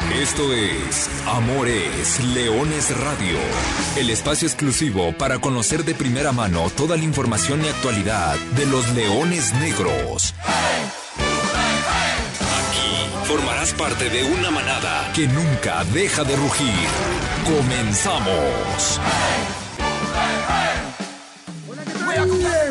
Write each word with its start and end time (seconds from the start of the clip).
Esto 0.00 0.52
es 0.52 1.08
Amores 1.26 2.22
Leones 2.34 2.96
Radio, 2.98 3.38
el 3.96 4.10
espacio 4.10 4.48
exclusivo 4.48 5.16
para 5.16 5.38
conocer 5.38 5.84
de 5.84 5.94
primera 5.94 6.32
mano 6.32 6.68
toda 6.76 6.96
la 6.96 7.04
información 7.04 7.64
y 7.64 7.68
actualidad 7.68 8.36
de 8.56 8.66
los 8.66 8.92
leones 8.92 9.54
negros. 9.54 10.34
Aquí 12.68 13.26
formarás 13.26 13.72
parte 13.74 14.10
de 14.10 14.24
una 14.24 14.50
manada 14.50 15.12
que 15.14 15.28
nunca 15.28 15.84
deja 15.92 16.24
de 16.24 16.36
rugir. 16.36 16.88
Comenzamos. 17.44 19.00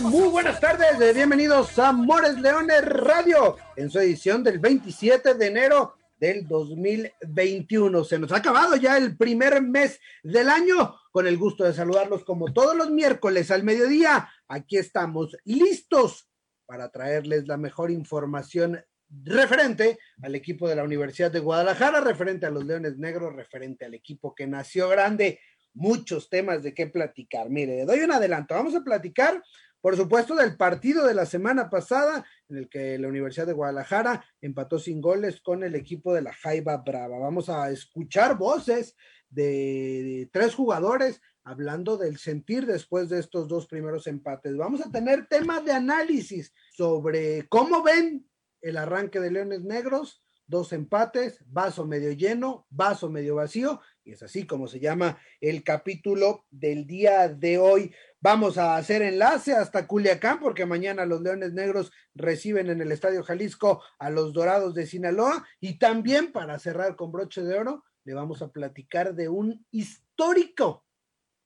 Muy 0.02 0.28
buenas 0.28 0.60
tardes, 0.60 1.16
bienvenidos 1.16 1.80
a 1.80 1.90
Amores 1.90 2.38
Leones 2.40 2.86
Radio 2.86 3.56
en 3.76 3.90
su 3.90 4.00
edición 4.00 4.44
del 4.44 4.60
27 4.60 5.36
de 5.36 5.48
enero 5.48 5.96
del 6.24 6.48
2021. 6.48 8.06
Se 8.06 8.18
nos 8.18 8.32
ha 8.32 8.38
acabado 8.38 8.78
ya 8.78 8.96
el 8.96 9.18
primer 9.18 9.62
mes 9.62 10.00
del 10.24 10.48
año. 10.48 10.96
Con 11.12 11.28
el 11.28 11.38
gusto 11.38 11.66
de 11.66 11.74
saludarlos 11.74 12.24
como 12.24 12.54
todos 12.54 12.78
los 12.78 12.92
miércoles 12.92 13.52
al 13.52 13.64
mediodía. 13.64 14.30
Aquí 14.48 14.78
estamos 14.78 15.36
listos 15.44 16.30
para 16.66 16.90
traerles 16.90 17.46
la 17.46 17.58
mejor 17.58 17.92
información 17.92 18.82
referente 19.10 20.00
al 20.22 20.34
equipo 20.36 20.70
de 20.70 20.78
la 20.78 20.86
Universidad 20.86 21.30
de 21.30 21.42
Guadalajara, 21.42 22.00
referente 22.00 22.46
a 22.46 22.52
los 22.52 22.64
Leones 22.64 22.98
Negros, 22.98 23.36
referente 23.36 23.84
al 23.84 23.94
equipo 23.94 24.34
que 24.34 24.48
nació 24.48 24.88
grande. 24.88 25.42
Muchos 25.74 26.30
temas 26.30 26.64
de 26.64 26.74
qué 26.74 26.88
platicar. 26.88 27.50
Mire, 27.50 27.76
le 27.76 27.86
doy 27.86 28.00
un 28.00 28.14
adelanto. 28.14 28.56
Vamos 28.56 28.76
a 28.76 28.82
platicar 28.82 29.44
por 29.84 29.98
supuesto, 29.98 30.34
del 30.34 30.56
partido 30.56 31.06
de 31.06 31.14
la 31.14 31.26
semana 31.26 31.70
pasada, 31.70 32.26
en 32.48 32.56
el 32.56 32.70
que 32.70 32.98
la 32.98 33.10
Universidad 33.10 33.48
de 33.48 33.52
Guadalajara 33.52 34.24
empató 34.40 34.80
sin 34.80 35.02
goles 35.02 35.42
con 35.42 35.62
el 35.62 35.76
equipo 35.76 36.14
de 36.14 36.22
la 36.22 36.32
Jaiba 36.32 36.78
Brava. 36.78 37.20
Vamos 37.20 37.50
a 37.50 37.70
escuchar 37.70 38.38
voces 38.38 38.96
de, 39.30 40.30
tres 40.32 40.56
jugadores 40.56 41.20
hablando 41.44 41.98
del 41.98 42.18
sentir 42.18 42.66
después 42.66 43.10
de 43.10 43.20
estos 43.20 43.50
dos 43.50 43.68
primeros 43.68 44.08
empates. 44.08 44.56
Vamos 44.56 44.80
a 44.80 44.90
tener 44.90 45.28
temas 45.28 45.66
de 45.66 45.74
análisis 45.74 46.54
sobre 46.72 47.46
cómo 47.50 47.84
ven 47.84 48.26
el 48.62 48.78
arranque 48.78 49.20
de 49.20 49.32
Leones 49.32 49.66
Negros, 49.66 50.24
dos 50.48 50.72
empates, 50.72 51.44
vaso 51.46 51.86
medio 51.86 52.14
lleno, 52.14 52.66
vaso 52.70 53.10
medio 53.10 53.36
vacío, 53.36 53.82
y 54.06 54.14
es 54.14 54.24
así 54.24 54.46
como 54.46 54.68
se 54.68 54.80
llama 54.80 55.18
el 55.42 55.62
capítulo 55.62 56.46
del 56.52 56.88
día 56.88 57.28
de 57.28 57.58
hoy. 57.58 57.94
Vamos 58.24 58.58
a 58.58 58.78
hacer 58.78 59.02
enlace 59.02 59.52
hasta 59.52 59.86
Culiacán 59.86 60.40
porque 60.40 60.66
mañana 60.66 61.06
los 61.06 61.22
Leones 61.22 61.52
Negros 61.52 61.92
reciben 62.16 62.70
en 62.70 62.80
el 62.80 62.94
Estadio 62.94 63.22
Jalisco 63.22 63.84
a 64.00 64.10
los 64.10 64.32
Dorados 64.32 64.74
de 64.74 64.88
Sinaloa. 64.88 65.46
Y 65.60 65.78
también 65.78 66.32
para 66.32 66.58
cerrar 66.58 66.96
con 66.96 67.12
broche 67.12 67.44
de 67.44 67.60
oro 67.60 67.84
le 68.06 68.14
vamos 68.14 68.42
a 68.42 68.48
platicar 68.48 69.14
de 69.14 69.28
un 69.28 69.66
histórico 69.72 70.86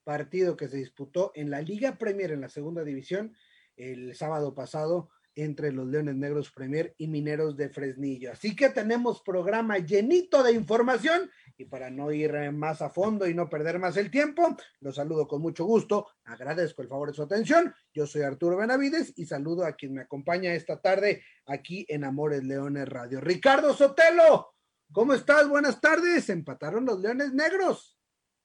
partido 0.04 0.56
que 0.56 0.68
se 0.68 0.78
disputó 0.78 1.32
en 1.34 1.50
la 1.50 1.62
Liga 1.62 1.98
Premier 1.98 2.30
en 2.30 2.42
la 2.42 2.50
segunda 2.50 2.84
división 2.84 3.36
el 3.76 4.16
sábado 4.16 4.54
pasado 4.54 5.10
entre 5.38 5.72
los 5.72 5.86
Leones 5.88 6.16
Negros 6.16 6.52
Premier 6.52 6.96
y 6.98 7.08
Mineros 7.08 7.56
de 7.56 7.70
Fresnillo. 7.70 8.32
Así 8.32 8.56
que 8.56 8.70
tenemos 8.70 9.22
programa 9.22 9.78
llenito 9.78 10.42
de 10.42 10.52
información 10.52 11.30
y 11.56 11.66
para 11.66 11.92
no 11.92 12.12
ir 12.12 12.34
eh, 12.34 12.52
más 12.52 12.82
a 12.82 12.90
fondo 12.90 13.28
y 13.28 13.36
no 13.36 13.48
perder 13.48 13.78
más 13.78 13.98
el 13.98 14.10
tiempo, 14.10 14.58
los 14.80 14.96
saludo 14.96 15.28
con 15.28 15.42
mucho 15.44 15.66
gusto, 15.66 16.08
agradezco 16.26 16.82
el 16.82 16.88
favor 16.88 17.10
de 17.10 17.14
su 17.14 17.22
atención. 17.22 17.74
Yo 17.94 18.08
soy 18.08 18.24
Arturo 18.24 18.58
Benavides 18.58 19.14
y 19.16 19.28
saludo 19.28 19.64
a 19.64 19.74
quien 19.74 19.94
me 19.94 20.02
acompaña 20.02 20.54
esta 20.56 20.82
tarde 20.82 21.24
aquí 21.46 21.86
en 21.88 22.04
Amores 22.04 22.44
Leones 22.44 22.90
Radio. 22.90 23.22
Ricardo 23.22 23.76
Sotelo, 23.76 24.56
¿cómo 24.92 25.14
estás? 25.14 25.48
Buenas 25.48 25.80
tardes. 25.80 26.30
Empataron 26.30 26.84
los 26.84 27.00
Leones 27.00 27.32
Negros 27.34 27.96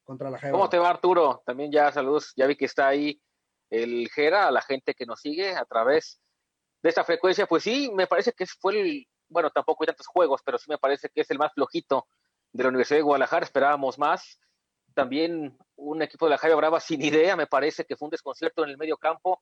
contra 0.04 0.28
la 0.28 0.38
Jeva. 0.38 0.52
¿Cómo 0.52 0.68
te 0.68 0.78
va 0.78 0.90
Arturo? 0.90 1.42
También 1.46 1.72
ya 1.72 1.90
saludos, 1.90 2.34
ya 2.36 2.46
vi 2.46 2.56
que 2.56 2.66
está 2.66 2.88
ahí 2.88 3.18
el 3.70 4.10
Jera, 4.10 4.48
a 4.48 4.50
la 4.50 4.60
gente 4.60 4.92
que 4.92 5.06
nos 5.06 5.20
sigue 5.20 5.54
a 5.54 5.64
través 5.64 6.21
de 6.82 6.88
esta 6.88 7.04
frecuencia. 7.04 7.46
Pues 7.46 7.62
sí, 7.62 7.90
me 7.94 8.06
parece 8.06 8.32
que 8.32 8.46
fue 8.46 8.80
el, 8.80 9.06
bueno, 9.28 9.50
tampoco 9.50 9.84
hay 9.84 9.86
tantos 9.86 10.06
juegos, 10.06 10.42
pero 10.44 10.58
sí 10.58 10.66
me 10.68 10.78
parece 10.78 11.08
que 11.08 11.22
es 11.22 11.30
el 11.30 11.38
más 11.38 11.52
flojito 11.54 12.06
de 12.52 12.64
la 12.64 12.68
Universidad 12.68 12.98
de 12.98 13.02
Guadalajara, 13.02 13.44
esperábamos 13.44 13.98
más. 13.98 14.38
También 14.94 15.56
un 15.76 16.02
equipo 16.02 16.26
de 16.26 16.30
la 16.30 16.38
Jaime 16.38 16.56
Brava 16.56 16.80
sin 16.80 17.00
idea, 17.02 17.34
me 17.34 17.46
parece 17.46 17.84
que 17.84 17.96
fue 17.96 18.06
un 18.06 18.10
desconcierto 18.10 18.62
en 18.64 18.70
el 18.70 18.78
medio 18.78 18.98
campo. 18.98 19.40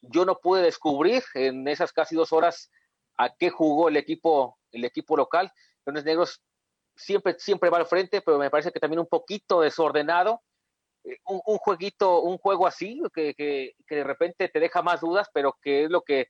Yo 0.00 0.24
no 0.24 0.38
pude 0.38 0.62
descubrir 0.62 1.22
en 1.34 1.66
esas 1.68 1.92
casi 1.92 2.16
dos 2.16 2.32
horas 2.32 2.70
a 3.16 3.34
qué 3.34 3.50
jugó 3.50 3.88
el 3.88 3.96
equipo, 3.96 4.58
el 4.72 4.84
equipo 4.84 5.16
local. 5.16 5.52
Leones 5.86 6.04
Negros 6.04 6.42
siempre, 6.96 7.36
siempre 7.38 7.70
va 7.70 7.78
al 7.78 7.86
frente, 7.86 8.22
pero 8.22 8.38
me 8.38 8.50
parece 8.50 8.72
que 8.72 8.80
también 8.80 9.00
un 9.00 9.06
poquito 9.06 9.60
desordenado. 9.60 10.42
Eh, 11.04 11.18
un, 11.26 11.58
jueguito, 11.58 12.22
un 12.22 12.38
juego 12.38 12.66
así, 12.66 13.00
que, 13.14 13.34
que, 13.34 13.74
que, 13.86 13.96
de 13.96 14.04
repente 14.04 14.48
te 14.48 14.60
deja 14.60 14.82
más 14.82 15.00
dudas, 15.00 15.28
pero 15.32 15.56
que 15.62 15.84
es 15.84 15.90
lo 15.90 16.02
que 16.02 16.28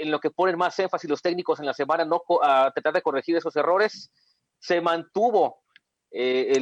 en 0.00 0.10
lo 0.10 0.18
que 0.18 0.30
ponen 0.30 0.56
más 0.56 0.78
énfasis 0.78 1.08
los 1.08 1.22
técnicos 1.22 1.60
en 1.60 1.66
la 1.66 1.74
semana, 1.74 2.04
no 2.04 2.22
a 2.42 2.70
tratar 2.72 2.94
de 2.94 3.02
corregir 3.02 3.36
esos 3.36 3.54
errores 3.56 4.10
se 4.60 4.80
mantuvo 4.80 5.62
eh, 6.12 6.52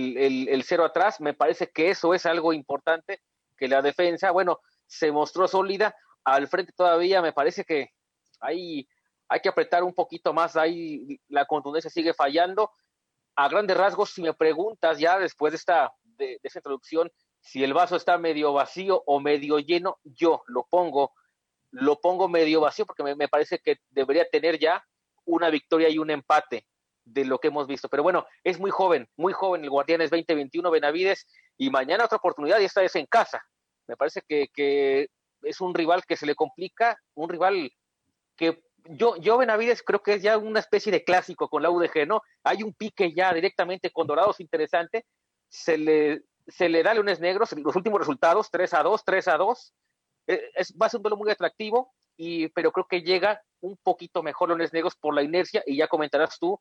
el, 0.48 0.62
cero 0.64 0.84
atrás. 0.84 1.20
Me 1.20 1.34
parece 1.34 1.70
que 1.70 1.90
eso 1.90 2.14
es 2.14 2.24
algo 2.24 2.52
importante, 2.52 3.22
que 3.56 3.68
la 3.68 3.82
defensa, 3.82 4.30
bueno, 4.30 4.60
se 4.86 5.12
mostró 5.12 5.46
sólida. 5.48 5.94
Al 6.24 6.48
frente 6.48 6.72
todavía 6.72 7.20
me 7.20 7.32
parece 7.32 7.64
que 7.64 7.90
hay, 8.40 8.88
hay 9.28 9.40
que 9.40 9.48
apretar 9.48 9.82
un 9.82 9.94
poquito 9.94 10.32
más, 10.32 10.56
ahí 10.56 11.20
la 11.28 11.44
contundencia 11.44 11.90
sigue 11.90 12.14
fallando. 12.14 12.70
A 13.34 13.48
grandes 13.48 13.76
rasgos, 13.76 14.10
si 14.10 14.22
me 14.22 14.34
preguntas 14.34 14.98
ya 14.98 15.18
después 15.18 15.52
de 15.52 15.56
esta, 15.56 15.92
de, 16.02 16.40
esa 16.42 16.58
introducción, 16.58 17.10
si 17.40 17.62
el 17.62 17.72
vaso 17.72 17.96
está 17.96 18.18
medio 18.18 18.52
vacío 18.52 19.02
o 19.06 19.20
medio 19.20 19.58
lleno, 19.58 19.98
yo 20.02 20.42
lo 20.46 20.66
pongo, 20.68 21.12
lo 21.70 22.00
pongo 22.00 22.28
medio 22.28 22.60
vacío 22.60 22.86
porque 22.86 23.02
me, 23.02 23.14
me 23.14 23.28
parece 23.28 23.58
que 23.58 23.76
debería 23.90 24.28
tener 24.28 24.58
ya 24.58 24.84
una 25.24 25.50
victoria 25.50 25.88
y 25.88 25.98
un 25.98 26.10
empate 26.10 26.66
de 27.04 27.24
lo 27.24 27.38
que 27.38 27.48
hemos 27.48 27.66
visto. 27.66 27.88
Pero 27.88 28.02
bueno, 28.02 28.26
es 28.44 28.58
muy 28.58 28.70
joven, 28.70 29.08
muy 29.16 29.32
joven 29.32 29.64
el 29.64 29.70
Guardianes 29.70 30.10
2021 30.10 30.70
Benavides 30.70 31.26
y 31.56 31.70
mañana 31.70 32.04
otra 32.04 32.18
oportunidad 32.18 32.60
y 32.60 32.64
esta 32.64 32.80
vez 32.80 32.94
en 32.96 33.06
casa. 33.06 33.42
Me 33.86 33.96
parece 33.96 34.22
que, 34.26 34.48
que 34.52 35.08
es 35.42 35.60
un 35.60 35.74
rival 35.74 36.04
que 36.06 36.16
se 36.16 36.26
le 36.26 36.34
complica, 36.34 36.98
un 37.14 37.28
rival 37.28 37.70
que 38.36 38.62
yo, 38.90 39.16
yo 39.16 39.38
Benavides 39.38 39.82
creo 39.82 40.02
que 40.02 40.14
es 40.14 40.22
ya 40.22 40.38
una 40.38 40.60
especie 40.60 40.92
de 40.92 41.04
clásico 41.04 41.48
con 41.48 41.62
la 41.62 41.70
UDG, 41.70 42.06
¿no? 42.06 42.22
Hay 42.44 42.62
un 42.62 42.72
pique 42.72 43.12
ya 43.12 43.32
directamente 43.32 43.90
con 43.90 44.06
Dorados 44.06 44.40
interesante, 44.40 45.04
se 45.48 45.76
le, 45.76 46.22
se 46.46 46.68
le 46.68 46.82
da 46.82 46.94
Leones 46.94 47.20
Negros 47.20 47.52
los 47.52 47.76
últimos 47.76 47.98
resultados, 47.98 48.50
3 48.50 48.74
a 48.74 48.82
2, 48.82 49.04
3 49.04 49.28
a 49.28 49.36
2, 49.36 49.58
eh, 49.58 49.72
es, 50.28 50.74
va 50.80 50.86
a 50.86 50.88
ser 50.88 50.98
un 50.98 51.02
duelo 51.02 51.16
muy 51.16 51.30
atractivo, 51.30 51.92
y, 52.16 52.48
pero 52.48 52.70
creo 52.72 52.86
que 52.88 53.02
llega 53.02 53.42
un 53.60 53.76
poquito 53.82 54.22
mejor 54.22 54.48
Leones 54.48 54.72
Negros 54.72 54.94
por 54.96 55.14
la 55.14 55.22
inercia, 55.22 55.62
y 55.66 55.76
ya 55.76 55.88
comentarás 55.88 56.38
tú 56.38 56.60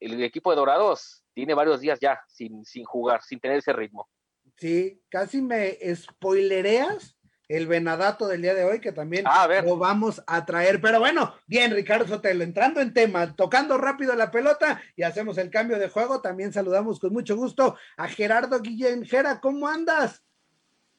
el 0.00 0.22
equipo 0.22 0.50
de 0.50 0.56
Dorados 0.56 1.22
tiene 1.32 1.54
varios 1.54 1.80
días 1.80 1.98
ya 2.00 2.20
sin, 2.26 2.64
sin 2.64 2.84
jugar, 2.84 3.22
sin 3.22 3.38
tener 3.40 3.58
ese 3.58 3.72
ritmo. 3.72 4.08
Sí, 4.56 5.00
casi 5.08 5.40
me 5.40 5.78
spoilereas 5.94 7.16
el 7.48 7.66
venadato 7.66 8.26
del 8.26 8.42
día 8.42 8.54
de 8.54 8.64
hoy, 8.64 8.80
que 8.80 8.92
también 8.92 9.24
lo 9.64 9.76
vamos 9.76 10.22
a 10.26 10.44
traer. 10.44 10.80
Pero 10.80 11.00
bueno, 11.00 11.34
bien, 11.46 11.72
Ricardo 11.72 12.06
Sotelo, 12.08 12.44
entrando 12.44 12.80
en 12.80 12.94
tema, 12.94 13.34
tocando 13.36 13.76
rápido 13.78 14.14
la 14.14 14.30
pelota 14.30 14.80
y 14.96 15.02
hacemos 15.02 15.38
el 15.38 15.50
cambio 15.50 15.78
de 15.78 15.88
juego. 15.88 16.22
También 16.22 16.52
saludamos 16.52 16.98
con 16.98 17.12
mucho 17.12 17.36
gusto 17.36 17.76
a 17.96 18.08
Gerardo 18.08 18.60
Guillén. 18.60 19.04
Gera, 19.04 19.40
¿cómo 19.40 19.68
andas? 19.68 20.22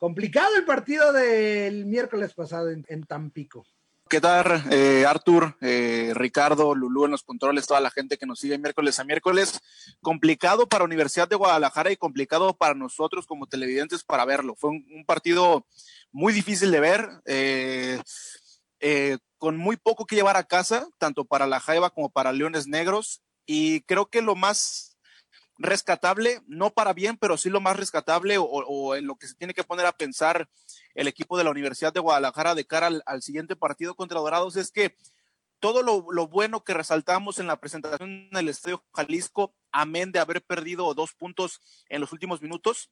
Complicado 0.03 0.57
el 0.57 0.65
partido 0.65 1.13
del 1.13 1.85
miércoles 1.85 2.33
pasado 2.33 2.69
en 2.69 3.03
Tampico. 3.05 3.65
¿Qué 4.09 4.19
tal, 4.19 4.61
eh, 4.69 5.05
Artur, 5.07 5.55
eh, 5.61 6.11
Ricardo, 6.13 6.75
Lulú 6.75 7.05
en 7.05 7.11
los 7.11 7.23
controles, 7.23 7.65
toda 7.65 7.79
la 7.79 7.89
gente 7.89 8.17
que 8.17 8.25
nos 8.25 8.41
sigue 8.41 8.57
miércoles 8.57 8.99
a 8.99 9.05
miércoles? 9.05 9.61
Complicado 10.01 10.67
para 10.67 10.83
Universidad 10.83 11.29
de 11.29 11.37
Guadalajara 11.37 11.89
y 11.89 11.95
complicado 11.95 12.53
para 12.53 12.73
nosotros 12.73 13.25
como 13.25 13.47
televidentes 13.47 14.03
para 14.03 14.25
verlo. 14.25 14.55
Fue 14.57 14.71
un, 14.71 15.05
partido 15.07 15.65
muy 16.11 16.33
difícil 16.33 16.69
de 16.71 16.81
ver, 16.81 17.09
eh, 17.23 17.97
con 19.37 19.55
muy 19.55 19.77
poco 19.77 20.05
que 20.05 20.17
llevar 20.17 20.35
a 20.35 20.43
casa, 20.43 20.85
tanto 20.97 21.23
para 21.23 21.47
la 21.47 21.61
Jaiba 21.61 21.91
como 21.91 22.09
para 22.09 22.33
Leones 22.33 22.67
Negros. 22.67 23.21
Y 23.45 23.83
creo 23.83 24.07
que 24.07 24.21
lo 24.21 24.35
más 24.35 24.92
rescatable, 25.57 26.41
no 26.47 26.71
para 26.71 26.93
bien, 26.93 27.17
pero 27.17 27.37
sí 27.37 27.49
lo 27.49 27.61
más 27.61 27.77
rescatable 27.77 28.37
o, 28.39 28.95
en 28.95 29.05
lo 29.05 29.15
que 29.15 29.27
se 29.27 29.35
tiene 29.35 29.53
que 29.53 29.63
poner 29.63 29.85
a 29.85 29.91
pensar 29.91 30.49
el 30.95 31.07
equipo 31.07 31.37
de 31.37 31.43
la 31.43 31.51
Universidad 31.51 31.93
de 31.93 31.99
Guadalajara 31.99 32.55
de 32.55 32.65
cara 32.65 32.89
al, 33.05 33.21
siguiente 33.21 33.55
partido 33.55 33.95
contra 33.95 34.19
Dorados 34.19 34.55
es 34.55 34.71
que 34.71 34.95
todo 35.59 35.81
lo, 35.81 36.27
bueno 36.27 36.63
que 36.63 36.73
resaltamos 36.73 37.39
en 37.39 37.47
la 37.47 37.59
presentación 37.59 38.27
en 38.31 38.37
el 38.37 38.49
Estadio 38.49 38.83
Jalisco, 38.93 39.55
amén 39.71 40.11
de 40.11 40.19
haber 40.19 40.43
perdido 40.43 40.93
dos 40.93 41.13
puntos 41.13 41.61
en 41.87 42.01
los 42.01 42.11
últimos 42.11 42.41
minutos, 42.41 42.91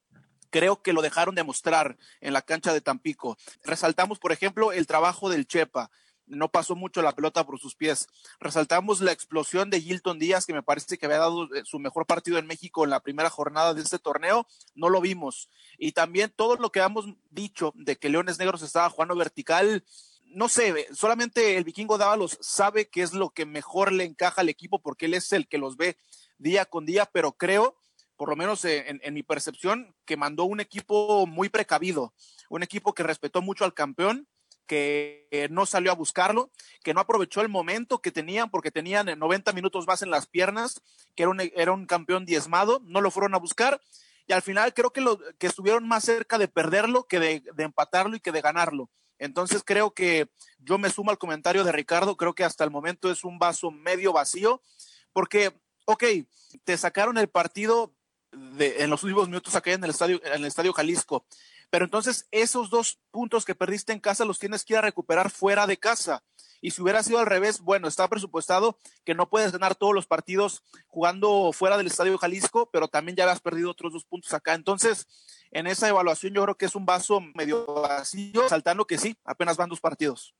creo 0.49 0.81
que 0.81 0.93
lo 0.93 1.01
dejaron 1.01 1.35
de 1.35 1.43
mostrar 1.43 1.97
en 2.21 2.33
la 2.33 2.41
cancha 2.41 2.73
de 2.73 2.81
Tampico. 2.81 3.37
Resaltamos, 3.63 4.19
por 4.19 4.31
ejemplo, 4.31 4.71
el 4.71 4.87
trabajo 4.87 5.29
del 5.29 5.47
Chepa, 5.47 5.89
no 6.27 6.49
pasó 6.49 6.75
mucho 6.75 7.01
la 7.01 7.13
pelota 7.13 7.45
por 7.45 7.59
sus 7.59 7.75
pies. 7.75 8.07
Resaltamos 8.39 9.01
la 9.01 9.11
explosión 9.11 9.69
de 9.69 9.81
Gilton 9.81 10.19
Díaz, 10.19 10.45
que 10.45 10.53
me 10.53 10.63
parece 10.63 10.97
que 10.97 11.05
había 11.05 11.19
dado 11.19 11.53
eh, 11.55 11.63
su 11.65 11.79
mejor 11.79 12.05
partido 12.05 12.37
en 12.37 12.47
México 12.47 12.83
en 12.83 12.89
la 12.89 13.01
primera 13.01 13.29
jornada 13.29 13.73
de 13.73 13.81
este 13.81 13.99
torneo, 13.99 14.47
no 14.75 14.89
lo 14.89 15.01
vimos. 15.01 15.49
Y 15.77 15.91
también 15.91 16.33
todo 16.35 16.55
lo 16.55 16.71
que 16.71 16.79
hemos 16.79 17.05
dicho 17.29 17.73
de 17.75 17.97
que 17.97 18.09
Leones 18.09 18.39
Negros 18.39 18.61
estaba 18.61 18.89
jugando 18.89 19.15
vertical, 19.15 19.83
no 20.25 20.47
sé, 20.47 20.87
solamente 20.93 21.57
el 21.57 21.63
vikingo 21.63 21.97
Dávalos 21.97 22.37
sabe 22.41 22.89
qué 22.89 23.01
es 23.01 23.13
lo 23.13 23.31
que 23.31 23.45
mejor 23.45 23.91
le 23.91 24.05
encaja 24.05 24.41
al 24.41 24.49
equipo 24.49 24.81
porque 24.81 25.07
él 25.07 25.13
es 25.13 25.31
el 25.33 25.47
que 25.47 25.57
los 25.57 25.75
ve 25.75 25.97
día 26.37 26.65
con 26.65 26.85
día, 26.85 27.09
pero 27.11 27.33
creo, 27.33 27.75
por 28.15 28.29
lo 28.29 28.35
menos 28.35 28.63
en, 28.65 29.01
en 29.03 29.13
mi 29.13 29.23
percepción, 29.23 29.93
que 30.05 30.15
mandó 30.15 30.45
un 30.45 30.61
equipo 30.61 31.27
muy 31.27 31.49
precavido, 31.49 32.13
un 32.49 32.63
equipo 32.63 32.93
que 32.93 33.03
respetó 33.03 33.41
mucho 33.41 33.65
al 33.65 33.73
campeón, 33.73 34.27
que 34.71 35.49
no 35.51 35.65
salió 35.65 35.91
a 35.91 35.95
buscarlo, 35.95 36.49
que 36.81 36.93
no 36.93 37.01
aprovechó 37.01 37.41
el 37.41 37.49
momento 37.49 37.99
que 37.99 38.09
tenían 38.09 38.49
porque 38.49 38.71
tenían 38.71 39.19
90 39.19 39.51
minutos 39.51 39.85
más 39.85 40.01
en 40.01 40.09
las 40.09 40.27
piernas, 40.27 40.81
que 41.13 41.23
era 41.23 41.29
un, 41.29 41.41
era 41.41 41.73
un 41.73 41.85
campeón 41.85 42.25
diezmado, 42.25 42.81
no 42.85 43.01
lo 43.01 43.11
fueron 43.11 43.35
a 43.35 43.37
buscar 43.37 43.81
y 44.27 44.31
al 44.31 44.41
final 44.41 44.73
creo 44.73 44.93
que, 44.93 45.03
estuvieron 45.45 45.85
más 45.89 46.05
cerca 46.05 46.37
de 46.37 46.47
perderlo 46.47 47.03
que 47.03 47.19
de, 47.19 47.43
de 47.53 47.63
empatarlo 47.65 48.15
y 48.15 48.21
que 48.21 48.31
de 48.31 48.39
ganarlo. 48.39 48.89
Entonces 49.19 49.61
creo 49.65 49.91
que 49.91 50.29
yo 50.59 50.77
me 50.77 50.89
sumo 50.89 51.11
al 51.11 51.17
comentario 51.17 51.65
de 51.65 51.73
Ricardo, 51.73 52.15
creo 52.15 52.33
que 52.33 52.45
hasta 52.45 52.63
el 52.63 52.71
momento 52.71 53.11
es 53.11 53.25
un 53.25 53.39
vaso 53.39 53.71
medio 53.71 54.13
vacío, 54.13 54.61
porque, 55.11 55.51
ok, 55.83 56.05
te 56.63 56.77
sacaron 56.77 57.17
el 57.17 57.27
partido 57.27 57.93
de, 58.31 58.83
en 58.83 58.89
los 58.89 59.03
últimos 59.03 59.27
minutos 59.27 59.53
acá 59.53 59.73
en 59.73 59.83
el 59.83 59.89
estadio, 59.89 60.21
en 60.23 60.31
el 60.31 60.45
estadio 60.45 60.71
Jalisco, 60.71 61.25
pero 61.71 61.85
entonces 61.85 62.27
esos 62.31 62.69
dos 62.69 62.99
puntos 63.09 63.45
que 63.45 63.55
perdiste 63.55 63.93
en 63.93 64.01
casa 64.01 64.25
los 64.25 64.37
tienes 64.37 64.63
que 64.63 64.73
ir 64.73 64.77
a 64.77 64.83
recuperar 64.83 65.31
fuera 65.31 65.65
de 65.65 65.77
casa. 65.77 66.21
Y 66.59 66.71
si 66.71 66.81
hubiera 66.81 67.01
sido 67.01 67.17
al 67.17 67.25
revés, 67.25 67.61
bueno, 67.61 67.87
está 67.87 68.07
presupuestado 68.07 68.77
que 69.03 69.15
no 69.15 69.29
puedes 69.29 69.53
ganar 69.53 69.73
todos 69.73 69.95
los 69.95 70.05
partidos 70.05 70.63
jugando 70.87 71.51
fuera 71.53 71.77
del 71.77 71.87
Estadio 71.87 72.17
Jalisco, 72.17 72.69
pero 72.71 72.89
también 72.89 73.15
ya 73.15 73.23
habías 73.23 73.39
perdido 73.39 73.71
otros 73.71 73.93
dos 73.93 74.05
puntos 74.05 74.33
acá. 74.33 74.53
Entonces, 74.53 75.07
en 75.49 75.65
esa 75.65 75.87
evaluación 75.87 76.33
yo 76.33 76.43
creo 76.43 76.55
que 76.55 76.65
es 76.65 76.75
un 76.75 76.85
vaso 76.85 77.21
medio 77.33 77.65
vacío, 77.65 78.47
saltando 78.49 78.85
que 78.85 78.97
sí, 78.97 79.17
apenas 79.23 79.55
van 79.55 79.69
dos 79.69 79.79
partidos. 79.79 80.35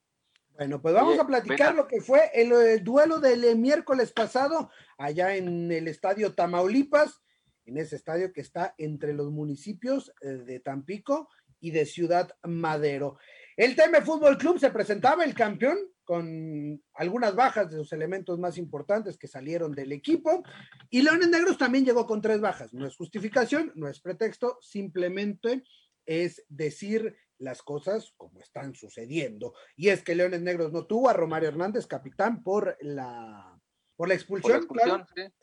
Bueno, 0.55 0.81
pues 0.81 0.93
vamos 0.93 1.17
a 1.17 1.25
platicar 1.25 1.73
lo 1.73 1.87
que 1.87 2.01
fue 2.01 2.29
el, 2.33 2.51
el 2.51 2.83
duelo 2.83 3.19
del 3.19 3.57
miércoles 3.57 4.11
pasado 4.11 4.69
allá 4.97 5.35
en 5.35 5.71
el 5.71 5.87
Estadio 5.87 6.35
Tamaulipas 6.35 7.21
en 7.65 7.77
ese 7.77 7.95
estadio 7.95 8.33
que 8.33 8.41
está 8.41 8.75
entre 8.77 9.13
los 9.13 9.31
municipios 9.31 10.11
eh, 10.21 10.27
de 10.29 10.59
Tampico 10.59 11.29
y 11.59 11.71
de 11.71 11.85
Ciudad 11.85 12.31
Madero. 12.43 13.17
El 13.55 13.75
TM 13.75 14.03
Fútbol 14.03 14.37
Club 14.37 14.59
se 14.59 14.71
presentaba 14.71 15.23
el 15.23 15.33
campeón 15.33 15.77
con 16.03 16.83
algunas 16.95 17.35
bajas 17.35 17.69
de 17.69 17.77
sus 17.77 17.93
elementos 17.93 18.39
más 18.39 18.57
importantes 18.57 19.17
que 19.17 19.27
salieron 19.27 19.71
del 19.71 19.91
equipo 19.91 20.43
y 20.89 21.01
Leones 21.03 21.29
Negros 21.29 21.57
también 21.57 21.85
llegó 21.85 22.05
con 22.05 22.21
tres 22.21 22.41
bajas. 22.41 22.73
No 22.73 22.87
es 22.87 22.95
justificación, 22.95 23.71
no 23.75 23.87
es 23.87 24.01
pretexto, 24.01 24.57
simplemente 24.61 25.63
es 26.05 26.43
decir 26.49 27.15
las 27.37 27.61
cosas 27.61 28.13
como 28.17 28.39
están 28.39 28.75
sucediendo. 28.75 29.53
Y 29.75 29.89
es 29.89 30.03
que 30.03 30.15
Leones 30.15 30.41
Negros 30.41 30.71
no 30.71 30.85
tuvo 30.85 31.09
a 31.09 31.13
Romario 31.13 31.49
Hernández, 31.49 31.87
capitán, 31.87 32.43
por 32.43 32.77
la, 32.81 33.59
por 33.95 34.07
la 34.07 34.13
expulsión. 34.13 34.67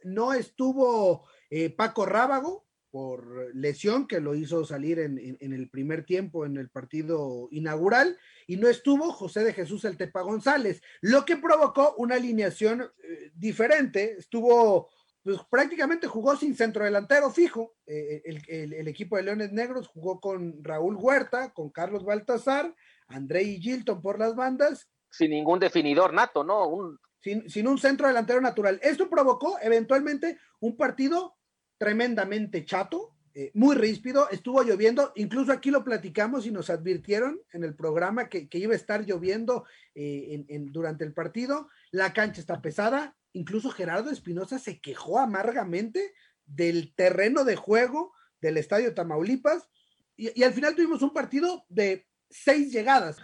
No 0.05 0.33
estuvo 0.33 1.27
eh, 1.51 1.71
Paco 1.71 2.07
Rábago, 2.07 2.69
por 2.91 3.55
lesión, 3.55 4.07
que 4.07 4.21
lo 4.21 4.35
hizo 4.35 4.65
salir 4.65 4.99
en, 4.99 5.19
el 5.41 5.69
primer 5.71 6.05
tiempo 6.05 6.47
en 6.47 6.57
el 6.57 6.71
partido 6.71 7.49
inaugural, 7.51 8.19
y 8.47 8.57
no 8.57 8.69
estuvo 8.69 9.13
José 9.13 9.45
de 9.45 9.53
Jesús 9.53 9.85
El 9.85 9.97
Tepa 9.97 10.23
González, 10.23 10.83
lo 11.01 11.25
que 11.25 11.37
provocó 11.37 11.95
una 11.99 12.15
alineación 12.17 12.83
eh, 12.83 13.31
diferente. 13.35 14.17
Estuvo, 14.19 14.89
pues 15.23 15.39
prácticamente 15.51 16.07
jugó 16.07 16.37
sin 16.37 16.55
centro 16.55 16.85
delantero 16.85 17.31
fijo. 17.31 17.77
Eh, 17.87 18.23
el, 18.49 18.89
equipo 18.89 19.17
de 19.17 19.25
Leones 19.25 19.53
Negros 19.53 19.89
jugó 19.89 20.21
con 20.21 20.65
Raúl 20.65 20.97
Huerta, 20.97 21.53
con 21.53 21.71
Carlos 21.71 22.05
Baltazar, 22.05 22.75
André 23.07 23.43
y 23.43 23.61
Gilton 23.61 24.01
por 24.01 24.19
las 24.19 24.35
bandas. 24.35 24.89
Sin 25.11 25.31
ningún 25.31 25.59
definidor 25.59 26.15
nato, 26.15 26.43
¿no? 26.43 26.99
Sin, 27.21 27.49
sin 27.51 27.67
un 27.69 27.79
centro 27.79 28.07
delantero 28.07 28.41
natural. 28.41 28.79
Esto 28.83 29.11
provocó 29.11 29.59
eventualmente 29.61 30.39
un 30.61 30.77
partido 30.77 31.38
tremendamente 31.79 32.65
chato, 32.65 33.15
eh, 33.35 33.53
muy 33.55 33.77
ríspido, 33.77 34.29
estuvo 34.31 34.63
lloviendo, 34.65 35.13
incluso 35.15 35.53
aquí 35.53 35.71
lo 35.71 35.85
platicamos 35.85 36.45
y 36.45 36.51
nos 36.51 36.71
advirtieron 36.71 37.41
en 37.53 37.63
el 37.63 37.75
programa 37.75 38.29
que, 38.29 38.49
iba 38.53 38.73
a 38.73 38.77
estar 38.77 39.07
lloviendo 39.07 39.65
eh, 39.95 40.45
durante 40.73 41.05
el 41.05 41.13
partido, 41.13 41.69
la 41.93 42.13
cancha 42.13 42.41
está 42.41 42.61
pesada, 42.61 43.17
incluso 43.33 43.71
Gerardo 43.71 44.11
Espinosa 44.11 44.59
se 44.59 44.81
quejó 44.81 45.21
amargamente 45.21 46.15
del 46.47 46.93
terreno 46.95 47.45
de 47.45 47.55
juego 47.55 48.13
del 48.41 48.57
estadio 48.57 48.95
Tamaulipas 48.95 49.69
y, 50.17 50.43
al 50.43 50.53
final 50.53 50.75
tuvimos 50.75 51.03
un 51.03 51.13
partido 51.13 51.65
de 51.69 52.09
seis 52.29 52.73
llegadas. 52.73 53.19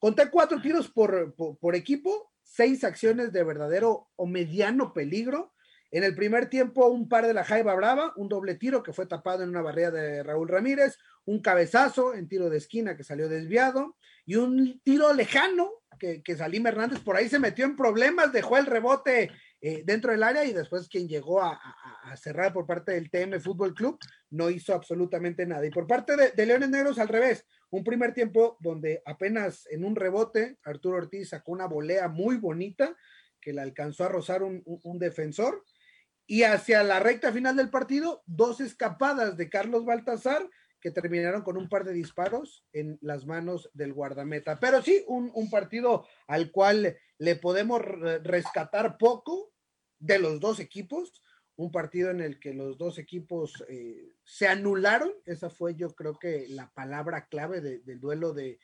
Conté 0.00 0.30
cuatro 0.30 0.60
tiros 0.60 0.90
por, 0.90 1.34
por 1.34 1.76
equipo, 1.76 2.32
seis 2.42 2.82
acciones 2.82 3.32
de 3.32 3.44
verdadero 3.44 4.08
o 4.16 4.26
mediano 4.26 4.92
peligro 4.92 5.52
en 5.90 6.04
el 6.04 6.14
primer 6.14 6.48
tiempo, 6.48 6.86
un 6.88 7.08
par 7.08 7.26
de 7.26 7.34
la 7.34 7.44
Jaiba 7.44 7.74
Brava, 7.74 8.12
un 8.16 8.28
doble 8.28 8.54
tiro 8.54 8.82
que 8.82 8.92
fue 8.92 9.06
tapado 9.06 9.42
en 9.42 9.48
una 9.48 9.62
barrera 9.62 9.90
de 9.90 10.22
Raúl 10.22 10.48
Ramírez, 10.48 10.98
un 11.24 11.40
cabezazo 11.40 12.14
en 12.14 12.28
tiro 12.28 12.48
de 12.48 12.58
esquina 12.58 12.96
que 12.96 13.04
salió 13.04 13.28
desviado 13.28 13.96
y 14.24 14.36
un 14.36 14.80
tiro 14.84 15.12
lejano 15.12 15.70
que, 15.98 16.22
que 16.22 16.36
Salim 16.36 16.66
Hernández 16.66 17.00
por 17.00 17.16
ahí 17.16 17.28
se 17.28 17.38
metió 17.38 17.64
en 17.64 17.76
problemas, 17.76 18.32
dejó 18.32 18.56
el 18.56 18.66
rebote 18.66 19.30
eh, 19.62 19.82
dentro 19.84 20.10
del 20.10 20.22
área 20.22 20.44
y 20.44 20.54
después 20.54 20.88
quien 20.88 21.06
llegó 21.06 21.42
a, 21.42 21.60
cerrar 22.16 22.52
por 22.52 22.66
parte 22.66 22.92
del 22.92 23.10
TM 23.10 23.38
Fútbol 23.40 23.74
Club 23.74 23.98
no 24.30 24.48
hizo 24.48 24.74
absolutamente 24.74 25.46
nada. 25.46 25.66
Y 25.66 25.70
por 25.70 25.86
parte 25.86 26.16
de, 26.16 26.46
Leones 26.46 26.70
Negros 26.70 26.98
al 26.98 27.08
revés, 27.08 27.46
un 27.70 27.84
primer 27.84 28.14
tiempo 28.14 28.56
donde 28.60 29.02
apenas 29.04 29.66
en 29.70 29.84
un 29.84 29.94
rebote 29.94 30.56
Arturo 30.64 30.96
Ortiz 30.96 31.28
sacó 31.28 31.52
una 31.52 31.66
volea 31.66 32.08
muy 32.08 32.36
bonita 32.36 32.96
que 33.40 33.52
le 33.52 33.60
alcanzó 33.60 34.04
a 34.04 34.08
rozar 34.08 34.42
un 34.42 34.98
defensor 34.98 35.64
y 36.30 36.44
hacia 36.44 36.84
la 36.84 37.00
recta 37.00 37.32
final 37.32 37.56
del 37.56 37.70
partido, 37.70 38.22
dos 38.24 38.60
escapadas 38.60 39.36
de 39.36 39.50
Carlos 39.50 39.84
Baltasar 39.84 40.48
que 40.80 40.92
terminaron 40.92 41.42
con 41.42 41.56
un 41.56 41.68
par 41.68 41.82
de 41.82 41.92
disparos 41.92 42.64
en 42.72 43.00
las 43.02 43.26
manos 43.26 43.68
del 43.74 43.92
guardameta. 43.92 44.60
Pero 44.60 44.80
sí, 44.80 45.02
un, 45.08 45.50
partido 45.50 46.06
al 46.28 46.52
cual 46.52 46.96
le 47.18 47.34
podemos 47.34 47.82
rescatar 48.22 48.96
poco 48.96 49.52
de 49.98 50.20
los 50.20 50.38
dos 50.38 50.60
equipos, 50.60 51.20
un 51.56 51.72
partido 51.72 52.10
en 52.10 52.20
el 52.20 52.38
que 52.38 52.54
los 52.54 52.78
dos 52.78 52.98
equipos 52.98 53.64
eh, 53.68 54.12
se 54.22 54.46
anularon, 54.46 55.12
esa 55.26 55.50
fue 55.50 55.74
yo 55.74 55.96
creo 55.96 56.16
que 56.16 56.46
la 56.50 56.70
palabra 56.70 57.26
clave 57.26 57.60
del 57.60 57.98
duelo 57.98 58.34
de, 58.34 58.60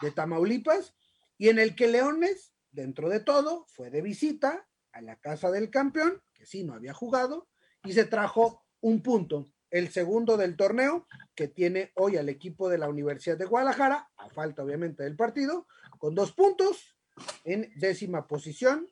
de 0.00 0.12
Tamaulipas, 0.12 0.94
y 1.36 1.48
en 1.48 1.58
el 1.58 1.74
que 1.74 1.88
Leones, 1.88 2.54
dentro 2.70 3.08
de 3.08 3.18
todo, 3.18 3.66
fue 3.70 3.90
de 3.90 4.02
visita 4.02 4.68
a 4.92 5.00
la 5.00 5.16
casa 5.16 5.50
del 5.50 5.70
campeón 5.70 6.22
que 6.38 6.46
sí 6.46 6.64
no 6.64 6.74
había 6.74 6.94
jugado, 6.94 7.48
y 7.84 7.92
se 7.92 8.04
trajo 8.04 8.64
un 8.80 9.02
punto, 9.02 9.46
el 9.70 9.88
segundo 9.90 10.36
del 10.36 10.56
torneo, 10.56 11.06
que 11.34 11.48
tiene 11.48 11.92
hoy 11.96 12.16
al 12.16 12.28
equipo 12.28 12.68
de 12.68 12.78
la 12.78 12.88
Universidad 12.88 13.36
de 13.36 13.44
Guadalajara, 13.44 14.08
a 14.16 14.30
falta 14.30 14.62
obviamente 14.62 15.02
del 15.02 15.16
partido, 15.16 15.66
con 15.98 16.14
dos 16.14 16.32
puntos 16.32 16.96
en 17.44 17.70
décima 17.76 18.26
posición. 18.26 18.88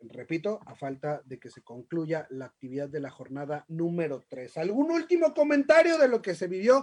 Repito, 0.00 0.60
a 0.64 0.74
falta 0.74 1.20
de 1.26 1.38
que 1.38 1.50
se 1.50 1.62
concluya 1.62 2.26
la 2.30 2.46
actividad 2.46 2.88
de 2.88 3.00
la 3.00 3.10
jornada 3.10 3.66
número 3.68 4.24
tres. 4.26 4.56
¿Algún 4.56 4.90
último 4.90 5.34
comentario 5.34 5.98
de 5.98 6.08
lo 6.08 6.22
que 6.22 6.34
se 6.34 6.48
vivió 6.48 6.82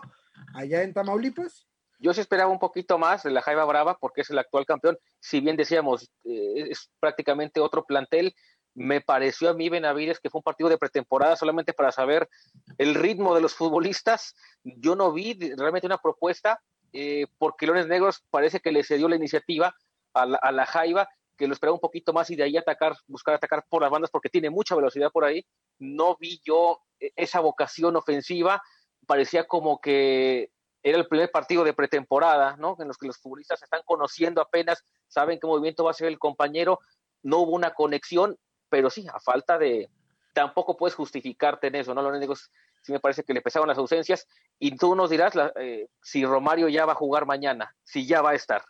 allá 0.53 0.83
en 0.83 0.93
Tamaulipas? 0.93 1.67
Yo 1.99 2.13
sí 2.13 2.21
esperaba 2.21 2.51
un 2.51 2.59
poquito 2.59 2.99
más 2.99 3.23
de 3.23 3.31
la 3.31 3.41
Jaiba 3.41 3.65
Brava 3.65 3.97
porque 3.99 4.21
es 4.21 4.29
el 4.29 4.37
actual 4.37 4.67
campeón. 4.67 4.99
Si 5.19 5.39
bien 5.39 5.57
decíamos, 5.57 6.11
eh, 6.25 6.67
es 6.69 6.91
prácticamente 6.99 7.59
otro 7.59 7.85
plantel, 7.85 8.35
me 8.77 9.01
pareció 9.01 9.49
a 9.49 9.55
mí, 9.55 9.69
Benavides, 9.69 10.19
que 10.19 10.29
fue 10.29 10.37
un 10.37 10.43
partido 10.43 10.69
de 10.69 10.77
pretemporada 10.77 11.35
solamente 11.35 11.73
para 11.73 11.91
saber 11.91 12.29
el 12.77 12.93
ritmo 12.93 13.33
de 13.33 13.41
los 13.41 13.55
futbolistas. 13.55 14.35
Yo 14.63 14.95
no 14.95 15.11
vi 15.11 15.33
realmente 15.57 15.87
una 15.87 15.97
propuesta, 15.97 16.61
eh, 16.93 17.25
porque 17.39 17.65
Leones 17.65 17.87
Negros 17.87 18.23
parece 18.29 18.59
que 18.59 18.71
le 18.71 18.83
cedió 18.83 19.09
la 19.09 19.15
iniciativa 19.15 19.75
a 20.13 20.27
la, 20.27 20.37
a 20.37 20.51
la 20.51 20.67
Jaiba, 20.67 21.09
que 21.35 21.47
lo 21.47 21.53
esperaba 21.53 21.73
un 21.73 21.81
poquito 21.81 22.13
más 22.13 22.29
y 22.29 22.35
de 22.35 22.43
ahí 22.43 22.55
atacar, 22.55 22.95
buscar 23.07 23.33
atacar 23.33 23.65
por 23.67 23.81
las 23.81 23.89
bandas, 23.89 24.11
porque 24.11 24.29
tiene 24.29 24.51
mucha 24.51 24.75
velocidad 24.75 25.09
por 25.11 25.25
ahí. 25.25 25.43
No 25.79 26.15
vi 26.19 26.39
yo 26.45 26.79
eh, 26.99 27.11
esa 27.15 27.39
vocación 27.39 27.95
ofensiva, 27.95 28.61
parecía 29.07 29.47
como 29.47 29.81
que 29.81 30.51
era 30.83 30.99
el 30.99 31.07
primer 31.07 31.31
partido 31.31 31.63
de 31.63 31.73
pretemporada, 31.73 32.55
¿no? 32.57 32.75
En 32.79 32.87
los 32.87 32.97
que 32.99 33.07
los 33.07 33.17
futbolistas 33.17 33.57
se 33.57 33.65
están 33.65 33.81
conociendo 33.85 34.39
apenas, 34.39 34.83
saben 35.07 35.39
qué 35.39 35.47
movimiento 35.47 35.83
va 35.83 35.89
a 35.89 35.95
ser 35.95 36.09
el 36.09 36.19
compañero, 36.19 36.79
no 37.23 37.39
hubo 37.39 37.53
una 37.53 37.73
conexión 37.73 38.37
pero 38.69 38.89
sí, 38.89 39.07
a 39.11 39.19
falta 39.19 39.57
de, 39.57 39.89
tampoco 40.33 40.77
puedes 40.77 40.95
justificarte 40.95 41.67
en 41.67 41.75
eso, 41.75 41.93
¿no? 41.93 42.01
Lo 42.01 42.09
único 42.09 42.35
sí 42.35 42.91
me 42.91 42.99
parece 42.99 43.23
que 43.23 43.33
le 43.33 43.41
pesaban 43.41 43.67
las 43.67 43.77
ausencias 43.77 44.27
y 44.59 44.75
tú 44.77 44.95
nos 44.95 45.09
dirás 45.09 45.33
eh, 45.59 45.87
si 46.01 46.25
Romario 46.25 46.69
ya 46.69 46.85
va 46.85 46.93
a 46.93 46.95
jugar 46.95 47.25
mañana, 47.25 47.75
si 47.83 48.05
ya 48.05 48.21
va 48.21 48.31
a 48.31 48.35
estar. 48.35 48.63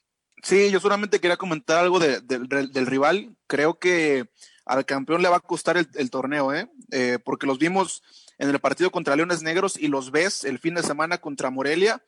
Sí, 0.44 0.70
yo 0.72 0.80
solamente 0.80 1.20
quería 1.20 1.38
comentar 1.38 1.80
algo 1.80 2.00
del 2.00 2.86
rival. 2.86 3.36
Creo 3.48 3.80
que 3.80 4.30
al 4.66 4.86
campeón 4.86 5.22
le 5.22 5.30
va 5.30 5.38
a 5.38 5.42
costar 5.42 5.78
el, 5.78 6.10
torneo, 6.12 6.54
¿eh? 6.54 6.70
¿eh? 6.92 7.18
Porque 7.24 7.48
los 7.48 7.58
vimos 7.58 8.04
en 8.38 8.50
el 8.50 8.60
partido 8.60 8.92
contra 8.92 9.16
Leones 9.16 9.42
Negros 9.42 9.78
y 9.78 9.88
los 9.88 10.12
ves 10.12 10.44
el 10.44 10.60
fin 10.60 10.76
de 10.76 10.84
semana 10.84 11.18
contra 11.18 11.50
Morelia 11.50 12.04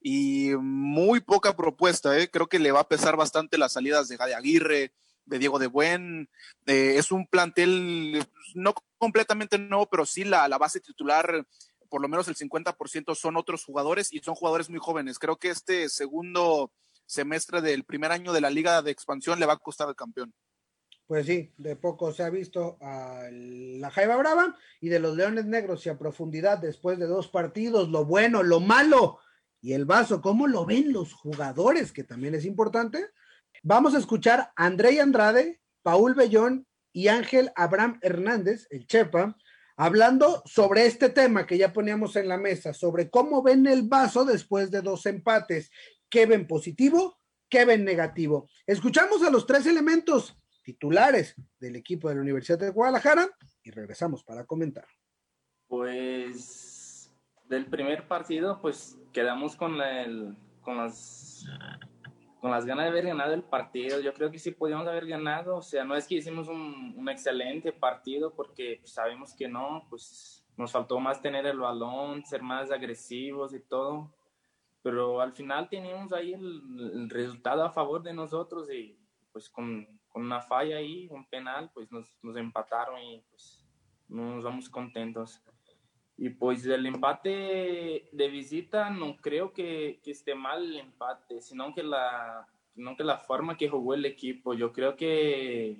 y 0.00 0.50
muy 0.58 1.20
poca 1.20 1.56
propuesta, 1.56 2.18
¿eh? 2.18 2.28
Creo 2.30 2.48
que 2.48 2.58
le 2.58 2.72
va 2.72 2.80
a 2.80 2.88
pesar 2.88 3.16
bastante 3.16 3.58
las 3.58 3.72
salidas 3.72 4.08
de 4.08 4.16
Gade 4.16 4.34
Aguirre, 4.34 4.92
de 5.28 5.38
Diego 5.38 5.58
de 5.58 5.66
Buen. 5.66 6.28
Eh, 6.66 6.94
es 6.96 7.12
un 7.12 7.26
plantel 7.26 8.26
no 8.54 8.74
completamente 8.98 9.58
nuevo, 9.58 9.86
pero 9.86 10.04
sí 10.06 10.24
la, 10.24 10.48
la 10.48 10.58
base 10.58 10.80
titular 10.80 11.46
por 11.88 12.02
lo 12.02 12.08
menos 12.08 12.28
el 12.28 12.36
50% 12.36 13.14
son 13.14 13.36
otros 13.36 13.64
jugadores 13.64 14.12
y 14.12 14.18
son 14.18 14.34
jugadores 14.34 14.68
muy 14.70 14.78
jóvenes. 14.78 15.18
Creo 15.18 15.36
que 15.36 15.48
este 15.48 15.88
segundo 15.88 16.70
semestre 17.06 17.62
del 17.62 17.84
primer 17.84 18.12
año 18.12 18.32
de 18.32 18.40
la 18.40 18.50
liga 18.50 18.82
de 18.82 18.90
expansión 18.90 19.40
le 19.40 19.46
va 19.46 19.54
a 19.54 19.58
costar 19.58 19.88
al 19.88 19.96
campeón. 19.96 20.34
Pues 21.06 21.24
sí, 21.24 21.54
de 21.56 21.74
poco 21.74 22.12
se 22.12 22.22
ha 22.22 22.28
visto 22.28 22.76
a 22.82 23.28
la 23.32 23.90
Jaiba 23.90 24.16
Brava 24.16 24.54
y 24.78 24.90
de 24.90 25.00
los 25.00 25.16
Leones 25.16 25.46
Negros 25.46 25.86
y 25.86 25.88
a 25.88 25.98
profundidad 25.98 26.58
después 26.58 26.98
de 26.98 27.06
dos 27.06 27.28
partidos, 27.28 27.88
lo 27.88 28.04
bueno, 28.04 28.42
lo 28.42 28.60
malo 28.60 29.18
y 29.62 29.72
el 29.72 29.86
vaso, 29.86 30.20
¿cómo 30.20 30.46
lo 30.46 30.66
ven 30.66 30.92
los 30.92 31.14
jugadores? 31.14 31.92
Que 31.92 32.04
también 32.04 32.34
es 32.34 32.44
importante. 32.44 33.06
Vamos 33.62 33.94
a 33.94 33.98
escuchar 33.98 34.52
a 34.56 34.66
Andrade, 34.66 35.60
Paul 35.82 36.14
Bellón 36.14 36.66
y 36.92 37.08
Ángel 37.08 37.50
Abraham 37.56 37.98
Hernández, 38.02 38.66
el 38.70 38.86
Chepa, 38.86 39.36
hablando 39.76 40.42
sobre 40.44 40.86
este 40.86 41.08
tema 41.08 41.46
que 41.46 41.58
ya 41.58 41.72
poníamos 41.72 42.14
en 42.16 42.28
la 42.28 42.38
mesa, 42.38 42.72
sobre 42.72 43.10
cómo 43.10 43.42
ven 43.42 43.66
el 43.66 43.82
vaso 43.82 44.24
después 44.24 44.70
de 44.70 44.82
dos 44.82 45.06
empates, 45.06 45.70
qué 46.08 46.26
ven 46.26 46.46
positivo, 46.46 47.18
qué 47.48 47.64
ven 47.64 47.84
negativo. 47.84 48.48
Escuchamos 48.66 49.22
a 49.24 49.30
los 49.30 49.46
tres 49.46 49.66
elementos 49.66 50.36
titulares 50.62 51.34
del 51.58 51.76
equipo 51.76 52.08
de 52.08 52.16
la 52.16 52.20
Universidad 52.20 52.58
de 52.58 52.70
Guadalajara 52.70 53.28
y 53.62 53.70
regresamos 53.70 54.22
para 54.22 54.44
comentar. 54.44 54.86
Pues 55.66 57.12
del 57.48 57.66
primer 57.66 58.06
partido, 58.06 58.60
pues 58.60 58.98
quedamos 59.12 59.56
con, 59.56 59.80
el, 59.80 60.36
con 60.60 60.76
las 60.76 61.46
con 62.40 62.50
las 62.50 62.64
ganas 62.64 62.84
de 62.84 62.90
haber 62.90 63.06
ganado 63.06 63.34
el 63.34 63.42
partido. 63.42 64.00
Yo 64.00 64.14
creo 64.14 64.30
que 64.30 64.38
sí 64.38 64.52
podíamos 64.52 64.86
haber 64.86 65.06
ganado. 65.06 65.56
O 65.56 65.62
sea, 65.62 65.84
no 65.84 65.94
es 65.96 66.06
que 66.06 66.16
hicimos 66.16 66.48
un, 66.48 67.08
excelente 67.08 67.72
partido 67.72 68.32
porque 68.34 68.78
pues, 68.80 68.92
sabemos 68.92 69.34
que 69.34 69.48
no, 69.48 69.86
pues 69.88 70.44
nos 70.56 70.72
faltó 70.72 71.00
más 71.00 71.20
tener 71.20 71.46
el 71.46 71.58
balón, 71.58 72.24
ser 72.24 72.42
más 72.42 72.70
agresivos 72.70 73.54
y 73.54 73.60
todo. 73.60 74.12
Pero 74.82 75.20
al 75.20 75.32
final 75.32 75.68
teníamos 75.68 76.12
ahí 76.12 76.34
el, 76.34 77.10
resultado 77.10 77.64
a 77.64 77.70
favor 77.70 78.02
de 78.02 78.14
nosotros 78.14 78.70
y 78.72 78.96
pues 79.32 79.48
con, 79.48 79.86
una 80.14 80.40
falla 80.40 80.78
ahí, 80.78 81.06
un 81.10 81.24
penal, 81.28 81.70
pues 81.72 81.92
nos, 81.92 82.12
nos 82.22 82.36
empataron 82.36 83.00
y 83.00 83.22
pues 83.30 83.64
nos 84.08 84.42
vamos 84.42 84.68
contentos. 84.68 85.40
Y 86.20 86.30
pues 86.30 86.66
el 86.66 86.84
empate 86.84 88.08
de 88.10 88.28
visita 88.28 88.90
no 88.90 89.16
creo 89.18 89.52
que, 89.52 90.00
que, 90.02 90.10
esté 90.10 90.34
mal 90.34 90.64
el 90.64 90.78
empate, 90.80 91.40
sino 91.40 91.72
que 91.72 91.84
la, 91.84 92.48
sino 92.74 92.96
que 92.96 93.04
la 93.04 93.18
forma 93.18 93.56
que 93.56 93.68
jugó 93.68 93.94
el 93.94 94.04
equipo. 94.04 94.52
Yo 94.52 94.72
creo 94.72 94.96
que 94.96 95.76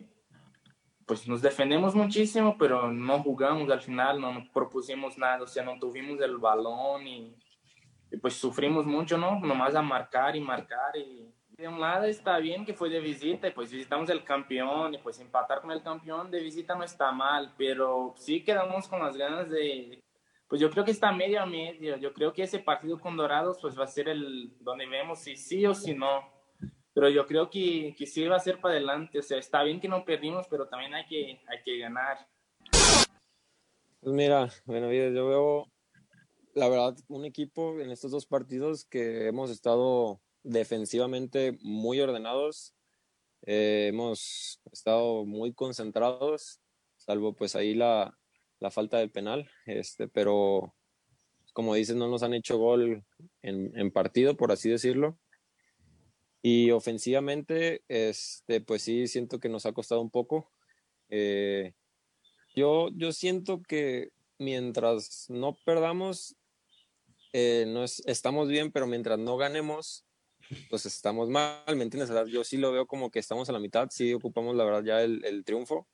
pues 1.07 1.27
nos 1.27 1.43
defendemos 1.43 1.97
muchísimo, 1.97 2.57
pero 2.57 2.93
no 2.93 3.21
jugamos 3.21 3.69
al 3.71 3.81
final, 3.81 4.21
no 4.21 4.33
nos 4.33 4.49
propusimos 4.51 5.19
nada, 5.19 5.43
o 5.43 5.47
sea, 5.47 5.65
no 5.65 5.77
tuvimos 5.81 6.21
el 6.21 6.37
balón 6.37 7.05
y, 7.07 7.35
y 8.13 8.17
pues 8.19 8.35
sufrimos 8.35 8.87
mucho, 8.87 9.19
¿no? 9.19 9.41
Nomás 9.41 9.75
a 9.75 9.83
marcar 9.83 10.37
y 10.37 10.41
marcar 10.41 10.97
y 10.97 11.35
de 11.57 11.67
un 11.67 11.81
lado 11.81 12.05
está 12.05 12.39
bien 12.39 12.65
que 12.65 12.75
fue 12.75 12.89
de 12.91 13.01
visita 13.01 13.49
y 13.49 13.51
pues 13.51 13.73
visitamos 13.73 14.09
el 14.11 14.23
campeón 14.23 14.95
y 14.95 14.99
pues 14.99 15.19
empatar 15.19 15.61
con 15.61 15.73
el 15.73 15.83
campeón 15.83 16.31
de 16.31 16.41
visita 16.41 16.77
no 16.77 16.85
está 16.85 17.11
mal, 17.11 17.53
pero 17.59 18.15
sí 18.17 18.45
quedamos 18.45 18.87
con 18.87 19.01
las 19.01 19.17
ganas 19.17 19.51
de, 19.51 19.99
pues 20.49 20.61
yo 20.63 20.71
creo 20.71 20.85
que 20.85 20.91
está 20.91 21.13
medio 21.13 21.43
a 21.43 21.47
medio. 21.47 21.97
Yo 21.99 22.13
creo 22.15 22.33
que 22.33 22.43
ese 22.43 22.59
partido 22.59 22.99
con 22.99 23.17
Dorados 23.17 23.59
pues 23.61 23.79
va 23.79 23.85
a 23.85 23.89
ser 23.89 24.09
el 24.09 24.57
donde 24.61 24.87
vemos 24.87 25.21
si 25.21 25.37
sí 25.37 25.67
o 25.67 25.75
si 25.75 25.95
no. 25.95 26.33
Pero 26.95 27.11
yo 27.11 27.27
creo 27.27 27.51
que, 27.51 27.95
que 27.97 28.07
sí 28.07 28.27
va 28.27 28.37
a 28.37 28.41
ser 28.41 28.59
para 28.59 28.75
adelante. 28.75 29.19
O 29.19 29.23
sea, 29.23 29.39
está 29.39 29.63
bien 29.63 29.79
que 29.79 29.89
no 29.89 30.05
perdimos, 30.05 30.47
pero 30.49 30.67
también 30.67 30.95
hay 30.95 31.07
que, 31.07 31.41
hay 31.47 31.63
que 31.63 31.79
ganar. 31.79 32.27
Pues 34.01 34.15
mira, 34.15 34.49
bueno, 34.65 34.91
yo 34.93 35.29
veo, 35.29 35.67
la 36.55 36.69
verdad, 36.69 36.97
un 37.09 37.27
equipo 37.27 37.79
en 37.79 37.91
estos 37.91 38.11
dos 38.11 38.27
partidos 38.27 38.87
que 38.87 39.29
hemos 39.29 39.51
estado 39.51 40.21
defensivamente 40.43 41.59
muy 41.61 42.01
ordenados. 42.01 42.75
Eh, 43.43 43.89
hemos 43.89 44.61
estado 44.73 45.25
muy 45.25 45.53
concentrados, 45.53 46.61
salvo 46.97 47.35
pues 47.35 47.55
ahí 47.55 47.75
la, 47.75 48.19
la 48.61 48.71
falta 48.71 48.99
del 48.99 49.11
penal, 49.11 49.49
este, 49.67 50.09
pero 50.09 50.75
como 51.53 51.75
dices, 51.75 51.97
no 51.97 52.09
nos 52.09 52.23
han 52.23 52.35
hecho 52.35 52.57
gol 52.59 53.05
en, 53.43 53.91
partido, 53.91 54.37
por 54.37 54.53
así 54.53 54.71
decirlo. 54.71 55.19
Y 56.41 56.71
ofensivamente, 56.71 57.83
este, 57.89 58.61
pues 58.61 58.83
sí, 58.83 59.09
siento 59.09 59.41
que 59.41 59.49
nos 59.49 59.67
ha 59.67 59.73
costado 59.73 60.01
un 60.01 60.11
poco. 60.11 60.53
Eh, 61.09 61.75
yo, 62.55 62.91
yo 62.95 63.11
siento 63.13 63.61
que 63.63 64.11
mientras 64.39 65.27
no 65.31 65.59
perdamos, 65.65 66.37
eh, 67.33 67.65
no 67.67 67.83
estamos 67.85 68.49
bien, 68.49 68.71
pero 68.71 68.87
mientras 68.87 69.19
no 69.19 69.37
ganemos, 69.37 70.07
pues 70.71 70.87
estamos 70.87 71.29
mal, 71.29 71.65
¿me 71.75 71.83
entiendes? 71.83 72.11
yo 72.31 72.45
sí 72.45 72.57
lo 72.57 72.71
veo 72.71 72.87
como 72.87 73.11
que 73.11 73.19
estamos 73.19 73.49
a 73.49 73.53
la 73.53 73.59
mitad, 73.59 73.89
sí 73.91 74.15
ocupamos 74.15 74.55
la 74.55 74.65
verdad 74.65 74.85
ya 74.85 75.03
el, 75.03 75.25
el 75.25 75.45
triunfo 75.45 75.89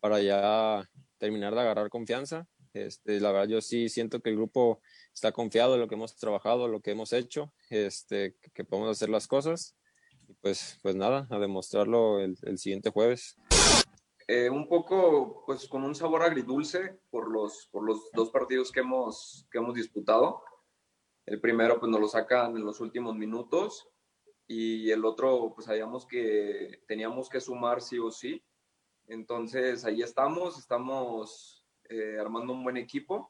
para 0.00 0.20
ya 0.20 0.88
terminar 1.20 1.54
de 1.54 1.60
agarrar 1.60 1.90
confianza. 1.90 2.48
Este, 2.72 3.20
la 3.20 3.30
verdad, 3.30 3.48
yo 3.48 3.60
sí 3.60 3.88
siento 3.88 4.20
que 4.20 4.30
el 4.30 4.36
grupo 4.36 4.80
está 5.12 5.30
confiado 5.32 5.74
en 5.74 5.80
lo 5.80 5.88
que 5.88 5.94
hemos 5.94 6.16
trabajado, 6.16 6.66
lo 6.66 6.80
que 6.80 6.92
hemos 6.92 7.12
hecho, 7.12 7.52
este, 7.68 8.36
que, 8.54 8.64
podemos 8.64 8.90
hacer 8.90 9.10
las 9.10 9.28
cosas. 9.28 9.76
Y 10.28 10.34
pues, 10.34 10.78
pues 10.82 10.96
nada, 10.96 11.28
a 11.30 11.38
demostrarlo 11.38 12.20
el, 12.20 12.58
siguiente 12.58 12.90
jueves. 12.90 13.36
Eh, 14.26 14.48
un 14.48 14.68
poco, 14.68 15.44
pues 15.44 15.68
con 15.68 15.84
un 15.84 15.94
sabor 15.94 16.22
agridulce 16.22 16.98
por 17.10 17.30
los, 17.30 17.68
por 17.70 17.84
los 17.84 18.10
dos 18.12 18.30
partidos 18.30 18.72
que 18.72 18.80
hemos, 18.80 19.46
que 19.52 19.58
hemos 19.58 19.74
disputado. 19.74 20.42
El 21.26 21.40
primero, 21.40 21.78
pues 21.78 21.90
nos 21.90 22.00
lo 22.00 22.08
sacan 22.08 22.56
en 22.56 22.64
los 22.64 22.80
últimos 22.80 23.14
minutos 23.14 23.88
y 24.46 24.90
el 24.90 25.04
otro, 25.04 25.52
pues 25.54 25.66
sabíamos 25.66 26.06
que 26.06 26.82
teníamos 26.88 27.28
que 27.28 27.40
sumar 27.40 27.82
sí 27.82 27.98
o 27.98 28.10
sí 28.10 28.42
entonces 29.10 29.84
ahí 29.84 30.02
estamos, 30.02 30.56
estamos 30.56 31.66
eh, 31.88 32.16
armando 32.18 32.52
un 32.52 32.62
buen 32.62 32.76
equipo. 32.76 33.28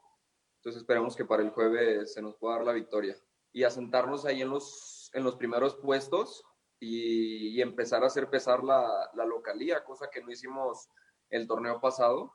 Entonces 0.56 0.82
esperamos 0.82 1.16
que 1.16 1.25
para 1.25 1.42
el 1.42 1.50
jueves 1.50 2.12
se 2.12 2.20
nos 2.20 2.37
pueda 2.37 2.56
dar 2.56 2.66
la 2.66 2.72
victoria 2.72 3.16
y 3.50 3.64
asentarnos 3.64 4.26
ahí 4.26 4.42
en 4.42 4.50
los, 4.50 5.10
en 5.14 5.25
los 5.25 5.37
primeros 5.37 5.76
puestos 5.76 6.44
y, 6.78 7.60
empezar 7.62 8.04
a 8.04 8.08
hacer 8.08 8.28
pesar 8.28 8.62
la, 8.62 9.10
localía, 9.26 9.82
cosa 9.82 10.08
que 10.12 10.22
no 10.22 10.30
hicimos 10.30 10.88
el 11.30 11.46
torneo 11.46 11.80
pasado. 11.80 12.34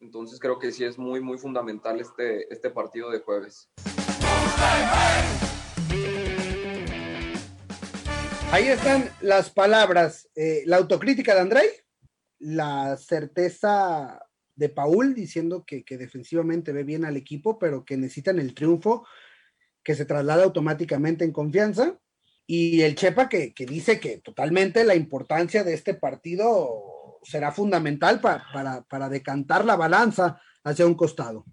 Entonces 0.00 0.38
creo 0.38 0.60
que 0.60 0.70
sí 0.70 0.84
es 0.84 0.96
muy, 0.96 1.20
muy 1.20 1.38
fundamental 1.38 2.00
este, 2.00 2.52
este 2.52 2.70
partido 2.70 3.10
de 3.10 3.18
jueves. 3.18 3.68
Ahí 8.52 8.68
están 8.68 9.10
las 9.20 9.50
palabras, 9.50 10.28
eh, 10.36 10.62
la 10.66 10.76
autocrítica 10.76 11.34
de 11.34 11.40
André 11.40 11.85
la 12.38 12.96
certeza 12.96 14.20
de 14.54 14.68
Paul 14.68 15.14
diciendo 15.14 15.64
que, 15.66 15.84
defensivamente 15.88 16.72
ve 16.72 16.82
bien 16.82 17.04
al 17.04 17.16
equipo, 17.16 17.58
pero 17.58 17.84
que 17.84 17.96
necesitan 17.96 18.38
el 18.38 18.54
triunfo 18.54 19.06
que 19.84 19.94
se 19.94 20.06
traslada 20.06 20.44
automáticamente 20.44 21.24
en 21.24 21.32
confianza. 21.32 21.98
Y 22.46 22.82
el 22.82 22.94
Chepa 22.94 23.28
que, 23.28 23.52
dice 23.56 24.00
que 24.00 24.18
totalmente 24.18 24.84
la 24.84 24.94
importancia 24.94 25.62
de 25.62 25.74
este 25.74 25.94
partido 25.94 27.20
será 27.22 27.52
fundamental 27.52 28.20
para, 28.20 29.08
decantar 29.08 29.64
la 29.64 29.76
balanza 29.76 30.40
hacia 30.64 30.86
un 30.86 30.94
costado. 30.94 31.44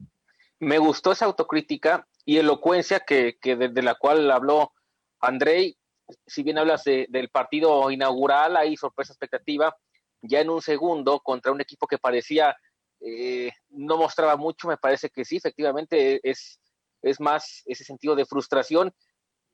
Me 0.59 0.77
gustó 0.77 1.11
esa 1.11 1.25
autocrítica 1.25 2.07
y 2.25 2.37
elocuencia 2.37 3.01
que, 3.01 3.37
desde 3.41 3.81
la 3.81 3.95
cual 3.95 4.31
habló 4.31 4.71
Andrei. 5.19 5.77
Si 6.25 6.43
bien 6.43 6.57
hablas 6.57 6.83
del 6.83 7.29
partido 7.29 7.89
inaugural, 7.91 8.55
hay 8.55 8.77
sorpresa 8.77 9.13
expectativa 9.13 9.75
ya 10.23 10.39
en 10.39 10.49
un 10.49 10.61
segundo 10.61 11.19
contra 11.19 11.51
un 11.51 11.61
equipo 11.61 11.85
que 11.85 11.97
parecía 11.97 12.55
eh, 13.01 13.51
no 13.69 13.97
mostraba 13.97 14.37
mucho, 14.37 14.67
me 14.67 14.77
parece 14.77 15.09
que 15.09 15.25
sí, 15.25 15.35
efectivamente 15.35 16.21
es, 16.23 16.59
es 17.01 17.19
más 17.19 17.61
ese 17.65 17.83
sentido 17.83 18.15
de 18.15 18.25
frustración 18.25 18.93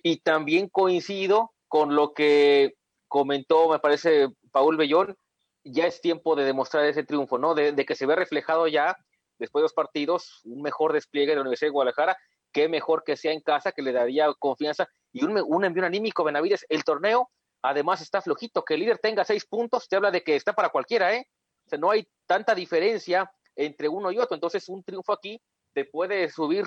y 0.03 0.21
también 0.21 0.69
coincido 0.69 1.51
con 1.67 1.95
lo 1.95 2.13
que 2.13 2.75
comentó, 3.07 3.67
me 3.69 3.79
parece, 3.79 4.29
Paul 4.51 4.77
Bellón, 4.77 5.17
ya 5.63 5.87
es 5.87 5.99
tiempo 5.99 6.35
de 6.35 6.45
demostrar 6.45 6.85
ese 6.85 7.03
triunfo, 7.03 7.37
¿no? 7.37 7.55
De, 7.55 7.75
que 7.85 7.95
se 7.95 8.05
ve 8.05 8.15
reflejado 8.15 8.67
ya, 8.67 8.95
después 9.39 9.61
de 9.61 9.65
los 9.65 9.73
partidos, 9.73 10.41
un 10.45 10.61
mejor 10.61 10.93
despliegue 10.93 11.31
de 11.31 11.35
la 11.35 11.41
Universidad 11.41 11.67
de 11.67 11.73
Guadalajara, 11.73 12.17
que 12.51 12.69
mejor 12.69 13.03
que 13.03 13.17
sea 13.17 13.33
en 13.33 13.41
casa, 13.41 13.71
que 13.71 13.81
le 13.81 13.91
daría 13.91 14.31
confianza 14.37 14.87
y 15.11 15.25
un, 15.25 15.41
un 15.45 15.65
envío 15.65 15.85
anímico, 15.85 16.23
Benavides. 16.23 16.65
El 16.69 16.83
torneo 16.83 17.29
además 17.61 18.01
está 18.01 18.21
flojito. 18.21 18.63
Que 18.63 18.75
el 18.75 18.81
líder 18.81 18.99
tenga 18.99 19.23
seis 19.25 19.45
puntos 19.45 19.87
te 19.87 19.95
habla 19.95 20.11
de 20.11 20.23
que 20.23 20.35
está 20.35 20.53
para 20.53 20.69
cualquiera, 20.69 21.13
¿eh? 21.13 21.27
O 21.65 21.69
sea, 21.69 21.79
no 21.79 21.91
hay 21.91 22.07
tanta 22.25 22.55
diferencia 22.55 23.31
entre 23.55 23.87
uno 23.87 24.11
y 24.11 24.17
otro. 24.17 24.35
Entonces, 24.35 24.67
un 24.69 24.83
triunfo 24.83 25.13
aquí 25.13 25.41
te 25.73 25.85
puede 25.85 26.29
subir 26.29 26.65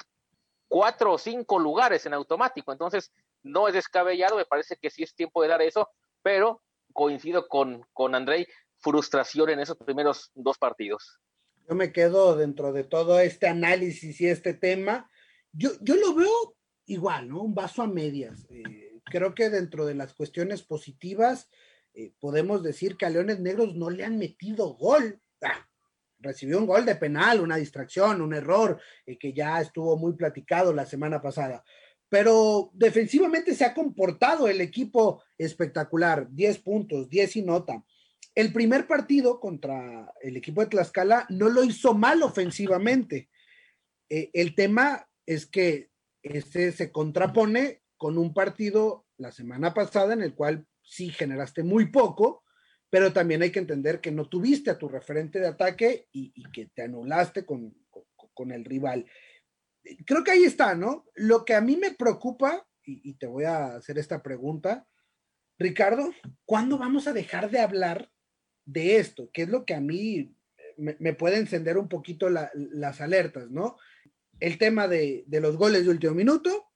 cuatro 0.69 1.13
o 1.13 1.19
cinco 1.19 1.59
lugares 1.59 2.07
en 2.07 2.15
automático. 2.15 2.73
Entonces, 2.73 3.13
no 3.43 3.69
es 3.69 3.75
descabellado, 3.75 4.37
me 4.37 4.45
parece 4.45 4.77
que 4.77 4.91
sí 4.91 5.03
es 5.03 5.15
tiempo 5.15 5.43
de 5.43 5.49
dar 5.49 5.63
eso, 5.63 5.91
pero 6.23 6.63
coincido 6.93 7.49
con, 7.49 7.85
con 7.93 8.15
Andrei, 8.15 8.47
frustración 8.79 9.51
en 9.51 9.61
esos 9.61 9.77
primeros 9.77 10.31
dos 10.35 10.59
partidos. 10.59 11.19
Yo 11.69 11.75
me 11.75 11.93
quedo 11.93 12.37
dentro 12.37 12.73
de 12.73 12.85
todo 12.85 13.21
este 13.21 13.49
análisis 13.49 14.21
y 14.21 14.29
este 14.29 14.55
tema. 14.55 15.11
Yo, 15.53 15.71
yo 15.81 15.97
lo 15.97 16.15
veo 16.15 16.57
igual, 16.87 17.29
¿no? 17.29 17.43
Un 17.43 17.55
vaso 17.55 17.83
a 17.83 17.87
medias. 17.87 18.47
Eh, 18.51 18.92
creo 19.05 19.35
que 19.35 19.51
dentro 19.51 19.87
de 19.87 19.95
las 19.95 20.15
cuestiones 20.15 20.63
positivas 20.63 21.49
eh, 21.95 22.13
podemos 22.21 22.63
decir 22.63 22.97
que 22.97 23.07
a 23.07 23.11
Leones 23.11 23.41
Negros 23.41 23.75
no 23.75 23.91
le 23.91 24.05
han 24.05 24.19
metido 24.19 24.75
gol. 24.75 25.21
Ah, 25.43 25.69
recibió 26.19 26.59
un 26.59 26.67
gol 26.67 26.87
de 26.87 26.97
penal, 26.97 27.41
una 27.41 27.57
distracción, 27.57 28.23
un 28.23 28.35
error 28.35 28.81
eh, 29.07 29.19
que 29.19 29.33
ya 29.33 29.61
estuvo 29.61 29.97
muy 29.97 30.15
platicado 30.15 30.73
la 30.73 30.87
semana 30.87 31.21
pasada. 31.21 31.65
Pero 32.09 32.71
defensivamente 32.75 33.55
se 33.55 33.65
ha 33.65 33.75
comportado 33.75 34.47
el 34.47 34.61
equipo 34.61 35.23
espectacular, 35.39 36.29
10 36.31 36.59
puntos, 36.59 37.09
10 37.09 37.37
y 37.37 37.43
nota. 37.43 37.85
El 38.35 38.53
primer 38.53 38.87
partido 38.87 39.41
contra 39.41 40.13
el 40.21 40.37
equipo 40.37 40.63
de 40.63 40.69
Tlaxcala 40.69 41.27
no 41.29 41.49
lo 41.49 41.65
hizo 41.65 41.95
mal 41.95 42.23
ofensivamente. 42.23 43.29
Eh, 44.09 44.31
el 44.33 44.55
tema 44.55 45.09
es 45.27 45.47
que 45.47 45.91
este 46.23 46.73
se 46.73 46.93
contrapone 46.93 47.82
con 48.03 48.19
un 48.19 48.35
partido 48.35 49.07
la 49.17 49.31
semana 49.31 49.73
pasada 49.75 50.13
en 50.13 50.23
el 50.23 50.35
cual 50.35 50.67
sí 50.83 51.11
generaste 51.11 51.63
muy 51.63 51.93
poco, 51.93 52.43
pero 52.91 53.13
también 53.13 53.43
hay 53.43 53.53
que 53.53 53.61
entender 53.61 54.01
que 54.01 54.11
no 54.11 54.29
tuviste 54.29 54.73
a 54.73 54.77
tu 54.77 54.89
referente 54.89 55.39
de 55.39 55.47
ataque 55.47 56.09
y, 56.11 56.33
que 56.51 56.67
te 56.75 56.83
anulaste 56.83 57.47
con, 57.47 57.73
con, 58.35 58.51
el 58.51 58.65
rival. 58.65 59.07
Creo 60.05 60.25
que 60.25 60.33
ahí 60.33 60.43
está, 60.43 60.75
¿no? 60.75 61.05
Lo 61.15 61.45
que 61.45 61.55
a 61.55 61.61
mí 61.61 61.77
me 61.77 61.93
preocupa, 61.93 62.67
y, 62.85 63.15
te 63.15 63.29
voy 63.29 63.45
a 63.45 63.77
hacer 63.77 63.99
esta 63.99 64.21
pregunta, 64.21 64.89
Ricardo, 65.57 66.13
¿cuándo 66.45 66.79
vamos 66.79 67.07
a 67.07 67.13
dejar 67.13 67.53
de 67.53 67.61
hablar 67.61 68.11
de 68.65 68.97
esto? 68.97 69.31
¿Qué 69.33 69.43
es 69.43 69.49
lo 69.49 69.65
que 69.65 69.75
a 69.75 69.81
mí 69.81 70.35
me, 70.77 71.15
puede 71.15 71.37
encender 71.37 71.79
un 71.79 71.89
poquito 71.89 72.29
las 72.31 73.01
alertas, 73.01 73.49
¿no? 73.49 73.77
El 74.41 74.59
tema 74.59 74.89
de, 74.89 75.25
los 75.29 75.57
goles 75.57 75.85
de 75.85 75.91
último 75.91 76.15
minuto 76.15 76.72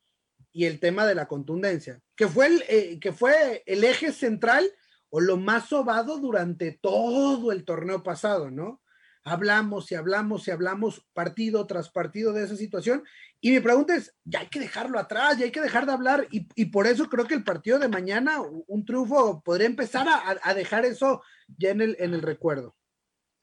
y 0.56 0.64
el 0.64 0.80
tema 0.80 1.04
de 1.04 1.14
la 1.14 1.28
contundencia, 1.28 2.00
que 2.16 2.28
fue 2.28 2.46
el, 2.46 2.64
eh, 2.66 2.98
que 2.98 3.12
fue 3.12 3.62
el 3.66 3.84
eje 3.84 4.10
central 4.10 4.66
o 5.10 5.20
lo 5.20 5.36
más 5.36 5.68
sobado 5.68 6.18
durante 6.18 6.72
todo 6.72 7.52
el 7.52 7.66
torneo 7.66 8.02
pasado, 8.02 8.50
¿no? 8.50 8.80
Hablamos 9.22 9.92
y 9.92 9.96
hablamos 9.96 10.48
y 10.48 10.52
hablamos 10.52 11.06
partido 11.12 11.66
tras 11.66 11.90
partido 11.90 12.32
de 12.32 12.44
esa 12.44 12.56
situación. 12.56 13.04
Y 13.38 13.50
mi 13.50 13.60
pregunta 13.60 13.96
es, 13.96 14.14
ya 14.24 14.40
hay 14.40 14.46
que 14.46 14.58
dejarlo 14.58 14.98
atrás, 14.98 15.36
ya 15.36 15.44
hay 15.44 15.52
que 15.52 15.60
dejar 15.60 15.84
de 15.84 15.92
hablar. 15.92 16.26
Y, 16.30 16.64
por 16.66 16.86
eso 16.86 17.06
creo 17.10 17.26
que 17.26 17.34
el 17.34 17.44
partido 17.44 17.78
de 17.78 17.88
mañana, 17.88 18.40
un 18.40 18.84
triunfo, 18.86 19.42
podría 19.42 19.66
empezar 19.66 20.06
a, 20.08 20.54
dejar 20.54 20.86
eso 20.86 21.22
ya 21.58 21.68
en 21.68 21.82
el, 21.82 21.96
en 21.98 22.14
el 22.14 22.22
recuerdo. 22.22 22.74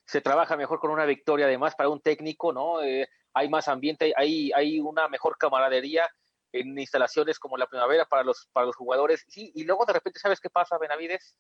Se 0.08 0.20
trabaja 0.20 0.58
mejor 0.58 0.80
con 0.80 0.90
una 0.90 1.06
victoria, 1.06 1.46
además, 1.46 1.76
para 1.76 1.90
un 1.90 2.02
técnico, 2.02 2.52
¿no? 2.52 2.82
Eh, 2.82 3.08
hay 3.36 3.50
más 3.50 3.68
ambiente, 3.68 4.14
hay, 4.18 4.52
hay 4.54 4.80
una 4.80 5.08
mejor 5.10 5.38
camaradería 5.38 6.10
en 6.54 6.78
instalaciones 6.78 7.40
como 7.40 7.58
la 7.58 7.68
primavera 7.68 8.06
para 8.06 8.24
los, 8.24 8.48
para 8.54 8.68
los 8.68 8.76
jugadores. 8.76 9.26
Sí, 9.28 9.52
y 9.56 9.64
luego 9.64 9.86
de 9.86 9.94
repente, 9.94 10.20
¿sabes 10.20 10.40
qué 10.40 10.50
pasa, 10.50 10.78
Benavides? 10.78 11.36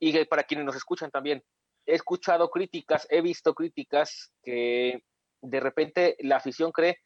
Y 0.00 0.24
para 0.24 0.44
quienes 0.44 0.66
nos 0.66 0.76
escuchan 0.76 1.10
también, 1.10 1.44
he 1.84 1.94
escuchado 1.94 2.50
críticas, 2.50 3.06
he 3.10 3.20
visto 3.20 3.54
críticas 3.54 4.32
que 4.42 5.02
de 5.42 5.60
repente 5.60 6.16
la 6.20 6.36
afición 6.36 6.72
cree 6.72 6.98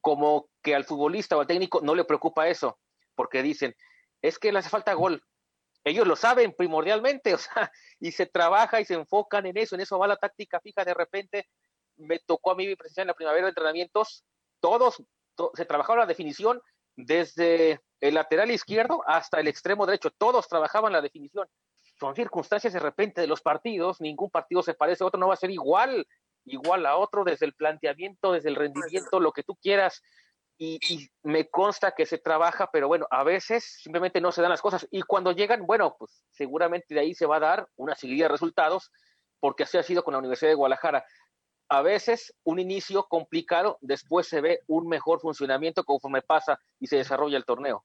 como 0.00 0.48
que 0.62 0.74
al 0.74 0.84
futbolista 0.84 1.36
o 1.36 1.40
al 1.40 1.46
técnico 1.46 1.80
no 1.80 1.94
le 1.94 2.04
preocupa 2.04 2.48
eso, 2.48 2.78
porque 3.14 3.42
dicen, 3.42 3.74
es 4.22 4.38
que 4.38 4.52
le 4.52 4.60
hace 4.60 4.68
falta 4.68 4.94
gol. 4.94 5.22
Ellos 5.84 6.06
lo 6.06 6.16
saben 6.16 6.54
primordialmente, 6.56 7.34
o 7.34 7.38
sea, 7.38 7.72
y 7.98 8.12
se 8.12 8.26
trabaja 8.26 8.80
y 8.80 8.84
se 8.84 8.94
enfocan 8.94 9.46
en 9.46 9.56
eso, 9.56 9.74
en 9.74 9.80
eso 9.80 9.98
va 9.98 10.06
la 10.06 10.16
táctica 10.16 10.60
fija. 10.60 10.84
De 10.84 10.94
repente 10.94 11.48
me 11.96 12.18
tocó 12.20 12.52
a 12.52 12.54
mí 12.54 12.74
presenciar 12.76 13.04
en 13.04 13.08
la 13.08 13.14
primavera 13.14 13.46
de 13.46 13.50
entrenamientos, 13.50 14.24
todos 14.60 15.02
se 15.54 15.64
trabajaba 15.64 16.00
la 16.00 16.06
definición 16.06 16.60
desde 17.06 17.80
el 18.00 18.14
lateral 18.14 18.50
izquierdo 18.50 19.02
hasta 19.06 19.40
el 19.40 19.48
extremo 19.48 19.86
derecho, 19.86 20.10
todos 20.10 20.48
trabajaban 20.48 20.92
la 20.92 21.02
definición 21.02 21.46
son 22.00 22.16
circunstancias 22.16 22.72
de 22.72 22.80
repente 22.80 23.20
de 23.20 23.26
los 23.26 23.42
partidos, 23.42 24.00
ningún 24.00 24.30
partido 24.30 24.62
se 24.62 24.72
parece 24.72 25.04
a 25.04 25.06
otro, 25.06 25.20
no 25.20 25.28
va 25.28 25.34
a 25.34 25.36
ser 25.36 25.50
igual, 25.50 26.06
igual 26.46 26.86
a 26.86 26.96
otro 26.96 27.24
desde 27.24 27.44
el 27.44 27.52
planteamiento, 27.52 28.32
desde 28.32 28.48
el 28.48 28.56
rendimiento, 28.56 29.20
lo 29.20 29.32
que 29.32 29.42
tú 29.42 29.54
quieras. 29.56 30.02
Y, 30.56 30.78
me 31.22 31.48
consta 31.48 31.92
que 31.92 32.04
se 32.04 32.18
trabaja, 32.18 32.68
pero 32.70 32.86
bueno, 32.88 33.06
a 33.10 33.22
veces 33.24 33.64
simplemente 33.82 34.20
no 34.20 34.32
se 34.32 34.42
dan 34.42 34.50
las 34.50 34.60
cosas. 34.60 34.86
Y 34.90 35.02
cuando 35.02 35.32
llegan, 35.32 35.66
bueno, 35.66 35.96
pues 35.98 36.24
seguramente 36.30 36.94
de 36.94 37.00
ahí 37.00 37.14
se 37.14 37.26
va 37.26 37.36
a 37.36 37.40
dar 37.40 37.68
una 37.76 37.94
seguida 37.94 38.24
de 38.24 38.32
resultados, 38.32 38.90
porque 39.38 39.62
así 39.62 39.78
ha 39.78 39.82
sido 39.82 40.02
con 40.02 40.12
la 40.12 40.18
Universidad 40.18 40.50
de 40.50 40.56
Guadalajara. 40.56 41.04
A 41.70 41.82
veces 41.82 42.34
un 42.42 42.58
inicio 42.58 43.06
complicado, 43.08 43.78
después 43.80 44.26
se 44.26 44.40
ve 44.40 44.60
un 44.66 44.88
mejor 44.88 45.20
funcionamiento 45.20 45.84
conforme 45.84 46.20
pasa 46.20 46.58
y 46.80 46.88
se 46.88 46.96
desarrolla 46.96 47.36
el 47.36 47.44
torneo. 47.44 47.84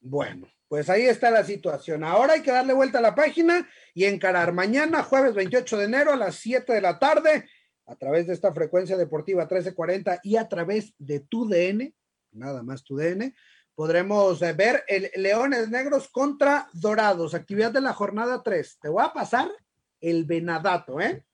Bueno, 0.00 0.48
pues 0.66 0.90
ahí 0.90 1.02
está 1.02 1.30
la 1.30 1.44
situación. 1.44 2.02
Ahora 2.02 2.32
hay 2.32 2.42
que 2.42 2.50
darle 2.50 2.72
vuelta 2.72 2.98
a 2.98 3.02
la 3.02 3.14
página 3.14 3.68
y 3.94 4.06
encarar 4.06 4.52
mañana, 4.52 5.04
jueves 5.04 5.32
28 5.32 5.78
de 5.78 5.84
enero 5.84 6.12
a 6.12 6.16
las 6.16 6.34
7 6.34 6.72
de 6.72 6.80
la 6.80 6.98
tarde, 6.98 7.48
a 7.86 7.94
través 7.94 8.26
de 8.26 8.32
esta 8.32 8.52
frecuencia 8.52 8.96
deportiva 8.96 9.42
1340 9.42 10.18
y 10.24 10.36
a 10.36 10.48
través 10.48 10.92
de 10.98 11.20
tu 11.20 11.48
DN, 11.48 11.94
nada 12.32 12.64
más 12.64 12.82
tu 12.82 12.96
DN, 12.96 13.32
podremos 13.76 14.42
eh, 14.42 14.52
ver 14.54 14.82
el 14.88 15.08
Leones 15.14 15.70
Negros 15.70 16.08
contra 16.08 16.68
Dorados, 16.72 17.32
actividad 17.32 17.70
de 17.70 17.80
la 17.80 17.92
jornada 17.92 18.42
3. 18.42 18.78
Te 18.82 18.88
voy 18.88 19.04
a 19.04 19.12
pasar 19.12 19.48
el 20.00 20.24
venadato, 20.24 21.00
¿eh? 21.00 21.24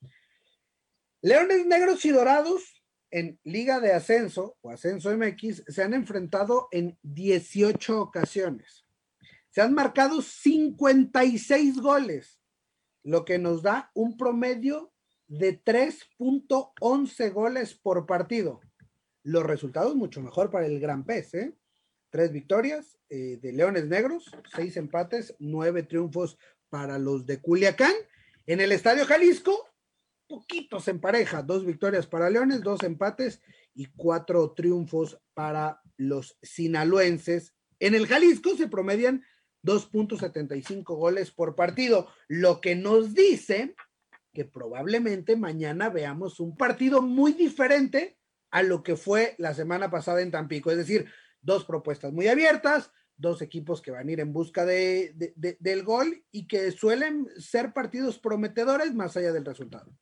Leones 1.23 1.67
Negros 1.67 2.03
y 2.07 2.11
Dorados 2.11 2.83
en 3.11 3.39
Liga 3.45 3.79
de 3.79 3.93
Ascenso 3.93 4.57
o 4.63 4.71
Ascenso 4.71 5.15
MX 5.15 5.65
se 5.69 5.83
han 5.83 5.93
enfrentado 5.93 6.69
en 6.71 6.99
18 7.03 8.01
ocasiones. 8.01 8.87
Se 9.51 9.61
han 9.61 9.75
marcado 9.75 10.23
56 10.23 11.79
goles, 11.79 12.41
lo 13.03 13.27
que 13.27 13.39
nos 13.39 13.63
da 13.63 13.91
un 13.95 14.17
promedio 14.17 14.93
de 15.27 15.63
3.11 15.63 17.33
goles 17.35 17.75
por 17.75 18.07
partido. 18.07 18.61
Los 19.23 19.45
resultados 19.45 19.95
mucho 19.97 20.23
mejor 20.23 20.51
para 20.51 20.67
el 20.67 20.81
Gran 20.81 21.05
Pez, 21.05 21.35
¿eh? 21.35 21.55
Tres 22.09 22.33
victorias 22.33 22.99
eh, 23.11 23.39
de 23.43 23.53
Leones 23.53 23.87
Negros, 23.87 24.31
seis 24.57 24.77
empates, 24.79 25.37
nueve 25.39 25.83
triunfos 25.83 26.39
para 26.71 26.99
los 26.99 27.27
de 27.27 27.41
Culiacán. 27.41 27.93
En 28.47 28.61
el 28.61 28.73
Estadio 28.73 29.05
Jalisco, 29.05 29.70
poquitos 30.31 30.87
en 30.87 31.01
pareja, 31.01 31.43
dos 31.43 31.67
victorias 31.67 32.07
para 32.07 32.31
Leones, 32.31 32.63
dos 32.63 32.85
empates 32.85 33.43
y 33.75 33.87
cuatro 33.87 34.53
triunfos 34.53 35.21
para 35.35 35.83
los 35.97 36.39
sinaloenses. 36.41 37.53
En 37.81 37.97
el 37.97 38.07
Jalisco 38.07 38.57
se 38.57 38.69
promedian 38.69 39.25
2.75 39.65 40.85
goles 40.85 41.33
por 41.33 41.57
partido, 41.57 42.09
lo 42.29 42.61
que 42.61 42.77
nos 42.77 43.13
dice 43.13 43.75
que 44.33 44.45
probablemente 44.45 45.35
mañana 45.35 45.89
veamos 45.89 46.39
un 46.39 46.57
partido 46.57 47.03
muy 47.03 47.33
diferente 47.33 48.17
a 48.53 48.63
lo 48.63 48.85
que 48.85 48.97
fue 48.97 49.35
la 49.39 49.53
semana 49.53 49.91
pasada 49.91 50.23
en 50.23 50.31
Tampico, 50.31 50.71
es 50.71 50.77
decir, 50.77 51.07
dos 51.43 51.65
propuestas 51.65 52.13
muy 52.13 52.29
abiertas, 52.29 52.93
dos 53.17 53.43
equipos 53.43 53.83
que 53.83 53.91
van 53.91 54.09
a 54.09 54.13
ir 54.13 54.21
en 54.21 54.33
busca 54.33 54.65
de, 54.65 55.35
del 55.35 55.83
gol 55.83 56.25
y 56.31 56.47
que 56.47 56.71
suelen 56.71 57.27
ser 57.37 57.73
partidos 57.73 58.21
prometedores 58.21 58.95
más 58.95 59.17
allá 59.17 59.33
del 59.33 59.45
resultado 59.45 59.93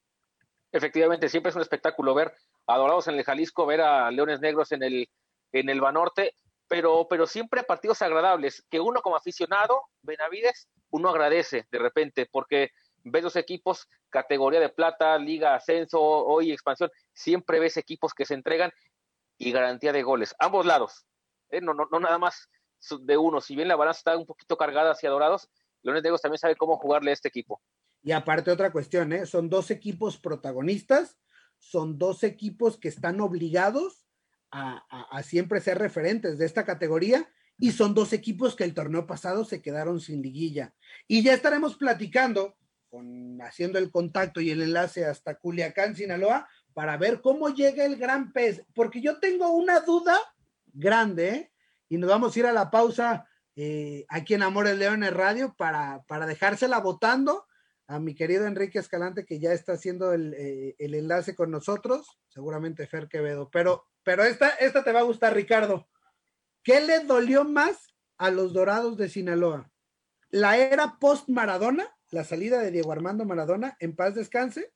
efectivamente 0.72 1.28
siempre 1.28 1.50
es 1.50 1.56
un 1.56 1.62
espectáculo 1.62 2.14
ver 2.14 2.32
a 2.66 2.76
Dorados 2.76 3.08
en 3.08 3.14
el 3.14 3.24
Jalisco, 3.24 3.66
ver 3.66 3.80
a 3.80 4.10
Leones 4.10 4.40
Negros 4.40 4.72
en 4.72 4.82
el, 4.82 5.08
en 5.52 5.68
el 5.68 5.80
Banorte, 5.80 6.34
pero, 6.68 7.06
pero 7.08 7.26
siempre 7.26 7.62
partidos 7.62 8.02
agradables, 8.02 8.64
que 8.70 8.80
uno 8.80 9.00
como 9.00 9.16
aficionado, 9.16 9.82
Benavides, 10.02 10.68
uno 10.90 11.08
agradece 11.08 11.66
de 11.70 11.78
repente, 11.78 12.26
porque 12.30 12.70
ves 13.04 13.22
los 13.22 13.36
equipos, 13.36 13.88
categoría 14.10 14.60
de 14.60 14.68
plata, 14.68 15.16
liga, 15.18 15.54
ascenso, 15.54 16.00
hoy 16.00 16.52
expansión, 16.52 16.90
siempre 17.12 17.58
ves 17.58 17.76
equipos 17.76 18.12
que 18.12 18.26
se 18.26 18.34
entregan 18.34 18.70
y 19.38 19.52
garantía 19.52 19.92
de 19.92 20.02
goles, 20.02 20.34
ambos 20.38 20.66
lados, 20.66 21.06
¿eh? 21.50 21.60
no, 21.60 21.72
no, 21.72 21.88
no 21.90 22.00
nada 22.00 22.18
más 22.18 22.48
de 23.00 23.16
uno, 23.16 23.40
si 23.40 23.56
bien 23.56 23.68
la 23.68 23.76
balanza 23.76 23.98
está 23.98 24.16
un 24.16 24.26
poquito 24.26 24.56
cargada 24.56 24.92
hacia 24.92 25.10
Dorados, 25.10 25.48
Leones 25.82 26.02
Negros 26.02 26.20
también 26.20 26.38
sabe 26.38 26.56
cómo 26.56 26.76
jugarle 26.76 27.10
a 27.10 27.14
este 27.14 27.28
equipo. 27.28 27.62
Y 28.02 28.12
aparte 28.12 28.50
otra 28.50 28.70
cuestión, 28.72 29.12
¿eh? 29.12 29.26
son 29.26 29.50
dos 29.50 29.70
equipos 29.70 30.18
protagonistas, 30.18 31.18
son 31.58 31.98
dos 31.98 32.22
equipos 32.22 32.78
que 32.78 32.88
están 32.88 33.20
obligados 33.20 34.06
a, 34.50 35.22
siempre 35.22 35.60
ser 35.60 35.78
referentes 35.78 36.38
de 36.38 36.46
esta 36.46 36.64
categoría 36.64 37.28
y 37.58 37.72
son 37.72 37.92
dos 37.92 38.12
equipos 38.12 38.56
que 38.56 38.64
el 38.64 38.72
torneo 38.72 39.06
pasado 39.06 39.44
se 39.44 39.60
quedaron 39.60 40.00
sin 40.00 40.22
liguilla. 40.22 40.74
Y 41.06 41.22
ya 41.22 41.34
estaremos 41.34 41.76
platicando, 41.76 42.56
con, 42.88 43.42
haciendo 43.42 43.78
el 43.78 43.90
contacto 43.90 44.40
y 44.40 44.50
el 44.50 44.62
enlace 44.62 45.04
hasta 45.04 45.34
Culiacán, 45.34 45.96
Sinaloa, 45.96 46.48
para 46.72 46.96
ver 46.96 47.20
cómo 47.20 47.48
llega 47.50 47.84
el 47.84 47.96
gran 47.96 48.32
pez, 48.32 48.64
porque 48.74 49.02
yo 49.02 49.18
tengo 49.18 49.50
una 49.50 49.80
duda 49.80 50.16
grande, 50.72 51.28
¿eh? 51.28 51.52
y 51.88 51.98
nos 51.98 52.08
vamos 52.08 52.34
a 52.34 52.38
ir 52.38 52.46
a 52.46 52.52
la 52.52 52.70
pausa 52.70 53.28
eh, 53.56 54.06
aquí 54.08 54.34
en 54.34 54.44
Amores 54.44 54.78
Leones 54.78 55.12
Radio 55.12 55.54
para, 55.58 56.04
para 56.06 56.26
dejársela 56.26 56.78
votando 56.78 57.47
a 57.88 57.98
mi 57.98 58.14
querido 58.14 58.46
Enrique 58.46 58.78
Escalante, 58.78 59.24
que 59.24 59.40
ya 59.40 59.52
está 59.52 59.72
haciendo 59.72 60.12
el, 60.12 60.34
eh, 60.34 60.76
el, 60.78 60.94
enlace 60.94 61.34
con 61.34 61.50
nosotros, 61.50 62.18
seguramente 62.28 62.86
Fer 62.86 63.08
Quevedo, 63.08 63.48
pero, 63.50 63.86
pero 64.02 64.24
esta, 64.24 64.50
esta 64.50 64.84
te 64.84 64.92
va 64.92 65.00
a 65.00 65.04
gustar, 65.04 65.34
Ricardo. 65.34 65.88
¿Qué 66.62 66.82
le 66.82 67.00
dolió 67.00 67.44
más 67.44 67.94
a 68.18 68.30
los 68.30 68.52
Dorados 68.52 68.98
de 68.98 69.08
Sinaloa? 69.08 69.70
¿La 70.28 70.58
era 70.58 70.98
post-Maradona, 71.00 71.88
la 72.10 72.24
salida 72.24 72.60
de 72.60 72.70
Diego 72.70 72.92
Armando 72.92 73.24
Maradona, 73.24 73.74
en 73.80 73.96
paz 73.96 74.14
descanse? 74.14 74.70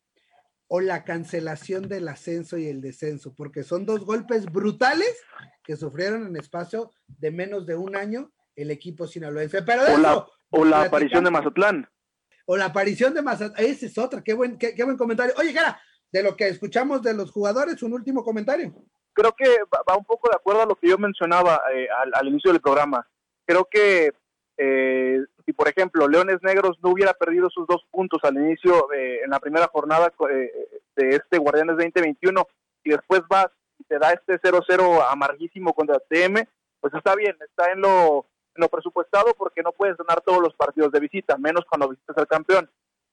¿O 0.67 0.81
la 0.81 1.05
cancelación 1.05 1.89
del 1.89 2.09
ascenso 2.09 2.57
y 2.57 2.67
el 2.67 2.81
descenso? 2.81 3.35
Porque 3.35 3.63
son 3.63 3.85
dos 3.85 4.07
golpes 4.07 4.47
brutales 4.47 5.15
que 5.63 5.77
sufrieron 5.77 6.27
en 6.27 6.37
espacio 6.37 6.91
de 7.07 7.31
menos 7.31 7.67
de 7.67 7.75
un 7.75 7.95
año 7.95 8.33
el 8.57 8.71
equipo 8.71 9.07
sinaloense. 9.07 9.61
Pero 9.61 9.83
o, 9.95 9.99
la, 9.99 10.27
o 10.49 10.65
la 10.65 10.85
aparición 10.85 11.25
de 11.25 11.31
Mazatlán 11.31 11.87
o 12.47 12.57
la 12.57 12.67
aparición 12.67 13.15
de 13.15 13.23
Mazatlán. 13.23 13.65
Esa 13.65 13.87
es 13.87 13.99
otra, 13.99 14.23
qué 14.23 14.35
buen, 14.35 14.59
qué, 14.59 14.75
buen 14.85 14.97
comentario. 14.97 15.35
Oye, 15.39 15.53
Jara, 15.53 15.81
de 16.11 16.23
lo 16.23 16.37
que 16.37 16.49
escuchamos 16.49 17.03
de 17.03 17.15
los 17.15 17.31
jugadores, 17.31 17.83
un 17.83 17.93
último 17.93 18.23
comentario. 18.23 18.73
Creo 19.13 19.33
que 19.33 19.47
va 19.73 19.97
un 19.97 20.05
poco 20.05 20.29
de 20.31 20.37
acuerdo 20.37 20.63
a 20.63 20.67
lo 20.67 20.75
que 20.75 20.89
yo 20.89 20.99
mencionaba 20.99 21.61
eh, 21.75 21.87
al, 22.15 22.29
inicio 22.29 22.53
del 22.53 22.63
programa. 22.63 23.07
Creo 23.47 23.67
que 23.71 24.13
eh, 24.57 25.25
si, 25.45 25.53
por 25.53 25.69
ejemplo, 25.69 26.09
Leones 26.09 26.39
Negros 26.43 26.79
no 26.83 26.91
hubiera 26.91 27.13
perdido 27.13 27.51
sus 27.51 27.67
dos 27.67 27.83
puntos 27.91 28.21
al 28.23 28.37
inicio 28.37 28.93
eh, 28.93 29.21
en 29.25 29.31
la 29.31 29.41
primera 29.41 29.67
jornada 29.69 30.13
de 30.97 31.09
este 31.09 31.39
Guardianes 31.39 31.77
2021 31.77 32.47
y 32.85 32.91
después 32.91 33.23
vas 33.29 33.49
y 33.79 33.85
te 33.85 33.99
da 33.99 34.13
este 34.13 34.41
0-0 34.41 35.05
amarguísimo 35.11 35.75
contra 35.75 35.99
TM, 35.99 36.47
pues 36.81 36.95
está 36.95 37.15
bien, 37.15 37.37
está 37.41 37.73
en 37.73 37.81
lo 37.81 38.27
lo 38.55 38.69
presupuestado 38.69 39.35
porque 39.35 39.63
no 39.63 39.73
puedes 39.73 39.97
ganar 39.97 40.21
todos 40.21 40.41
los 40.41 40.55
partidos 40.55 40.93
de 40.93 41.01
visita, 41.01 41.37
menos 41.39 41.65
cuando 41.69 41.89
visitas 41.89 42.17
al 42.17 42.27
campeón. 42.27 42.71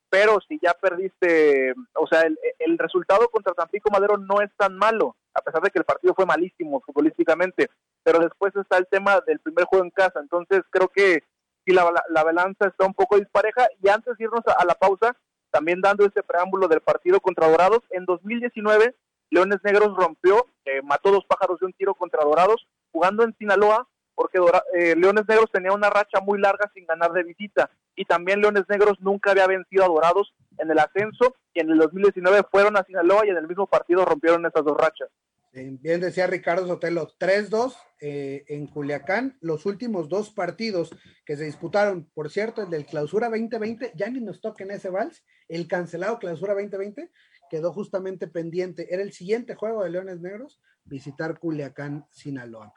Pero 0.10 0.39
si 0.47 0.60
ya 0.62 0.73
perdiste, 0.73 1.73
o 1.93 2.08
sea, 2.08 2.23
el, 2.23 2.78
resultado 2.78 3.28
contra 3.30 3.54
Tampico 3.54 3.91
Madero 3.91 4.17
no 4.17 4.41
es 4.41 4.49
tan 4.58 4.75
malo, 4.75 5.15
a 5.36 5.41
pesar 5.41 5.62
de 5.62 5.69
que 5.69 5.80
el 5.80 5.86
partido 5.86 6.15
fue 6.15 6.25
malísimo 6.25 6.82
futbolísticamente. 6.82 7.69
Pero 8.04 8.19
después 8.19 8.56
está 8.56 8.78
el 8.78 8.88
tema 8.88 9.19
del 9.28 9.39
primer 9.39 9.65
juego 9.65 9.86
en 9.86 9.91
casa. 9.91 10.19
Entonces 10.19 10.62
creo 10.71 10.88
que 10.88 11.23
si 11.63 11.73
la, 11.73 11.91
la, 12.10 12.23
balanza 12.23 12.67
está 12.67 12.86
un 12.86 12.95
poco 12.95 13.17
dispareja. 13.17 13.67
Y 13.84 13.89
antes 13.89 14.17
de 14.17 14.23
irnos 14.23 14.41
a, 14.47 14.65
la 14.65 14.73
pausa, 14.73 15.15
también 15.52 15.80
dando 15.80 16.06
este 16.06 16.23
preámbulo 16.23 16.67
del 16.67 16.82
partido 16.82 17.19
contra 17.19 17.47
Dorados, 17.47 17.82
en 17.91 18.06
2019 18.06 18.95
Leones 19.30 19.60
Negros 19.63 19.95
rompió, 19.95 20.47
eh, 20.65 20.82
mató 20.82 21.12
dos 21.12 21.25
pájaros 21.28 21.60
de 21.60 21.67
un 21.67 21.73
tiro 21.73 21.93
contra 21.93 22.23
Dorados, 22.23 22.67
jugando 22.91 23.23
en 23.23 23.36
Sinaloa 23.38 23.88
porque 24.20 24.38
eh, 24.74 24.98
Leones 24.98 25.26
Negros 25.30 25.50
tenía 25.50 25.72
una 25.72 25.90
racha 25.90 26.20
muy 26.20 26.40
larga 26.40 26.70
sin 26.74 26.86
ganar 26.86 27.14
de 27.14 27.24
visita 27.24 27.70
y 27.96 28.04
también 28.04 28.42
Leones 28.42 28.66
Negros 28.68 29.00
nunca 29.00 29.32
había 29.32 29.48
vencido 29.48 29.86
a 29.86 29.88
Dorados 29.88 30.34
en 30.58 30.70
el 30.70 30.78
ascenso 30.78 31.38
y 31.54 31.62
en 31.62 31.70
el 31.70 31.78
2019 31.78 32.44
fueron 32.52 32.76
a 32.76 32.84
Sinaloa 32.84 33.26
y 33.26 33.30
en 33.30 33.38
el 33.38 33.48
mismo 33.48 33.66
partido 33.66 34.04
rompieron 34.04 34.46
esas 34.46 34.66
dos 34.66 34.76
rachas. 34.76 35.08
Bien 35.54 36.02
decía 36.02 36.28
Ricardo 36.28 36.68
Sotelo, 36.68 37.08
3-2 37.18 37.78
eh, 38.02 38.44
en 38.50 38.68
Culiacán, 38.68 39.38
los 39.40 39.66
últimos 39.66 40.10
dos 40.10 40.32
partidos 40.32 40.94
que 41.26 41.38
se 41.38 41.46
disputaron, 41.46 42.10
por 42.14 42.30
cierto, 42.30 42.64
el 42.64 42.70
del 42.70 42.86
Clausura 42.86 43.30
2020, 43.30 43.94
ya 43.96 44.10
ni 44.10 44.20
nos 44.20 44.42
toquen 44.42 44.72
ese 44.72 44.90
vals, 44.90 45.24
el 45.48 45.66
cancelado 45.70 46.20
Clausura 46.20 46.56
2020 46.56 47.10
quedó 47.50 47.72
justamente 47.72 48.28
pendiente, 48.28 48.94
era 48.94 49.02
el 49.02 49.14
siguiente 49.14 49.56
juego 49.56 49.82
de 49.82 49.92
Leones 49.92 50.20
Negros, 50.20 50.60
visitar 50.84 51.40
Culiacán, 51.40 52.06
Sinaloa. 52.12 52.74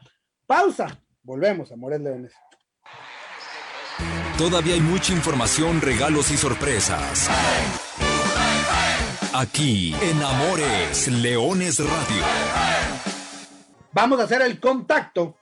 Pausa, 0.47 1.03
Volvemos, 1.25 1.71
Amores 1.71 2.01
Leones. 2.01 2.33
Todavía 4.37 4.75
hay 4.75 4.81
mucha 4.81 5.13
información, 5.13 5.81
regalos 5.81 6.33
y 6.33 6.37
sorpresas. 6.37 7.29
Aquí 9.33 9.95
en 10.03 10.21
Amores 10.21 11.07
Leones 11.07 11.79
Radio. 11.79 12.25
Vamos 13.93 14.19
a 14.19 14.25
hacer 14.25 14.43
el 14.43 14.59
contacto 14.59 15.37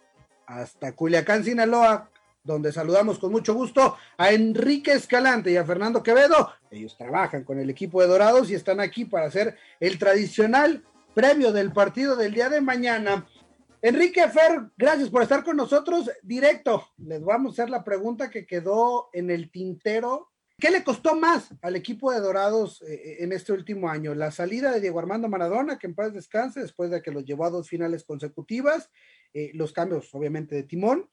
hasta 0.47 0.93
Culiacán, 0.93 1.45
Sinaloa, 1.45 2.11
donde 2.45 2.73
saludamos 2.73 3.19
con 3.19 3.33
mucho 3.33 3.55
gusto 3.55 3.97
a 4.19 4.33
Enrique 4.33 4.93
Escalante 4.93 5.51
y 5.51 5.57
a 5.57 5.65
Fernando 5.65 6.03
Quevedo. 6.03 6.53
Ellos 6.71 6.95
trabajan 6.99 7.45
con 7.45 7.59
el 7.59 7.71
equipo 7.71 8.03
de 8.03 8.09
Dorados 8.09 8.51
y 8.51 8.55
están 8.55 8.81
aquí 8.81 9.07
para 9.07 9.27
hacer 9.27 9.57
el 9.79 9.99
tradicional 9.99 10.85
previo 11.15 11.53
del 11.53 11.73
partido 11.73 12.17
del 12.17 12.35
día 12.35 12.51
de 12.51 12.61
mañana 12.61 13.27
Enrique 13.83 14.29
Fer, 14.29 14.71
gracias 14.77 15.09
por 15.09 15.23
estar 15.23 15.43
con 15.43 15.57
nosotros. 15.57 16.11
Directo, 16.23 16.87
les 16.99 17.23
vamos 17.23 17.53
a 17.59 17.63
hacer 17.63 17.71
la 17.71 17.83
pregunta 17.83 18.29
que 18.29 18.45
quedó 18.45 19.09
en 19.15 19.31
el 19.31 19.51
tintero. 19.51 20.31
¿Qué 20.59 20.71
le 20.71 20.85
costó 20.85 21.17
más 21.17 21.49
al 21.63 21.77
equipo 21.77 22.13
de 22.13 22.21
Dorados 22.21 22.83
eh, 22.83 22.93
eh, 22.93 23.17
en 23.21 23.33
este 23.33 23.55
último 23.55 23.89
año? 23.89 24.15
La 24.15 24.33
salida 24.33 24.71
de 24.71 24.83
Diego 24.83 24.99
Armando 24.99 25.29
Maradona, 25.29 25.79
que 25.79 25.87
en 25.87 25.95
paz 25.95 26.13
descanse, 26.13 26.61
después 26.61 26.91
de 26.91 27.01
que 27.01 27.11
los 27.11 27.25
llevó 27.25 27.47
a 27.47 27.51
dos 27.51 27.71
finales 27.71 28.05
consecutivas, 28.05 28.91
eh, 29.33 29.51
los 29.55 29.73
cambios 29.73 30.15
obviamente 30.15 30.57
de 30.57 30.65
timón, 30.65 31.09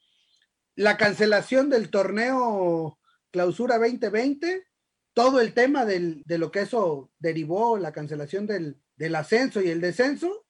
la 0.76 0.98
cancelación 0.98 1.70
del 1.70 1.90
torneo 1.90 3.00
Clausura 3.32 3.78
2020, 3.78 4.68
todo 5.14 5.40
el 5.40 5.54
tema 5.54 5.86
de 5.86 6.38
lo 6.38 6.52
que 6.52 6.60
eso 6.60 7.12
derivó, 7.18 7.78
la 7.78 7.94
cancelación 7.94 8.46
del, 8.46 8.82
del 8.98 9.16
ascenso 9.16 9.62
y 9.62 9.70
el 9.70 9.80
descenso, 9.80 10.47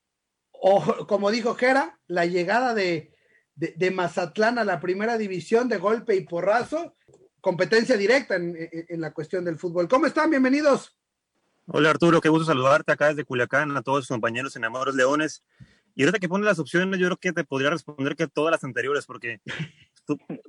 o 0.61 1.07
como 1.07 1.31
dijo 1.31 1.55
Jera, 1.55 1.99
la 2.07 2.25
llegada 2.25 2.73
de, 2.73 3.13
de, 3.55 3.91
Mazatlán 3.91 4.59
a 4.59 4.63
la 4.63 4.79
primera 4.79 5.17
división 5.17 5.67
de 5.67 5.77
golpe 5.77 6.15
y 6.15 6.21
porrazo, 6.21 6.95
competencia 7.41 7.97
directa 7.97 8.35
en, 8.35 8.55
en, 8.57 9.01
la 9.01 9.13
cuestión 9.13 9.45
del 9.45 9.57
fútbol. 9.57 9.87
¿Cómo 9.87 10.05
están? 10.05 10.29
Bienvenidos. 10.29 10.95
Hola 11.65 11.89
Arturo, 11.89 12.21
qué 12.21 12.29
gusto 12.29 12.45
saludarte 12.45 12.91
acá 12.91 13.09
desde 13.09 13.25
Culiacán, 13.25 13.75
a 13.75 13.81
todos 13.81 14.05
sus 14.05 14.15
compañeros 14.15 14.55
en 14.55 14.65
Amadores 14.65 14.95
Leones. 14.95 15.43
Y 15.95 16.03
ahorita 16.03 16.19
que 16.19 16.29
pones 16.29 16.45
las 16.45 16.59
opciones, 16.59 16.99
yo 16.99 17.07
creo 17.07 17.17
que 17.17 17.33
te 17.33 17.43
podría 17.43 17.71
responder 17.71 18.15
que 18.15 18.27
todas 18.27 18.51
las 18.51 18.63
anteriores, 18.63 19.07
porque, 19.07 19.41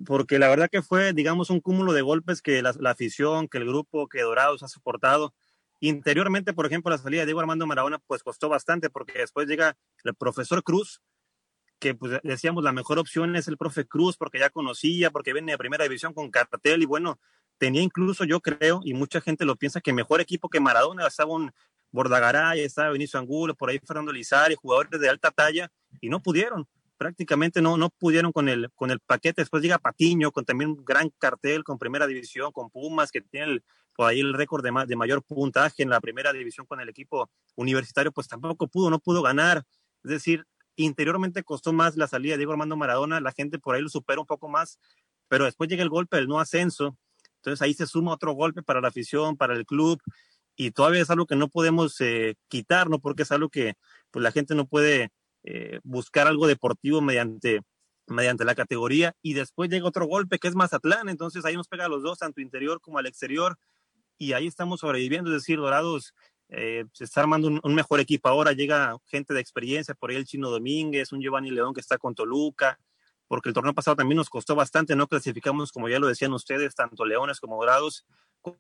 porque 0.07 0.39
la 0.39 0.49
verdad 0.49 0.69
que 0.71 0.83
fue, 0.83 1.15
digamos, 1.15 1.49
un 1.49 1.61
cúmulo 1.61 1.95
de 1.95 2.03
golpes 2.03 2.43
que 2.43 2.61
la, 2.61 2.75
la 2.79 2.91
afición, 2.91 3.49
que 3.49 3.59
el 3.59 3.65
grupo, 3.65 4.09
que 4.09 4.21
Dorados 4.21 4.63
ha 4.63 4.69
soportado 4.69 5.33
Interiormente, 5.81 6.53
por 6.53 6.67
ejemplo, 6.67 6.91
la 6.91 6.99
salida 6.99 7.21
de 7.21 7.27
Diego 7.27 7.41
Armando 7.41 7.67
Maradona, 7.67 7.99
pues 8.07 8.23
costó 8.23 8.49
bastante 8.49 8.91
porque 8.91 9.19
después 9.21 9.47
llega 9.47 9.77
el 10.05 10.15
profesor 10.15 10.63
Cruz, 10.63 11.01
que 11.79 11.95
pues 11.95 12.21
decíamos 12.25 12.65
la 12.65 12.73
mejor 12.73 12.99
opción 12.99 13.37
es 13.37 13.47
el 13.47 13.57
profe 13.57 13.87
Cruz 13.87 14.17
porque 14.17 14.41
ya 14.41 14.51
conocía, 14.51 15.11
porque 15.11 15.33
viene 15.33 15.53
de 15.53 15.59
primera 15.59 15.85
división 15.85 16.13
con 16.13 16.31
cartel 16.31 16.83
y 16.83 16.87
bueno, 16.87 17.21
tenía 17.59 17.83
incluso 17.83 18.25
yo 18.25 18.41
creo, 18.41 18.81
y 18.85 18.95
mucha 18.95 19.21
gente 19.21 19.45
lo 19.45 19.57
piensa, 19.57 19.81
que 19.81 19.93
mejor 19.93 20.21
equipo 20.21 20.49
que 20.49 20.61
Maradona, 20.61 21.07
estaba 21.07 21.33
un 21.33 21.53
Bordagaray, 21.91 22.61
estaba 22.61 22.91
Benicio 22.91 23.19
Angulo, 23.19 23.55
por 23.55 23.71
ahí 23.71 23.79
Fernando 23.79 24.13
Lizari, 24.13 24.57
jugadores 24.57 25.01
de 25.01 25.09
alta 25.09 25.31
talla, 25.31 25.71
y 26.01 26.09
no 26.09 26.21
pudieron, 26.21 26.69
prácticamente 26.97 27.63
no, 27.63 27.77
no 27.77 27.91
pudieron 27.91 28.33
con 28.33 28.49
el, 28.49 28.71
con 28.75 28.91
el 28.91 29.01
paquete. 29.01 29.43
Después 29.43 29.63
llega 29.63 29.79
Patiño, 29.79 30.31
con 30.33 30.45
también 30.45 30.71
un 30.71 30.85
gran 30.85 31.11
cartel, 31.19 31.65
con 31.65 31.79
primera 31.79 32.07
división, 32.07 32.53
con 32.53 32.71
Pumas, 32.71 33.11
que 33.11 33.23
tiene 33.23 33.53
el, 33.53 33.65
por 33.99 34.11
ahí 34.11 34.21
el 34.21 34.33
récord 34.33 34.63
de, 34.63 34.71
de 34.87 34.95
mayor 34.95 35.25
puntaje 35.25 35.83
en 35.83 35.91
la 35.91 36.01
primera 36.01 36.33
división 36.33 36.67
con 36.67 36.79
el 36.79 36.89
equipo 36.89 37.29
universitario, 37.57 38.13
pues 38.13 38.29
tampoco 38.29 38.69
pudo, 38.69 38.91
no 38.91 39.01
pudo 39.01 39.23
ganar. 39.23 39.65
Es 40.05 40.11
decir, 40.13 40.45
interiormente 40.77 41.43
costó 41.43 41.73
más 41.73 41.97
la 41.97 42.07
salida 42.07 42.35
de 42.35 42.39
Diego 42.39 42.53
Armando 42.53 42.77
Maradona, 42.77 43.21
la 43.21 43.33
gente 43.33 43.59
por 43.59 43.75
ahí 43.75 43.83
lo 43.83 43.89
supera 43.89 44.21
un 44.21 44.27
poco 44.27 44.49
más, 44.49 44.79
pero 45.27 45.47
después 45.47 45.69
llega 45.69 45.83
el 45.83 45.89
golpe 45.89 46.17
del 46.17 46.29
no 46.29 46.39
ascenso, 46.39 46.97
entonces 47.39 47.61
ahí 47.61 47.75
se 47.75 47.89
suma 47.89 48.13
otro 48.13 48.35
golpe 48.35 48.63
para 48.63 48.81
la 48.81 48.87
afición, 48.87 49.37
para 49.37 49.55
el 49.55 49.67
club, 49.67 50.01
y 50.55 50.71
todavía 50.71 51.03
es 51.03 51.11
algo 51.11 51.27
que 51.27 51.35
no 51.35 51.49
podemos 51.49 52.01
eh, 52.01 52.37
quitar, 52.47 52.89
¿no? 52.89 53.01
Porque 53.01 53.25
es 53.25 53.33
algo 53.33 53.49
que 53.49 53.75
pues, 54.13 54.23
la 54.23 54.31
gente 54.31 54.55
no 54.55 54.69
puede 54.69 55.11
eh, 55.43 55.81
buscar 55.83 56.29
algo 56.29 56.47
deportivo 56.47 57.01
mediante, 57.01 57.63
mediante 58.07 58.45
la 58.45 58.55
categoría, 58.55 59.17
y 59.23 59.35
después 59.35 59.69
llega 59.71 59.89
otro 59.89 60.07
golpe 60.07 60.39
que 60.39 60.47
es 60.47 60.55
Mazatlán, 60.55 61.09
entonces 61.09 61.45
ahí 61.45 61.57
nos 61.57 61.67
pega 61.67 61.87
a 61.87 61.89
los 61.89 62.05
dos, 62.05 62.19
tanto 62.19 62.41
interior 62.41 62.81
como 62.81 62.99
al 62.99 63.07
exterior, 63.07 63.59
y 64.19 64.33
ahí 64.33 64.47
estamos 64.47 64.81
sobreviviendo, 64.81 65.31
es 65.31 65.43
decir, 65.43 65.59
Dorados 65.59 66.15
eh, 66.51 66.87
se 66.93 67.05
está 67.05 67.21
armando 67.21 67.49
un, 67.63 67.75
mejor 67.75 68.01
equipo 68.01 68.29
ahora, 68.29 68.53
llega 68.53 68.97
gente 69.07 69.35
de 69.35 69.41
experiencia, 69.41 69.95
por 69.95 70.11
ahí 70.11 70.17
el 70.17 70.27
Chino 70.27 70.51
Domínguez, 70.51 71.13
un 71.13 71.21
Giovanni 71.21 71.51
León 71.51 71.75
que 71.75 71.81
está 71.81 71.99
con 71.99 72.15
Toluca, 72.15 72.79
porque 73.27 73.51
el 73.51 73.55
torneo 73.55 73.75
pasado 73.75 73.97
también 73.97 74.17
nos 74.17 74.31
costó 74.31 74.55
bastante, 74.55 74.97
no 74.97 75.07
clasificamos, 75.07 75.73
como 75.73 75.89
ya 75.89 75.99
lo 75.99 76.07
decían 76.07 76.33
ustedes, 76.33 76.75
tanto 76.75 77.05
Leones 77.05 77.41
como 77.41 77.57
Dorados, 77.57 78.07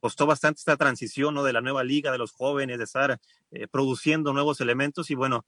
costó 0.00 0.26
bastante 0.26 0.58
esta 0.58 0.76
transición 0.76 1.34
¿no? 1.34 1.42
de 1.42 1.52
la 1.52 1.62
nueva 1.62 1.82
liga, 1.82 2.12
de 2.12 2.18
los 2.18 2.32
jóvenes, 2.32 2.78
de 2.78 2.84
estar 2.84 3.18
eh, 3.50 3.66
produciendo 3.68 4.32
nuevos 4.34 4.60
elementos 4.60 5.10
y 5.10 5.14
bueno, 5.14 5.44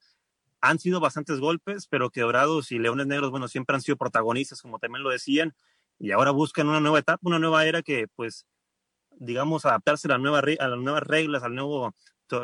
han 0.61 0.79
sido 0.79 0.99
bastantes 0.99 1.39
golpes, 1.39 1.87
pero 1.87 2.09
que 2.09 2.21
Dorados 2.21 2.71
y 2.71 2.79
Leones 2.79 3.07
Negros, 3.07 3.31
bueno, 3.31 3.47
siempre 3.47 3.75
han 3.75 3.81
sido 3.81 3.97
protagonistas, 3.97 4.61
como 4.61 4.79
también 4.79 5.03
lo 5.03 5.09
decían, 5.09 5.55
y 5.99 6.11
ahora 6.11 6.31
buscan 6.31 6.67
una 6.67 6.79
nueva 6.79 6.99
etapa, 6.99 7.19
una 7.23 7.39
nueva 7.39 7.65
era 7.65 7.81
que, 7.81 8.07
pues, 8.15 8.45
digamos, 9.21 9.65
adaptarse 9.65 10.07
a, 10.07 10.11
la 10.11 10.17
nueva, 10.17 10.39
a 10.39 10.67
las 10.67 10.79
nuevas 10.79 11.03
reglas, 11.03 11.43
al 11.43 11.55
nuevo 11.55 11.93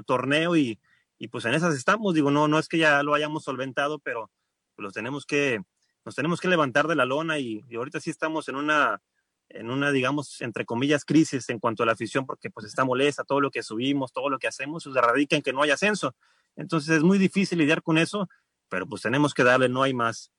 torneo 0.06 0.56
y, 0.56 0.80
y, 1.18 1.28
pues 1.30 1.46
en 1.46 1.54
esas 1.54 1.76
estamos, 1.76 2.14
digo, 2.14 2.30
no, 2.30 2.48
no 2.48 2.60
es 2.60 2.68
que 2.68 2.78
ya 2.78 3.02
lo 3.04 3.14
hayamos 3.14 3.44
solventado, 3.44 4.00
pero 4.00 4.30
pues, 4.76 4.84
los 4.84 4.94
tenemos 4.94 5.26
que, 5.26 5.62
nos 6.06 6.16
tenemos 6.16 6.40
que 6.40 6.48
levantar 6.48 6.88
de 6.88 6.96
la 6.96 7.06
lona 7.06 7.40
y, 7.40 7.64
y 7.70 7.76
ahorita 7.76 8.00
sí 8.00 8.10
estamos 8.10 8.48
en 8.50 8.56
una, 8.56 9.02
en 9.50 9.72
una, 9.72 9.92
digamos, 9.92 10.42
entre 10.42 10.66
comillas, 10.66 11.06
crisis 11.06 11.50
en 11.50 11.60
cuanto 11.60 11.84
a 11.84 11.86
la 11.86 11.94
afición, 11.94 12.26
porque 12.26 12.50
pues 12.50 12.66
está 12.66 12.86
molesta, 12.86 13.24
todo 13.24 13.42
lo 13.42 13.50
que 13.50 13.64
subimos, 13.64 14.12
todo 14.12 14.30
lo 14.30 14.38
que 14.40 14.48
hacemos, 14.48 14.84
se 14.84 14.90
radica 15.02 15.36
en 15.36 15.42
que 15.42 15.54
no 15.54 15.64
hay 15.64 15.72
ascenso. 15.72 16.16
Entonces 16.56 16.98
es 16.98 17.04
muy 17.04 17.18
difícil 17.18 17.58
lidiar 17.58 17.82
con 17.82 17.98
eso, 17.98 18.28
pero 18.70 18.88
pues 18.88 19.02
tenemos 19.02 19.34
que 19.34 19.44
darle, 19.44 19.70
no 19.70 19.84
hay 19.84 19.94
más. 19.94 20.32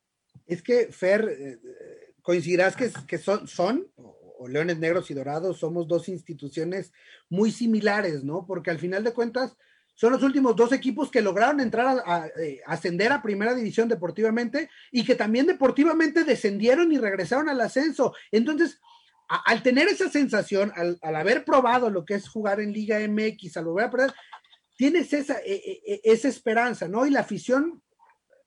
Es 0.47 0.63
que, 0.63 0.93
Fer, 0.93 1.29
eh, 1.29 1.59
coincidirás 2.23 2.77
que, 2.77 2.93
que 3.07 3.19
son, 3.19 3.49
son, 3.49 3.87
o 4.39 4.49
Leones 4.49 4.79
Negros 4.79 5.11
y 5.11 5.15
Dorados, 5.15 5.59
somos 5.59 5.87
dos 5.87 6.09
instituciones 6.09 6.93
muy 7.29 7.51
similares, 7.51 8.25
¿no? 8.25 8.47
Porque 8.47 8.71
al 8.71 8.79
final 8.79 9.05
de 9.05 9.13
cuentas, 9.13 9.57
son 9.99 10.13
los 10.13 10.23
últimos 10.23 10.55
dos 10.55 10.71
equipos 10.71 11.11
que 11.11 11.21
lograron 11.21 11.59
entrar 11.59 12.01
a, 12.07 12.29
eh, 12.41 12.61
ascender 12.67 13.11
a 13.11 13.21
primera 13.21 13.53
división 13.53 13.89
deportivamente 13.89 14.71
y 14.93 15.05
que 15.05 15.17
también 15.17 15.47
deportivamente 15.47 16.23
descendieron 16.23 16.93
y 16.93 16.99
regresaron 16.99 17.49
al 17.49 17.61
ascenso. 17.61 18.15
Entonces, 18.31 18.79
al 19.29 19.61
tener 19.65 19.89
esa 19.89 20.09
sensación, 20.09 20.73
al, 20.77 21.17
haber 21.17 21.45
probado 21.45 21.91
lo 21.91 22.05
que 22.05 22.15
es 22.15 22.29
jugar 22.29 22.61
en 22.61 22.73
Liga 22.73 23.01
MX, 23.01 23.57
al 23.57 23.65
volver 23.65 23.87
a 23.87 23.91
perder, 23.91 24.15
tienes 24.77 25.13
esa, 25.13 25.41
e, 25.41 25.55
e, 25.55 25.83
e, 25.85 26.01
esa 26.05 26.29
esperanza, 26.29 26.87
¿no? 26.87 27.05
Y 27.05 27.11
la 27.11 27.21
afición 27.21 27.83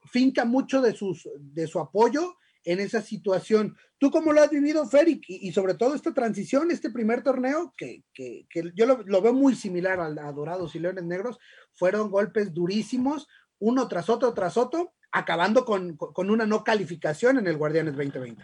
finca 0.10 0.46
mucho 0.46 0.82
de, 0.82 0.94
sus, 0.94 1.28
de 1.38 1.68
su 1.68 1.80
apoyo 1.80 2.38
en 2.64 2.80
esa 2.80 3.02
situación. 3.02 3.76
¿Tú 3.98 4.12
cómo 4.12 4.34
lo 4.34 4.42
has 4.42 4.50
vivido, 4.50 4.86
Fer? 4.88 5.08
Y, 5.10 5.52
sobre 5.52 5.76
todo 5.76 5.96
esta 5.96 6.14
transición, 6.14 6.72
este 6.72 6.90
primer 6.90 7.24
torneo, 7.24 7.74
que, 7.78 8.04
que, 8.14 8.46
que 8.50 8.72
yo 8.76 8.86
lo, 8.86 9.22
veo 9.22 9.34
muy 9.34 9.56
similar 9.56 10.00
a, 10.00 10.32
Dorados 10.32 10.76
y 10.76 10.80
Leones 10.80 11.04
Negros, 11.04 11.40
fueron 11.74 12.10
golpes 12.10 12.54
durísimos, 12.54 13.28
uno 13.60 13.88
tras 13.88 14.10
otro, 14.10 14.34
tras 14.34 14.58
otro, 14.58 14.94
acabando 15.12 15.66
con, 15.66 15.96
con 15.98 16.30
una 16.30 16.46
no 16.46 16.64
calificación 16.64 17.38
en 17.38 17.48
el 17.48 17.58
Guardianes 17.58 17.96
2020. 17.96 18.44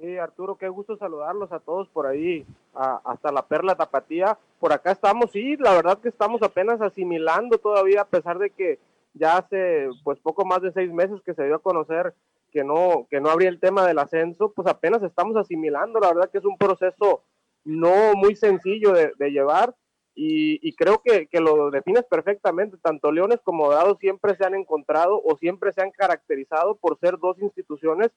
Sí, 0.00 0.18
Arturo, 0.18 0.56
qué 0.56 0.68
gusto 0.68 0.96
saludarlos 0.96 1.52
a 1.52 1.60
todos 1.60 1.88
por 1.88 2.06
ahí, 2.06 2.44
hasta 2.74 3.32
la 3.32 3.46
Perla 3.46 3.76
Tapatía. 3.76 4.38
Por 4.60 4.72
acá 4.72 4.92
estamos, 4.92 5.30
sí, 5.30 5.56
la 5.56 5.72
verdad 5.72 5.98
que 5.98 6.08
estamos 6.08 6.42
apenas 6.42 6.80
asimilando 6.82 7.56
todavía, 7.58 8.02
a 8.02 8.06
pesar 8.06 8.38
de 8.38 8.50
que 8.50 8.78
ya 9.14 9.38
hace 9.38 9.88
pues 10.04 10.18
poco 10.20 10.44
más 10.44 10.60
de 10.60 10.72
seis 10.72 10.92
meses 10.92 11.20
que 11.24 11.32
se 11.32 11.44
dio 11.44 11.56
a 11.56 11.62
conocer 11.62 12.14
que 12.56 12.64
no, 12.64 13.06
que 13.10 13.20
no 13.20 13.28
habría 13.28 13.50
el 13.50 13.60
tema 13.60 13.86
del 13.86 13.98
ascenso, 13.98 14.50
pues 14.56 14.66
apenas 14.66 15.02
estamos 15.02 15.36
asimilando, 15.36 16.00
la 16.00 16.08
verdad 16.08 16.30
que 16.30 16.38
es 16.38 16.44
un 16.46 16.56
proceso 16.56 17.22
no 17.64 18.14
muy 18.14 18.34
sencillo 18.34 18.92
de, 18.92 19.30
llevar 19.30 19.76
y, 20.14 20.74
creo 20.74 21.02
que, 21.04 21.26
que, 21.26 21.40
lo 21.40 21.70
defines 21.70 22.04
perfectamente, 22.04 22.78
tanto 22.82 23.12
Leones 23.12 23.42
como 23.42 23.66
Dorados 23.66 23.98
siempre 23.98 24.34
se 24.36 24.46
han 24.46 24.54
encontrado 24.54 25.20
o 25.22 25.36
siempre 25.36 25.70
se 25.70 25.82
han 25.82 25.90
caracterizado 25.90 26.76
por 26.76 26.98
ser 26.98 27.18
dos 27.18 27.38
instituciones 27.42 28.08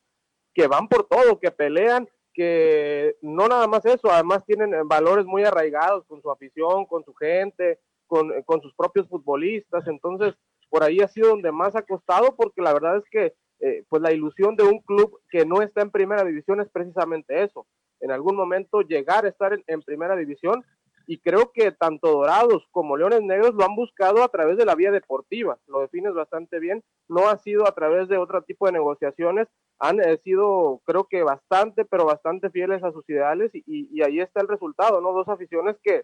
que 0.54 0.67
van 0.67 0.88
por 0.88 1.06
todo, 1.06 1.38
que 1.38 1.52
pelean, 1.52 2.08
que 2.34 3.17
no 3.21 3.49
nada 3.49 3.67
más 3.67 3.86
eso, 3.86 4.10
además 4.10 4.45
tienen 4.45 4.71
valores 4.88 5.25
muy 5.25 5.43
arraigados 5.43 6.06
con 6.06 6.21
su 6.21 6.32
afición, 6.32 6.86
con 6.86 7.04
su 7.04 7.13
gente, 7.13 7.82
con, 8.08 8.32
con 8.43 8.62
sus 8.62 8.73
propios 8.73 9.10
futbolistas, 9.10 9.86
entonces 9.88 10.34
por 10.69 10.82
ahí 10.82 11.02
ha 11.02 11.10
sido 11.10 11.28
donde 11.28 11.52
más 11.52 11.75
ha 11.75 11.82
costado 11.82 12.38
porque 12.38 12.62
la 12.62 12.71
verdad 12.71 12.95
es 12.95 13.10
que 13.12 13.34
eh, 13.60 13.84
pues 13.89 14.02
la 14.02 14.13
ilusión 14.13 14.56
de 14.56 14.63
un 14.63 14.80
club 14.80 15.19
que 15.30 15.45
no 15.45 15.62
está 15.62 15.82
en 15.82 15.91
primera 15.91 16.24
división 16.24 16.62
es 16.62 16.69
precisamente 16.69 17.43
eso, 17.43 17.67
en 18.00 18.12
algún 18.12 18.36
momento 18.36 18.82
llegar 18.82 19.26
a 19.26 19.30
estar 19.30 19.60
en, 19.67 19.82
primera 19.82 20.15
división 20.15 20.63
y 21.08 21.19
creo 21.19 21.52
que 21.54 21.72
tanto 21.72 22.12
Dorados 22.12 22.67
como 22.72 22.95
Leones 22.95 23.22
Negros 23.22 23.56
lo 23.56 23.65
han 23.65 23.76
buscado 23.76 24.24
a 24.24 24.30
través 24.30 24.58
de 24.58 24.65
la 24.65 24.76
vía 24.76 24.91
deportiva, 24.91 25.58
lo 25.67 25.82
defines 25.82 26.13
bastante 26.13 26.60
bien, 26.60 26.84
no 27.08 27.28
ha 27.28 27.38
sido 27.38 27.67
a 27.67 27.74
través 27.74 28.08
de 28.08 28.17
otro 28.17 28.43
tipo 28.43 28.67
de 28.67 28.74
negociaciones, 28.74 29.48
han 29.80 30.00
eh, 30.00 30.17
sido 30.24 30.82
creo 30.86 31.06
que 31.06 31.24
bastante, 31.24 31.84
pero 31.84 32.06
bastante 32.06 32.50
fieles 32.52 32.84
a 32.84 32.91
sus 32.91 33.10
ideales 33.10 33.52
y, 33.54 33.63
y 33.65 34.04
ahí 34.04 34.19
está 34.19 34.41
el 34.41 34.48
resultado, 34.48 35.02
¿no? 35.02 35.12
Dos 35.12 35.28
aficiones 35.28 35.76
que 35.84 36.04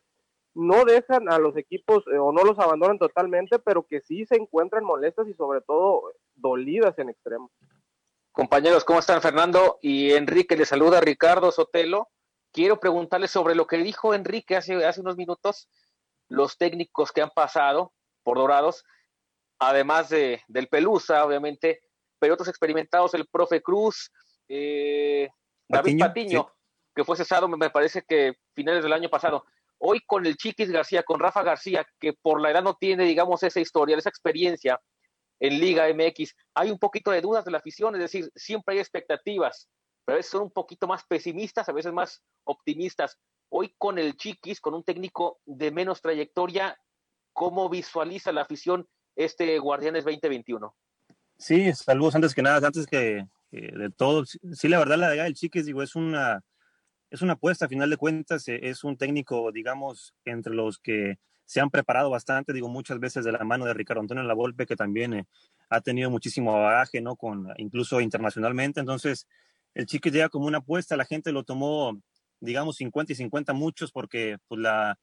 no 0.55 0.85
dejan 0.85 1.29
a 1.29 1.37
los 1.37 1.55
equipos 1.57 2.05
eh, 2.07 2.17
o 2.17 2.31
no 2.31 2.43
los 2.43 2.57
abandonan 2.57 2.97
totalmente, 2.97 3.59
pero 3.59 3.85
que 3.85 4.01
sí 4.01 4.25
se 4.25 4.35
encuentran 4.35 4.83
molestas 4.83 5.27
y 5.27 5.33
sobre 5.33 5.61
todo 5.61 6.13
dolidas 6.33 6.97
en 6.97 7.09
extremo. 7.09 7.51
Compañeros, 8.31 8.83
¿cómo 8.83 8.99
están 8.99 9.21
Fernando? 9.21 9.79
Y 9.81 10.13
Enrique 10.13 10.57
le 10.57 10.65
saluda 10.65 11.01
Ricardo 11.01 11.51
Sotelo. 11.51 12.09
Quiero 12.51 12.79
preguntarle 12.79 13.27
sobre 13.27 13.53
lo 13.53 13.67
que 13.67 13.77
dijo 13.77 14.13
Enrique 14.13 14.55
hace, 14.55 14.85
hace 14.85 15.01
unos 15.01 15.17
minutos, 15.17 15.69
los 16.29 16.57
técnicos 16.57 17.11
que 17.11 17.21
han 17.21 17.29
pasado 17.29 17.93
por 18.23 18.37
Dorados, 18.37 18.85
además 19.59 20.09
de, 20.09 20.41
del 20.47 20.67
Pelusa, 20.67 21.25
obviamente, 21.25 21.81
pero 22.17 22.33
otros 22.33 22.49
experimentados, 22.49 23.13
el 23.13 23.27
profe 23.27 23.61
Cruz, 23.61 24.11
eh, 24.47 25.29
David 25.67 25.99
Patiño, 25.99 26.49
que 26.95 27.03
fue 27.03 27.17
cesado, 27.17 27.47
me 27.47 27.69
parece 27.69 28.03
que 28.07 28.37
finales 28.53 28.83
del 28.83 28.93
año 28.93 29.09
pasado. 29.09 29.45
Hoy 29.87 30.01
con 30.07 30.25
el 30.25 30.35
Chiquis 30.35 30.71
García, 30.71 31.03
con 31.03 31.19
Rafa 31.19 31.43
García, 31.43 31.85
que 31.99 32.13
por 32.13 32.41
la 32.41 32.49
edad 32.49 32.63
no 32.63 32.73
tiene, 32.73 33.03
digamos, 33.03 33.43
esa 33.43 33.59
historia, 33.59 33.95
esa 33.95 34.09
experiencia 34.09 34.81
en 35.39 35.59
Liga 35.59 35.85
MX, 35.93 36.33
hay 36.55 36.71
un 36.71 36.79
poquito 36.79 37.11
de 37.11 37.21
dudas 37.21 37.45
de 37.45 37.51
la 37.51 37.59
afición, 37.59 37.93
es 37.93 38.01
decir, 38.01 38.31
siempre 38.33 38.73
hay 38.73 38.79
expectativas, 38.79 39.69
pero 40.03 40.15
a 40.15 40.17
veces 40.17 40.31
son 40.31 40.41
un 40.41 40.51
poquito 40.51 40.87
más 40.87 41.03
pesimistas, 41.07 41.69
a 41.69 41.71
veces 41.71 41.93
más 41.93 42.23
optimistas. 42.45 43.19
Hoy 43.49 43.75
con 43.77 43.99
el 43.99 44.17
Chiquis, 44.17 44.59
con 44.59 44.73
un 44.73 44.83
técnico 44.83 45.39
de 45.45 45.69
menos 45.69 46.01
trayectoria, 46.01 46.75
¿cómo 47.31 47.69
visualiza 47.69 48.31
la 48.31 48.41
afición 48.41 48.87
este 49.15 49.59
Guardianes 49.59 50.03
2021? 50.03 50.75
Sí, 51.37 51.71
saludos 51.73 52.15
antes 52.15 52.33
que 52.33 52.41
nada, 52.41 52.65
antes 52.65 52.87
que, 52.87 53.27
de 53.51 53.91
todo. 53.95 54.25
Sí, 54.25 54.67
la 54.67 54.79
verdad, 54.79 54.97
la 54.97 55.09
de 55.09 55.21
del 55.21 55.35
Chiquis, 55.35 55.67
digo, 55.67 55.83
es 55.83 55.95
una 55.95 56.43
es 57.15 57.21
una 57.21 57.33
apuesta, 57.33 57.65
a 57.65 57.69
final 57.69 57.89
de 57.89 57.97
cuentas, 57.97 58.47
eh, 58.47 58.59
es 58.63 58.83
un 58.83 58.97
técnico, 58.97 59.51
digamos, 59.51 60.13
entre 60.25 60.53
los 60.53 60.79
que 60.79 61.17
se 61.45 61.61
han 61.61 61.69
preparado 61.69 62.09
bastante, 62.09 62.53
digo, 62.53 62.67
muchas 62.67 62.99
veces 62.99 63.23
de 63.23 63.31
la 63.31 63.43
mano 63.43 63.65
de 63.65 63.73
Ricardo 63.73 64.01
Antonio 64.01 64.23
Lavolpe, 64.23 64.65
que 64.65 64.75
también 64.75 65.13
eh, 65.13 65.25
ha 65.69 65.81
tenido 65.81 66.09
muchísimo 66.09 66.53
bagaje, 66.53 67.01
¿no? 67.01 67.15
Con, 67.15 67.47
incluso 67.57 68.01
internacionalmente. 68.01 68.79
Entonces, 68.79 69.27
el 69.73 69.85
Chiquis 69.85 70.11
llega 70.11 70.29
como 70.29 70.47
una 70.47 70.57
apuesta, 70.57 70.97
la 70.97 71.05
gente 71.05 71.31
lo 71.31 71.43
tomó, 71.43 71.99
digamos, 72.39 72.77
50 72.77 73.13
y 73.13 73.15
50 73.15 73.53
muchos, 73.53 73.91
porque 73.91 74.37
pues, 74.47 74.59
la, 74.59 74.99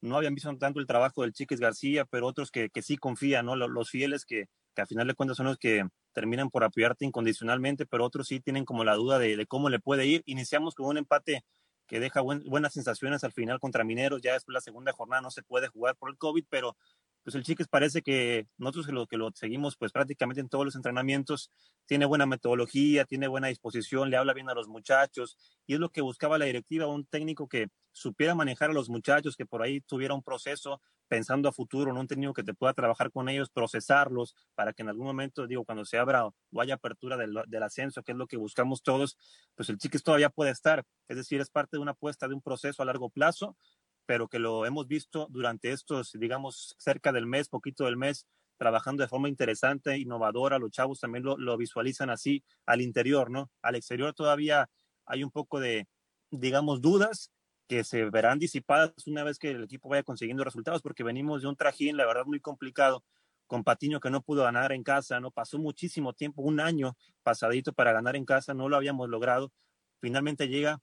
no 0.00 0.16
habían 0.16 0.34
visto 0.34 0.56
tanto 0.56 0.80
el 0.80 0.86
trabajo 0.86 1.22
del 1.22 1.32
Chiquis 1.32 1.60
García, 1.60 2.04
pero 2.06 2.26
otros 2.26 2.50
que, 2.50 2.70
que 2.70 2.82
sí 2.82 2.96
confían, 2.96 3.46
¿no? 3.46 3.54
Los, 3.54 3.90
fieles 3.90 4.24
que, 4.24 4.46
que 4.74 4.82
a 4.82 4.86
final 4.86 5.06
de 5.06 5.14
cuentas 5.14 5.36
son 5.36 5.46
los 5.46 5.58
que 5.58 5.84
terminan 6.12 6.50
por 6.50 6.64
apoyarte 6.64 7.04
incondicionalmente, 7.04 7.86
pero 7.86 8.04
otros 8.04 8.28
sí 8.28 8.40
tienen 8.40 8.64
como 8.64 8.84
la 8.84 8.94
duda 8.94 9.18
de, 9.18 9.46
cómo 9.46 9.70
le 9.70 9.80
puede 9.80 10.06
ir. 10.06 10.22
Iniciamos 10.26 10.74
con 10.74 10.86
un 10.86 10.98
empate 10.98 11.44
que 11.86 12.00
deja 12.00 12.20
buenas 12.20 12.72
sensaciones 12.72 13.24
al 13.24 13.32
final 13.32 13.60
contra 13.60 13.84
Mineros, 13.84 14.22
ya 14.22 14.32
después 14.34 14.54
la 14.54 14.60
segunda 14.60 14.92
jornada 14.92 15.20
no 15.20 15.30
se 15.30 15.42
puede 15.42 15.68
jugar 15.68 15.96
por 15.96 16.10
el 16.10 16.16
COVID, 16.16 16.44
pero 16.48 16.76
pues 17.22 17.34
el 17.36 17.44
Chiques 17.44 17.68
parece 17.68 18.02
que 18.02 18.46
nosotros 18.58 18.86
que 18.86 18.92
lo, 18.92 19.06
que 19.06 19.16
lo 19.16 19.30
seguimos 19.34 19.76
pues 19.76 19.92
prácticamente 19.92 20.40
en 20.40 20.48
todos 20.48 20.64
los 20.64 20.76
entrenamientos, 20.76 21.50
tiene 21.86 22.06
buena 22.06 22.26
metodología, 22.26 23.04
tiene 23.04 23.28
buena 23.28 23.48
disposición, 23.48 24.10
le 24.10 24.16
habla 24.16 24.34
bien 24.34 24.48
a 24.48 24.54
los 24.54 24.68
muchachos 24.68 25.36
y 25.66 25.74
es 25.74 25.80
lo 25.80 25.90
que 25.90 26.00
buscaba 26.00 26.38
la 26.38 26.46
directiva, 26.46 26.86
un 26.86 27.06
técnico 27.06 27.48
que 27.48 27.68
supiera 27.92 28.34
manejar 28.34 28.70
a 28.70 28.72
los 28.72 28.88
muchachos, 28.88 29.36
que 29.36 29.46
por 29.46 29.62
ahí 29.62 29.80
tuviera 29.80 30.14
un 30.14 30.22
proceso 30.22 30.80
pensando 31.08 31.46
a 31.46 31.52
futuro, 31.52 31.92
no 31.92 32.00
un 32.00 32.06
técnico 32.06 32.32
que 32.32 32.42
te 32.42 32.54
pueda 32.54 32.72
trabajar 32.72 33.10
con 33.10 33.28
ellos, 33.28 33.50
procesarlos 33.50 34.34
para 34.54 34.72
que 34.72 34.82
en 34.82 34.88
algún 34.88 35.04
momento, 35.04 35.46
digo, 35.46 35.64
cuando 35.64 35.84
se 35.84 35.98
abra 35.98 36.24
o 36.26 36.60
haya 36.60 36.74
apertura 36.74 37.18
del, 37.18 37.34
del 37.46 37.62
ascenso, 37.62 38.02
que 38.02 38.12
es 38.12 38.18
lo 38.18 38.26
que 38.26 38.38
buscamos 38.38 38.82
todos, 38.82 39.18
pues 39.54 39.68
el 39.68 39.76
Chiques 39.76 40.02
todavía 40.02 40.30
puede 40.30 40.52
estar, 40.52 40.84
es 41.08 41.18
decir, 41.18 41.40
es 41.42 41.50
parte 41.50 41.76
de 41.76 41.82
una 41.82 41.90
apuesta 41.90 42.28
de 42.28 42.34
un 42.34 42.40
proceso 42.40 42.82
a 42.82 42.86
largo 42.86 43.10
plazo 43.10 43.58
pero 44.06 44.28
que 44.28 44.38
lo 44.38 44.66
hemos 44.66 44.86
visto 44.86 45.26
durante 45.30 45.72
estos, 45.72 46.12
digamos, 46.12 46.74
cerca 46.78 47.12
del 47.12 47.26
mes, 47.26 47.48
poquito 47.48 47.84
del 47.84 47.96
mes, 47.96 48.26
trabajando 48.58 49.02
de 49.02 49.08
forma 49.08 49.28
interesante, 49.28 49.98
innovadora. 49.98 50.58
Los 50.58 50.70
chavos 50.70 51.00
también 51.00 51.24
lo, 51.24 51.36
lo 51.36 51.56
visualizan 51.56 52.10
así 52.10 52.44
al 52.66 52.80
interior, 52.80 53.30
¿no? 53.30 53.50
Al 53.62 53.74
exterior 53.76 54.14
todavía 54.14 54.68
hay 55.06 55.24
un 55.24 55.30
poco 55.30 55.60
de, 55.60 55.88
digamos, 56.30 56.80
dudas 56.80 57.30
que 57.68 57.84
se 57.84 58.04
verán 58.10 58.38
disipadas 58.38 58.92
una 59.06 59.24
vez 59.24 59.38
que 59.38 59.50
el 59.50 59.64
equipo 59.64 59.88
vaya 59.88 60.02
consiguiendo 60.02 60.44
resultados, 60.44 60.82
porque 60.82 61.04
venimos 61.04 61.42
de 61.42 61.48
un 61.48 61.56
trajín, 61.56 61.96
la 61.96 62.06
verdad, 62.06 62.24
muy 62.26 62.40
complicado, 62.40 63.04
con 63.46 63.64
Patiño 63.64 64.00
que 64.00 64.10
no 64.10 64.22
pudo 64.22 64.44
ganar 64.44 64.72
en 64.72 64.82
casa, 64.82 65.20
¿no? 65.20 65.30
Pasó 65.30 65.58
muchísimo 65.58 66.12
tiempo, 66.12 66.42
un 66.42 66.60
año 66.60 66.96
pasadito 67.22 67.72
para 67.72 67.92
ganar 67.92 68.16
en 68.16 68.24
casa, 68.24 68.54
no 68.54 68.68
lo 68.68 68.76
habíamos 68.76 69.08
logrado. 69.08 69.52
Finalmente 70.00 70.48
llega 70.48 70.80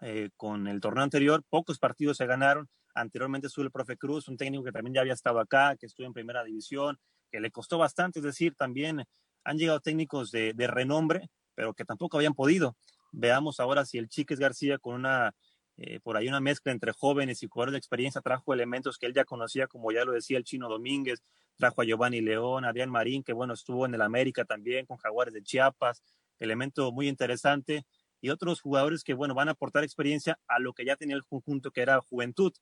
eh, 0.00 0.30
con 0.36 0.66
el 0.66 0.80
torneo 0.80 1.04
anterior, 1.04 1.42
pocos 1.48 1.78
partidos 1.78 2.18
se 2.18 2.26
ganaron. 2.26 2.68
Anteriormente 2.94 3.46
estuvo 3.46 3.64
el 3.64 3.70
profe 3.70 3.96
Cruz, 3.96 4.28
un 4.28 4.36
técnico 4.36 4.64
que 4.64 4.72
también 4.72 4.94
ya 4.94 5.00
había 5.00 5.12
estado 5.12 5.40
acá, 5.40 5.76
que 5.76 5.86
estuvo 5.86 6.06
en 6.06 6.12
primera 6.12 6.44
división, 6.44 6.98
que 7.30 7.40
le 7.40 7.50
costó 7.50 7.78
bastante, 7.78 8.20
es 8.20 8.24
decir, 8.24 8.54
también 8.54 9.04
han 9.44 9.58
llegado 9.58 9.80
técnicos 9.80 10.30
de, 10.30 10.54
renombre, 10.66 11.28
pero 11.54 11.74
que 11.74 11.84
tampoco 11.84 12.16
habían 12.16 12.34
podido. 12.34 12.76
Veamos 13.12 13.60
ahora 13.60 13.84
si 13.84 13.98
el 13.98 14.08
Chiques 14.08 14.38
García 14.38 14.78
con 14.78 14.94
una 14.94 15.34
eh, 15.78 16.00
por 16.00 16.16
ahí 16.16 16.26
una 16.26 16.40
mezcla 16.40 16.72
entre 16.72 16.92
jóvenes 16.92 17.42
y 17.42 17.48
jugadores 17.48 17.72
de 17.72 17.78
experiencia, 17.78 18.22
trajo 18.22 18.54
elementos 18.54 18.96
que 18.96 19.04
él 19.06 19.12
ya 19.12 19.26
conocía, 19.26 19.66
como 19.66 19.92
ya 19.92 20.06
lo 20.06 20.12
decía 20.12 20.38
el 20.38 20.44
Chino 20.44 20.70
Domínguez, 20.70 21.22
trajo 21.56 21.82
a 21.82 21.84
Giovanni 21.84 22.22
León, 22.22 22.64
Adrián 22.64 22.90
Marín, 22.90 23.22
que 23.22 23.34
bueno, 23.34 23.52
estuvo 23.52 23.84
en 23.84 23.94
el 23.94 24.00
América 24.00 24.46
también, 24.46 24.86
con 24.86 24.96
Jaguares 24.96 25.34
de 25.34 25.42
Chiapas, 25.42 26.02
elemento 26.38 26.92
muy 26.92 27.08
interesante, 27.08 27.84
y 28.20 28.30
otros 28.30 28.60
jugadores 28.60 29.04
que 29.04 29.14
bueno, 29.14 29.34
van 29.34 29.48
a 29.48 29.52
aportar 29.52 29.84
experiencia 29.84 30.38
a 30.48 30.58
lo 30.58 30.72
que 30.72 30.84
ya 30.84 30.96
tenía 30.96 31.16
el 31.16 31.24
conjunto, 31.24 31.70
que 31.70 31.82
era 31.82 32.00
juventud, 32.00 32.52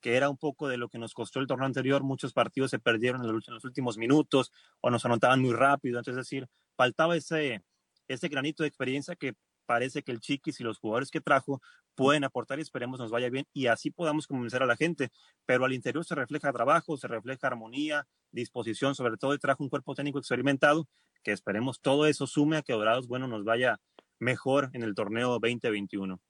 que 0.00 0.16
era 0.16 0.28
un 0.28 0.36
poco 0.36 0.68
de 0.68 0.76
lo 0.76 0.88
que 0.88 0.98
nos 0.98 1.14
costó 1.14 1.40
el 1.40 1.46
torneo 1.46 1.66
anterior, 1.66 2.02
muchos 2.02 2.32
partidos 2.32 2.70
se 2.70 2.78
perdieron 2.78 3.24
en 3.24 3.32
los 3.32 3.64
últimos 3.64 3.96
minutos 3.96 4.52
o 4.80 4.90
nos 4.90 5.04
anotaban 5.04 5.40
muy 5.40 5.52
rápido, 5.52 5.98
entonces 5.98 6.20
es 6.20 6.26
decir, 6.26 6.48
faltaba 6.76 7.16
ese, 7.16 7.64
ese 8.08 8.28
granito 8.28 8.62
de 8.62 8.68
experiencia 8.68 9.16
que 9.16 9.34
parece 9.64 10.02
que 10.02 10.12
el 10.12 10.20
Chiquis 10.20 10.60
y 10.60 10.64
los 10.64 10.78
jugadores 10.78 11.10
que 11.10 11.20
trajo 11.20 11.62
pueden 11.94 12.24
aportar 12.24 12.58
y 12.58 12.62
esperemos 12.62 13.00
nos 13.00 13.10
vaya 13.10 13.30
bien 13.30 13.46
y 13.52 13.66
así 13.66 13.90
podamos 13.90 14.26
convencer 14.26 14.62
a 14.62 14.66
la 14.66 14.76
gente. 14.76 15.10
Pero 15.46 15.64
al 15.64 15.72
interior 15.72 16.04
se 16.04 16.14
refleja 16.14 16.52
trabajo, 16.52 16.96
se 16.96 17.08
refleja 17.08 17.46
armonía, 17.46 18.06
disposición, 18.30 18.94
sobre 18.94 19.16
todo 19.16 19.32
y 19.34 19.38
trajo 19.38 19.62
un 19.62 19.70
cuerpo 19.70 19.94
técnico 19.94 20.18
experimentado 20.18 20.88
que 21.24 21.32
esperemos 21.32 21.80
todo 21.80 22.06
eso 22.06 22.26
sume 22.26 22.58
a 22.58 22.62
que 22.62 22.74
Dorados, 22.74 23.08
bueno, 23.08 23.26
nos 23.26 23.44
vaya 23.44 23.80
mejor 24.18 24.70
en 24.72 24.82
el 24.82 24.94
torneo 24.94 25.38
2021. 25.38 26.20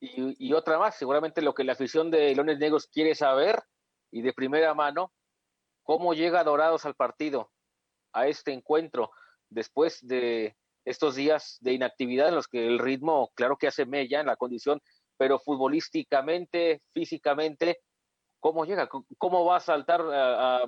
Y, 0.00 0.48
y 0.48 0.52
otra 0.52 0.78
más, 0.78 0.96
seguramente 0.96 1.42
lo 1.42 1.54
que 1.54 1.64
la 1.64 1.72
afición 1.72 2.10
de 2.10 2.34
Leones 2.34 2.58
Negros 2.58 2.86
quiere 2.86 3.14
saber 3.14 3.62
y 4.10 4.22
de 4.22 4.32
primera 4.32 4.74
mano, 4.74 5.12
cómo 5.82 6.14
llega 6.14 6.44
Dorados 6.44 6.86
al 6.86 6.94
partido, 6.94 7.50
a 8.12 8.26
este 8.26 8.52
encuentro, 8.52 9.10
después 9.48 10.06
de 10.06 10.56
estos 10.84 11.14
días 11.14 11.58
de 11.60 11.72
inactividad 11.72 12.28
en 12.28 12.34
los 12.34 12.48
que 12.48 12.66
el 12.66 12.78
ritmo, 12.78 13.30
claro 13.34 13.56
que 13.56 13.66
hace 13.66 13.86
mella 13.86 14.20
en 14.20 14.26
la 14.26 14.36
condición, 14.36 14.80
pero 15.16 15.38
futbolísticamente, 15.38 16.82
físicamente, 16.92 17.80
¿cómo 18.40 18.64
llega? 18.64 18.88
¿Cómo 19.18 19.44
va 19.44 19.56
a 19.56 19.60
saltar 19.60 20.02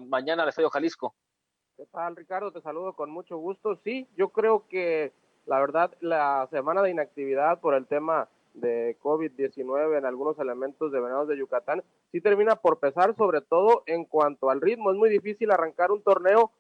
mañana 0.01 0.43
al 0.43 0.49
Estadio 0.49 0.71
Jalisco? 0.71 1.15
¿Qué 1.77 1.87
tal, 1.87 2.17
Ricardo? 2.17 2.53
Te 2.53 2.61
saludo 2.61 2.95
con 2.95 3.11
mucho 3.11 3.39
gusto. 3.39 3.77
Sí, 3.77 4.07
yo 4.17 4.31
creo 4.31 4.67
que 4.69 5.13
la 5.51 5.59
verdad 5.59 5.91
la 6.01 6.47
semana 6.53 6.81
de 6.81 6.93
inactividad 6.93 7.59
por 7.59 7.75
el 7.75 7.85
tema 7.89 8.29
de 8.55 8.97
COVID-19 9.03 9.99
en 9.99 10.07
algunos 10.07 10.39
elementos 10.39 10.93
de 10.93 11.01
Venados 11.01 11.27
de 11.27 11.37
Yucatán 11.37 11.83
sí 12.13 12.21
termina 12.21 12.55
por 12.55 12.79
pesar, 12.79 13.17
sobre 13.17 13.41
todo 13.41 13.83
en 13.87 14.05
cuanto 14.05 14.49
al 14.49 14.61
ritmo. 14.61 14.93
Es 14.93 14.97
muy 14.97 15.11
difícil 15.11 15.51
arrancar 15.51 15.91
un 15.91 16.03
torneo 16.03 16.53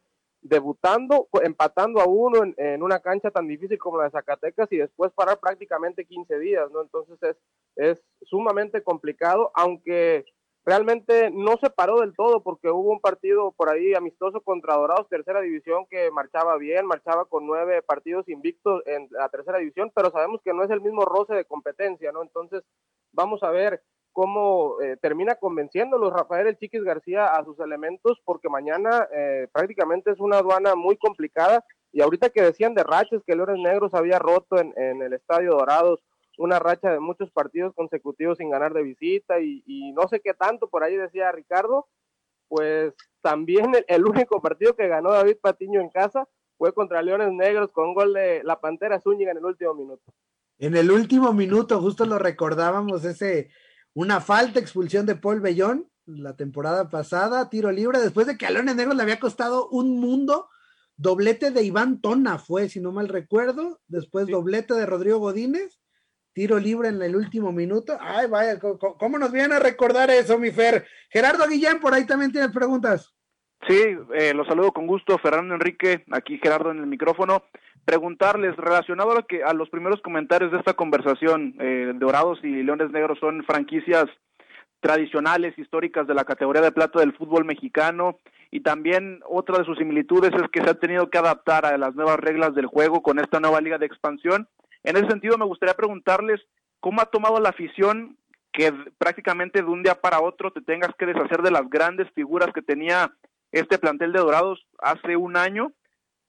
debutando, 0.43 1.29
empatando 1.41 2.01
a 2.01 2.07
uno 2.07 2.43
en, 2.57 2.83
una 2.83 2.99
cancha 2.99 3.31
tan 3.31 3.47
difícil 3.47 3.79
como 3.79 3.97
la 3.99 4.05
de 4.05 4.11
Zacatecas 4.11 4.67
y 4.73 4.79
después 4.79 5.13
parar 5.13 5.39
prácticamente 5.39 6.05
15 6.05 6.41
días, 6.41 6.69
¿no? 6.73 6.83
Entonces 6.83 7.17
es, 7.23 7.37
es 7.77 8.03
sumamente 8.23 8.83
complicado, 8.83 9.53
aunque 9.55 10.25
realmente 10.71 11.33
no 11.33 11.57
se 11.61 11.69
paró 11.69 11.99
del 11.99 12.15
todo 12.15 12.45
porque 12.45 12.71
hubo 12.71 12.93
un 12.93 13.01
partido 13.01 13.51
por 13.51 13.69
ahí 13.69 13.93
amistoso 13.93 14.41
contra 14.41 14.77
Dorados, 14.77 15.09
tercera 15.09 15.41
división, 15.41 15.85
que 15.91 16.13
marchaba 16.13 16.57
bien, 16.59 16.87
marchaba 16.87 17.25
con 17.25 17.45
nueve 17.45 17.83
partidos 17.83 18.29
invictos 18.29 18.81
en 18.87 19.09
la 19.11 19.29
tercera 19.31 19.59
división, 19.59 19.91
pero 19.93 20.13
sabemos 20.13 20.41
que 20.45 20.55
no 20.55 20.63
es 20.63 20.71
el 20.71 20.81
mismo 20.81 21.05
roce 21.05 21.35
de 21.35 21.45
competencia, 21.45 22.13
¿no? 22.13 22.23
Entonces 22.23 22.63
vamos 23.11 23.43
a 23.43 23.51
ver 23.51 23.83
cómo 24.13 24.81
eh, 24.81 24.97
termina 25.03 25.35
convenciéndolos 25.35 26.13
Rafael 26.13 26.47
El 26.47 26.57
Chiquis 26.57 26.85
García 26.85 27.27
a 27.27 27.45
sus 27.45 27.59
elementos, 27.59 28.21
porque 28.25 28.49
mañana 28.49 29.09
eh, 29.13 29.49
prácticamente 29.53 30.13
es 30.13 30.21
una 30.21 30.39
aduana 30.39 30.77
muy 30.77 30.97
complicada. 30.97 31.65
Y 31.93 32.01
ahorita 32.01 32.31
que 32.31 32.43
decían 32.43 32.75
de 32.75 32.85
rachas 32.85 33.23
que 33.27 33.35
Leones 33.35 33.59
Negros 33.59 33.93
había 33.95 34.21
roto 34.21 34.57
en, 34.57 35.03
el 35.03 35.13
Estadio 35.15 35.51
Dorados 35.51 35.99
una 36.39 36.59
racha 36.59 36.91
de 36.91 37.01
muchos 37.01 37.31
partidos 37.31 37.75
consecutivos 37.75 38.39
sin 38.39 38.51
ganar 38.51 38.73
de 38.73 38.83
visita 38.83 39.41
y, 39.41 39.93
no 39.93 40.09
sé 40.09 40.21
qué 40.21 40.35
tanto, 40.35 40.69
por 40.69 40.83
ahí 40.83 40.97
decía 40.97 41.33
Ricardo, 41.33 41.89
pues 42.49 42.95
también 43.21 43.73
el, 43.87 44.05
único 44.07 44.41
partido 44.41 44.75
que 44.75 44.89
ganó 44.89 45.13
David 45.13 45.37
Patiño 45.41 45.81
en 45.81 45.91
casa 45.91 46.27
fue 46.59 46.73
contra 46.73 47.03
Leones 47.03 47.33
Negros 47.33 47.73
con 47.73 47.95
gol 47.95 48.15
de 48.15 48.43
la 48.45 48.61
Pantera 48.61 49.01
Zúñiga 49.01 49.31
en 49.31 49.39
el 49.39 49.45
último 49.45 49.75
minuto. 49.75 50.03
En 50.59 50.77
el 50.77 50.91
último 50.91 51.33
minuto, 51.33 51.81
justo 51.81 52.05
lo 52.05 52.19
recordábamos, 52.19 53.05
ese 53.05 53.51
una 53.95 54.21
falta, 54.21 54.61
expulsión 54.61 55.07
de 55.07 55.17
Paul 55.17 55.41
Bellón 55.41 55.91
la 56.07 56.37
temporada 56.37 56.91
pasada, 56.91 57.49
tiro 57.51 57.71
libre, 57.71 58.01
después 58.01 58.27
de 58.27 58.37
que 58.37 58.47
a 58.47 58.51
Leones 58.51 58.77
Negros 58.77 58.97
le 58.97 59.03
había 59.03 59.21
costado 59.21 59.69
un 59.69 60.01
mundo, 60.01 60.49
doblete 60.97 61.51
de 61.51 61.63
Iván 61.63 62.01
Tona 62.01 62.39
fue, 62.39 62.69
si 62.69 62.81
no 62.81 62.93
mal 62.93 63.09
recuerdo, 63.09 63.81
después 63.89 64.27
doblete 64.27 64.75
de 64.75 64.87
Rodrigo 64.87 65.19
Godínez, 65.19 65.80
tiro 66.33 66.59
libre 66.59 66.89
en 66.89 67.01
el 67.03 67.17
último 67.17 67.53
minuto. 67.53 67.97
Ay, 68.01 68.27
vaya, 68.29 68.59
¿cómo 68.59 69.19
nos 69.19 69.33
viene 69.33 69.55
a 69.55 69.59
recordar 69.59 70.11
eso, 70.11 70.39
mi 70.39 70.51
Fer? 70.51 70.87
Gerardo 71.11 71.47
Guillén, 71.49 71.81
por 71.81 71.95
ahí 71.95 72.07
también 72.07 72.33
tienes 72.33 72.53
preguntas. 72.53 73.15
Sí, 73.69 73.79
eh, 74.15 74.33
los 74.35 74.47
saludo 74.47 74.73
con 74.73 74.87
gusto, 74.87 75.19
Fernando 75.19 75.55
Enrique, 75.55 76.05
aquí 76.13 76.39
Gerardo 76.43 76.71
en 76.71 76.79
el 76.79 76.87
micrófono. 76.87 77.43
Preguntarles, 77.85 78.57
relacionado 78.57 79.19
a, 79.19 79.27
que, 79.27 79.43
a 79.43 79.53
los 79.53 79.69
primeros 79.69 80.01
comentarios 80.01 80.51
de 80.53 80.59
esta 80.59 80.75
conversación, 80.75 81.55
eh, 81.61 81.93
Dorados 81.97 82.39
y 82.43 82.63
Leones 82.63 82.91
Negros 82.91 83.19
son 83.19 83.45
franquicias 83.45 84.07
tradicionales, 84.81 85.59
históricas 85.59 86.07
de 86.07 86.15
la 86.15 86.25
categoría 86.25 86.63
de 86.63 86.73
plata 86.73 87.01
del 87.01 87.13
fútbol 87.13 87.45
mexicano 87.45 88.19
y 88.51 88.61
también 88.61 89.21
otra 89.29 89.59
de 89.59 89.65
sus 89.65 89.79
similitudes 89.79 90.33
es 90.35 90.51
que 90.51 90.63
se 90.63 90.71
ha 90.71 90.75
tenido 90.75 91.11
que 91.11 91.19
adaptar 91.19 91.67
a 91.67 91.79
las 91.79 91.95
nuevas 91.95 92.19
reglas 92.19 92.55
del 92.55 92.67
juego 92.67 93.03
con 93.03 93.19
esta 93.19 93.41
nueva 93.41 93.61
liga 93.61 93.79
de 93.79 93.87
expansión. 93.87 94.49
En 94.83 94.97
ese 94.97 95.09
sentido, 95.09 95.37
me 95.39 95.45
gustaría 95.45 95.75
preguntarles 95.75 96.41
cómo 96.81 97.01
ha 97.01 97.07
tomado 97.07 97.39
la 97.41 97.51
afición 97.51 98.17
que 98.53 98.73
prácticamente 98.99 99.63
de 99.63 99.69
un 99.69 99.83
día 99.83 99.95
para 99.95 100.21
otro 100.21 100.53
te 100.53 100.61
tengas 100.61 100.91
que 100.99 101.07
deshacer 101.07 101.43
de 101.43 101.51
las 101.51 101.69
grandes 101.69 102.11
figuras 102.15 102.53
que 102.53 102.63
tenía 102.63 103.13
este 103.53 103.79
plantel 103.79 104.13
de 104.13 104.21
Dorados 104.21 104.67
hace 104.79 105.17
un 105.17 105.37
año 105.37 105.73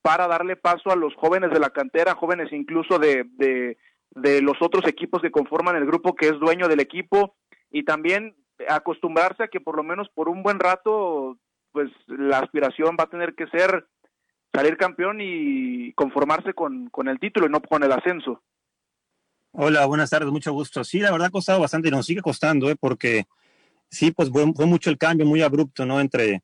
para 0.01 0.27
darle 0.27 0.55
paso 0.55 0.91
a 0.91 0.95
los 0.95 1.13
jóvenes 1.15 1.51
de 1.51 1.59
la 1.59 1.69
cantera, 1.69 2.15
jóvenes 2.15 2.51
incluso 2.51 2.99
de, 2.99 3.77
los 4.15 4.57
otros 4.61 4.87
equipos 4.87 5.21
que 5.21 5.31
conforman 5.31 5.75
el 5.75 5.85
grupo 5.85 6.15
que 6.15 6.27
es 6.27 6.39
dueño 6.39 6.67
del 6.67 6.79
equipo 6.79 7.35
y 7.71 7.83
también 7.83 8.35
acostumbrarse 8.67 9.43
a 9.43 9.47
que 9.47 9.61
por 9.61 9.75
lo 9.75 9.83
menos 9.83 10.09
por 10.09 10.27
un 10.29 10.43
buen 10.43 10.59
rato 10.59 11.37
pues 11.71 11.89
la 12.07 12.39
aspiración 12.39 12.97
va 12.99 13.05
a 13.05 13.09
tener 13.09 13.33
que 13.33 13.47
ser 13.47 13.87
salir 14.53 14.77
campeón 14.77 15.19
y 15.21 15.93
conformarse 15.93 16.53
con, 16.53 16.89
con 16.89 17.07
el 17.07 17.19
título 17.19 17.47
y 17.47 17.49
no 17.49 17.61
con 17.61 17.83
el 17.83 17.91
ascenso. 17.91 18.41
Hola, 19.53 19.85
buenas 19.85 20.09
tardes, 20.09 20.31
mucho 20.31 20.53
gusto. 20.53 20.83
Sí, 20.83 20.99
la 20.99 21.11
verdad 21.11 21.27
ha 21.27 21.31
costado 21.31 21.59
bastante 21.59 21.89
y 21.89 21.91
nos 21.91 22.05
sigue 22.05 22.21
costando, 22.21 22.69
¿eh? 22.69 22.75
porque 22.79 23.25
sí, 23.89 24.11
pues 24.11 24.29
fue, 24.29 24.45
mucho 24.65 24.89
el 24.89 24.97
cambio, 24.97 25.25
muy 25.25 25.41
abrupto, 25.41 25.85
¿no? 25.85 25.99
Entre, 25.99 26.41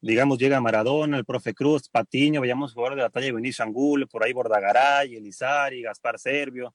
digamos, 0.00 0.38
llega 0.38 0.60
Maradona, 0.60 1.18
el 1.18 1.26
profe 1.26 1.52
Cruz, 1.52 1.90
Patiño, 1.90 2.40
veíamos 2.40 2.72
jugadores 2.72 2.96
de 2.96 3.02
la 3.02 3.10
talla 3.10 3.26
de 3.26 3.32
Benicio 3.32 3.64
Angulo, 3.64 4.06
por 4.06 4.24
ahí 4.24 4.32
Bordagaray, 4.32 5.14
Elizari, 5.14 5.82
Gaspar 5.82 6.18
Servio, 6.18 6.74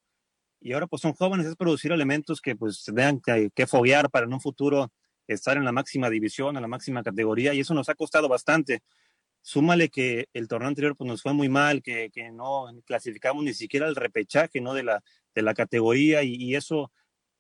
y 0.61 0.73
ahora 0.73 0.85
pues 0.85 1.01
son 1.01 1.13
jóvenes, 1.13 1.47
es 1.47 1.55
producir 1.55 1.91
elementos 1.91 2.39
que 2.39 2.55
pues 2.55 2.83
tengan 2.85 3.19
que, 3.19 3.49
que 3.53 3.65
foguear 3.65 4.11
para 4.11 4.27
en 4.27 4.33
un 4.33 4.41
futuro 4.41 4.91
estar 5.27 5.57
en 5.57 5.65
la 5.65 5.71
máxima 5.71 6.09
división, 6.09 6.55
en 6.55 6.61
la 6.61 6.67
máxima 6.67 7.01
categoría, 7.01 7.53
y 7.53 7.61
eso 7.61 7.73
nos 7.73 7.89
ha 7.89 7.95
costado 7.95 8.29
bastante. 8.29 8.81
Súmale 9.45 9.89
que 9.89 10.29
el 10.33 10.47
torneo 10.47 10.69
anterior 10.69 10.95
pues 10.95 11.05
nos 11.07 11.21
fue 11.21 11.33
muy 11.33 11.49
mal, 11.49 11.83
que, 11.83 12.09
que 12.11 12.31
no 12.31 12.67
clasificamos 12.85 13.43
ni 13.43 13.53
siquiera 13.53 13.87
el 13.87 13.95
repechaje, 13.95 14.61
¿no? 14.61 14.73
De 14.73 14.83
la, 14.83 15.03
de 15.35 15.41
la 15.41 15.53
categoría, 15.53 16.23
y, 16.23 16.35
y 16.35 16.55
eso 16.55 16.91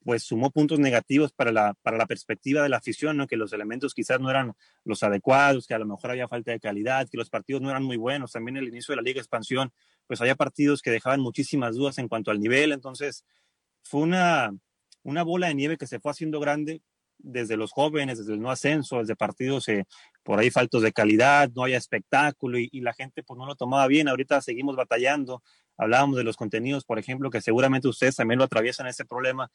pues 0.03 0.23
sumó 0.23 0.51
puntos 0.51 0.79
negativos 0.79 1.31
para 1.31 1.51
la, 1.51 1.73
para 1.81 1.97
la 1.97 2.05
perspectiva 2.05 2.61
de 2.61 2.69
la 2.69 2.77
afición, 2.77 3.17
¿no? 3.17 3.27
que 3.27 3.37
los 3.37 3.53
elementos 3.53 3.93
quizás 3.93 4.19
no 4.19 4.29
eran 4.29 4.53
los 4.83 5.01
adecuados, 5.01 5.65
que 5.65 5.73
a 5.73 5.79
lo 5.79 5.85
mejor 5.85 6.11
había 6.11 6.27
falta 6.27 6.51
de 6.51 6.59
calidad, 6.59 7.07
que 7.09 7.17
los 7.17 7.29
partidos 7.29 7.61
no 7.61 7.69
eran 7.69 7.83
muy 7.83 7.97
buenos. 7.97 8.33
También 8.33 8.57
el 8.57 8.67
inicio 8.67 8.91
de 8.91 8.97
la 8.97 9.01
Liga 9.01 9.21
Expansión, 9.21 9.71
pues 10.05 10.19
había 10.19 10.35
partidos 10.35 10.81
que 10.81 10.91
dejaban 10.91 11.21
muchísimas 11.21 11.75
dudas 11.75 11.97
en 11.97 12.07
cuanto 12.09 12.31
al 12.31 12.41
nivel. 12.41 12.73
Entonces, 12.73 13.25
fue 13.81 14.01
una, 14.01 14.51
una 15.03 15.23
bola 15.23 15.47
de 15.47 15.55
nieve 15.55 15.77
que 15.77 15.87
se 15.87 15.99
fue 15.99 16.11
haciendo 16.11 16.39
grande 16.39 16.81
desde 17.23 17.57
los 17.57 17.71
jóvenes, 17.71 18.19
desde 18.19 18.33
el 18.33 18.41
no 18.41 18.51
ascenso, 18.51 18.99
desde 18.99 19.15
partidos 19.15 19.67
eh, 19.69 19.85
por 20.21 20.39
ahí 20.39 20.51
faltos 20.51 20.83
de 20.83 20.93
calidad, 20.93 21.49
no 21.55 21.63
había 21.63 21.77
espectáculo 21.77 22.59
y, 22.59 22.69
y, 22.71 22.81
la 22.81 22.93
gente 22.93 23.23
pues 23.23 23.37
no 23.37 23.47
lo 23.47 23.55
tomaba 23.55 23.87
bien. 23.87 24.07
Ahorita 24.07 24.41
seguimos 24.41 24.75
batallando. 24.75 25.41
Hablábamos 25.77 26.17
de 26.17 26.23
los 26.23 26.37
contenidos, 26.37 26.85
por 26.85 26.99
ejemplo, 26.99 27.31
que 27.31 27.41
seguramente 27.41 27.87
ustedes 27.87 28.15
también 28.15 28.37
lo 28.37 28.43
atraviesan 28.43 28.85
ese 28.87 29.05
problema 29.05 29.49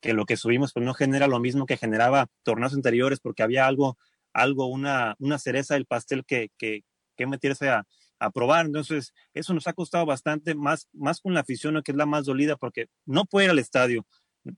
que 0.00 0.12
lo 0.12 0.26
que 0.26 0.36
subimos 0.36 0.72
pues 0.74 0.84
no 0.84 0.92
genera 0.92 1.26
lo 1.26 1.40
mismo 1.40 1.64
que 1.66 1.78
generaba 1.78 2.26
torneos 2.42 2.74
anteriores 2.74 3.20
porque 3.20 3.42
había 3.42 3.66
algo, 3.66 3.96
algo, 4.34 4.66
una, 4.66 5.16
una 5.18 5.38
cereza 5.38 5.74
del 5.74 5.86
pastel 5.86 6.26
que, 6.26 6.50
que, 6.58 6.82
que 7.16 7.26
meterse 7.26 7.70
a, 7.70 7.86
a 8.18 8.30
probar. 8.30 8.66
Entonces, 8.66 9.14
eso 9.32 9.54
nos 9.54 9.66
ha 9.66 9.72
costado 9.72 10.06
bastante, 10.06 10.54
más, 10.54 10.88
más 10.92 11.20
con 11.20 11.34
la 11.34 11.40
afición, 11.40 11.80
que 11.82 11.92
es 11.92 11.96
la 11.96 12.06
más 12.06 12.26
dolida, 12.26 12.56
porque 12.56 12.86
no 13.06 13.24
puede 13.24 13.46
ir 13.46 13.50
al 13.50 13.58
estadio, 13.58 14.06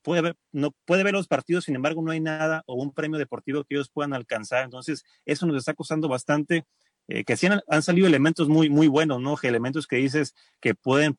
puede 0.03 0.23
ver, 0.23 0.37
no 0.53 0.73
puede 0.85 1.05
ver 1.05 1.15
los 1.15 1.29
partidos, 1.29 1.65
sin 1.65 1.77
embargo, 1.77 2.03
no 2.03 2.11
hay 2.11 2.21
nada 2.21 2.63
o 2.67 2.75
un 2.75 2.93
premio 2.93 3.19
deportivo 3.19 3.65
que 3.65 3.75
ellos 3.77 3.91
puedan 3.91 4.15
alcanzar. 4.15 4.65
Entonces, 4.65 5.05
eso 5.25 5.47
nos 5.47 5.57
está 5.57 5.75
costando 5.75 6.09
bastante. 6.09 6.65
eh, 7.09 7.25
que 7.25 7.37
sí 7.37 7.47
han, 7.47 7.83
salido 7.83 8.09
elementos 8.09 8.49
muy, 8.49 8.69
muy 8.69 8.89
buenos, 8.89 9.21
¿no? 9.21 9.37
Elementos 9.43 9.87
que 9.87 9.97
dices 9.97 10.35
que 10.61 10.75
pueden 10.75 11.17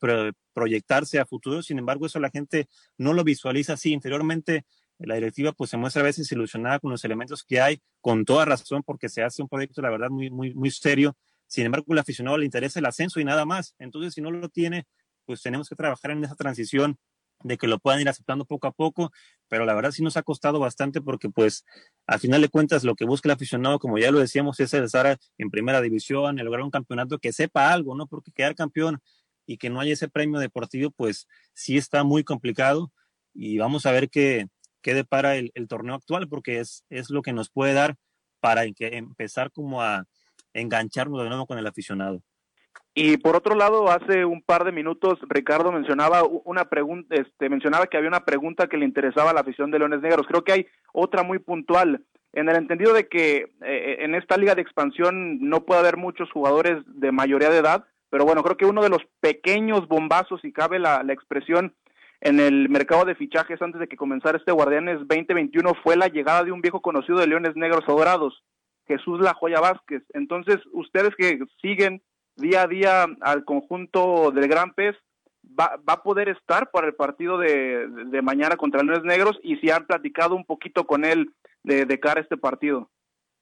proyectarse 0.54 1.20
a 1.20 1.26
futuro, 1.26 1.62
sin 1.64 1.80
embargo, 1.80 2.06
eso 2.06 2.20
la 2.20 2.30
gente 2.30 2.68
no 2.98 3.14
lo 3.14 3.24
visualiza 3.24 3.74
así. 3.74 3.94
Interiormente, 3.94 4.66
la 5.00 5.16
directiva 5.16 5.54
pues 5.54 5.70
se 5.70 5.78
muestra 5.78 6.02
a 6.02 6.06
veces 6.06 6.32
ilusionada 6.32 6.80
con 6.80 6.92
los 6.92 7.06
elementos 7.06 7.44
que 7.44 7.62
hay, 7.62 7.82
con 8.02 8.26
toda 8.26 8.46
razón, 8.46 8.84
porque 8.84 9.10
se 9.10 9.24
hace 9.24 9.42
un 9.42 9.48
proyecto, 9.48 9.82
la 9.82 9.90
verdad, 9.90 10.10
muy, 10.10 10.30
muy, 10.30 10.54
muy 10.56 10.72
serio. 10.72 11.16
Sin 11.48 11.66
embargo, 11.66 11.94
al 11.94 12.00
aficionado 12.00 12.38
le 12.38 12.46
interesa 12.46 12.80
el 12.80 12.86
ascenso 12.86 13.20
y 13.20 13.24
nada 13.26 13.46
más. 13.46 13.76
Entonces, 13.80 14.14
si 14.14 14.22
no 14.22 14.32
lo 14.32 14.50
tiene, 14.50 14.86
pues 15.26 15.42
tenemos 15.42 15.70
que 15.70 15.76
trabajar 15.76 16.12
en 16.12 16.24
esa 16.24 16.36
transición 16.36 16.98
de 17.44 17.58
que 17.58 17.68
lo 17.68 17.80
puedan 17.80 18.02
ir 18.02 18.10
aceptando 18.10 18.46
poco 18.46 18.68
a 18.68 18.72
poco, 18.72 19.12
pero 19.48 19.66
la 19.66 19.74
verdad 19.74 19.92
sí 19.92 20.04
nos 20.04 20.18
ha 20.18 20.24
costado 20.24 20.60
bastante 20.60 21.02
porque 21.02 21.30
pues 21.30 21.66
al 22.08 22.20
final 22.20 22.42
de 22.42 22.50
cuentas 22.50 22.84
lo 22.84 22.96
que 22.96 23.06
busca 23.06 23.30
el 23.30 23.34
aficionado, 23.34 23.80
como 23.80 23.98
ya 23.98 24.12
lo 24.12 24.20
decíamos, 24.20 24.60
es 24.60 24.74
estar 24.74 25.18
en 25.38 25.50
primera 25.50 25.82
división, 25.82 26.40
el 26.40 26.46
lograr 26.46 26.64
un 26.64 26.72
campeonato 26.72 27.20
que 27.20 27.34
sepa 27.34 27.72
algo, 27.72 27.96
¿no? 27.96 28.08
Porque 28.08 28.32
quedar 28.32 28.56
campeón 28.56 29.00
y 29.46 29.58
que 29.58 29.70
no 29.70 29.80
haya 29.80 29.94
ese 29.94 30.10
premio 30.10 30.40
deportivo, 30.40 30.92
pues 30.92 31.28
sí 31.54 31.78
está 31.78 32.04
muy 32.04 32.24
complicado 32.24 32.92
y 33.34 33.58
vamos 33.58 33.86
a 33.86 33.92
ver 33.92 34.10
qué, 34.10 34.48
qué 34.82 34.94
depara 34.94 35.36
el, 35.36 35.52
el 35.54 35.68
torneo 35.68 35.96
actual, 35.96 36.28
porque 36.28 36.60
es, 36.60 36.84
es 36.90 37.10
lo 37.10 37.22
que 37.22 37.34
nos 37.34 37.50
puede 37.50 37.74
dar 37.74 37.96
para 38.40 38.64
empezar 38.66 39.52
como 39.52 39.82
a 39.82 40.06
engancharnos 40.54 41.22
de 41.22 41.30
nuevo 41.30 41.46
con 41.46 41.58
el 41.58 41.68
aficionado. 41.68 42.22
Y 42.94 43.18
por 43.18 43.36
otro 43.36 43.56
lado, 43.56 43.92
hace 43.92 44.26
un 44.26 44.42
par 44.42 44.64
de 44.64 44.72
minutos 44.72 45.20
Ricardo 45.30 45.72
mencionaba 45.72 46.24
una 46.24 46.66
pregunta, 46.66 47.16
este, 47.16 47.48
mencionaba 47.48 47.86
que 47.86 47.98
había 47.98 48.10
una 48.10 48.26
pregunta 48.26 48.68
que 48.68 48.78
le 48.78 48.86
interesaba 48.86 49.30
a 49.30 49.34
la 49.34 49.42
afición 49.42 49.70
de 49.70 49.78
Leones 49.78 50.02
Negros. 50.02 50.26
Creo 50.28 50.44
que 50.44 50.54
hay 50.54 50.68
otra 50.94 51.22
muy 51.22 51.38
puntual, 51.38 52.02
en 52.34 52.50
el 52.50 52.56
entendido 52.56 52.94
de 52.94 53.08
que 53.08 53.52
eh, 53.62 53.98
en 54.00 54.16
esta 54.16 54.38
liga 54.38 54.56
de 54.56 54.62
expansión 54.62 55.40
no 55.48 55.66
puede 55.66 55.80
haber 55.80 55.98
muchos 55.98 56.32
jugadores 56.32 56.78
de 56.86 57.12
mayoría 57.12 57.50
de 57.50 57.58
edad, 57.58 57.86
pero 58.10 58.26
bueno, 58.26 58.44
creo 58.44 58.58
que 58.58 58.66
uno 58.66 58.82
de 58.82 58.90
los 58.90 59.02
pequeños 59.20 59.88
bombazos, 59.88 60.42
si 60.42 60.52
cabe 60.52 60.80
la, 60.80 61.02
expresión, 61.10 61.74
en 62.22 62.40
el 62.40 62.70
mercado 62.70 63.06
de 63.06 63.16
fichajes 63.16 63.62
antes 63.62 63.80
de 63.80 63.88
que 63.88 63.98
comenzara 63.98 64.38
este 64.38 64.52
Guardianes 64.52 65.00
2021 65.00 65.74
fue 65.84 65.98
la 65.98 66.08
llegada 66.08 66.44
de 66.44 66.52
un 66.52 66.62
viejo 66.62 66.82
conocido 66.82 67.20
de 67.20 67.28
Leones 67.28 67.56
Negros 67.56 67.86
Dorados, 67.86 68.44
Jesús 68.88 69.20
La 69.20 69.34
Joya 69.34 69.60
Vázquez. 69.60 70.04
Entonces, 70.14 70.58
ustedes 70.72 71.16
que 71.16 71.40
siguen 71.62 72.02
día 72.38 72.64
a 72.64 72.68
día 72.68 73.06
al 73.22 73.44
conjunto 73.44 74.32
del 74.32 74.48
Gran 74.48 74.74
Pez, 74.74 74.96
va, 75.60 75.78
va 75.88 75.94
a 75.94 76.04
poder 76.04 76.30
estar 76.30 76.72
para 76.72 76.88
el 76.88 76.96
partido 76.96 77.38
de, 77.38 77.88
de, 77.88 78.22
mañana 78.22 78.58
contra 78.58 78.84
Leones 78.84 79.04
Negros 79.04 79.40
y 79.44 79.58
si 79.58 79.70
han 79.70 79.86
platicado 79.86 80.36
un 80.36 80.46
poquito 80.46 80.86
con 80.86 81.06
él 81.06 81.34
de, 81.64 81.86
de 81.86 82.00
cara 82.00 82.20
a 82.20 82.24
este 82.24 82.38
partido. 82.38 82.90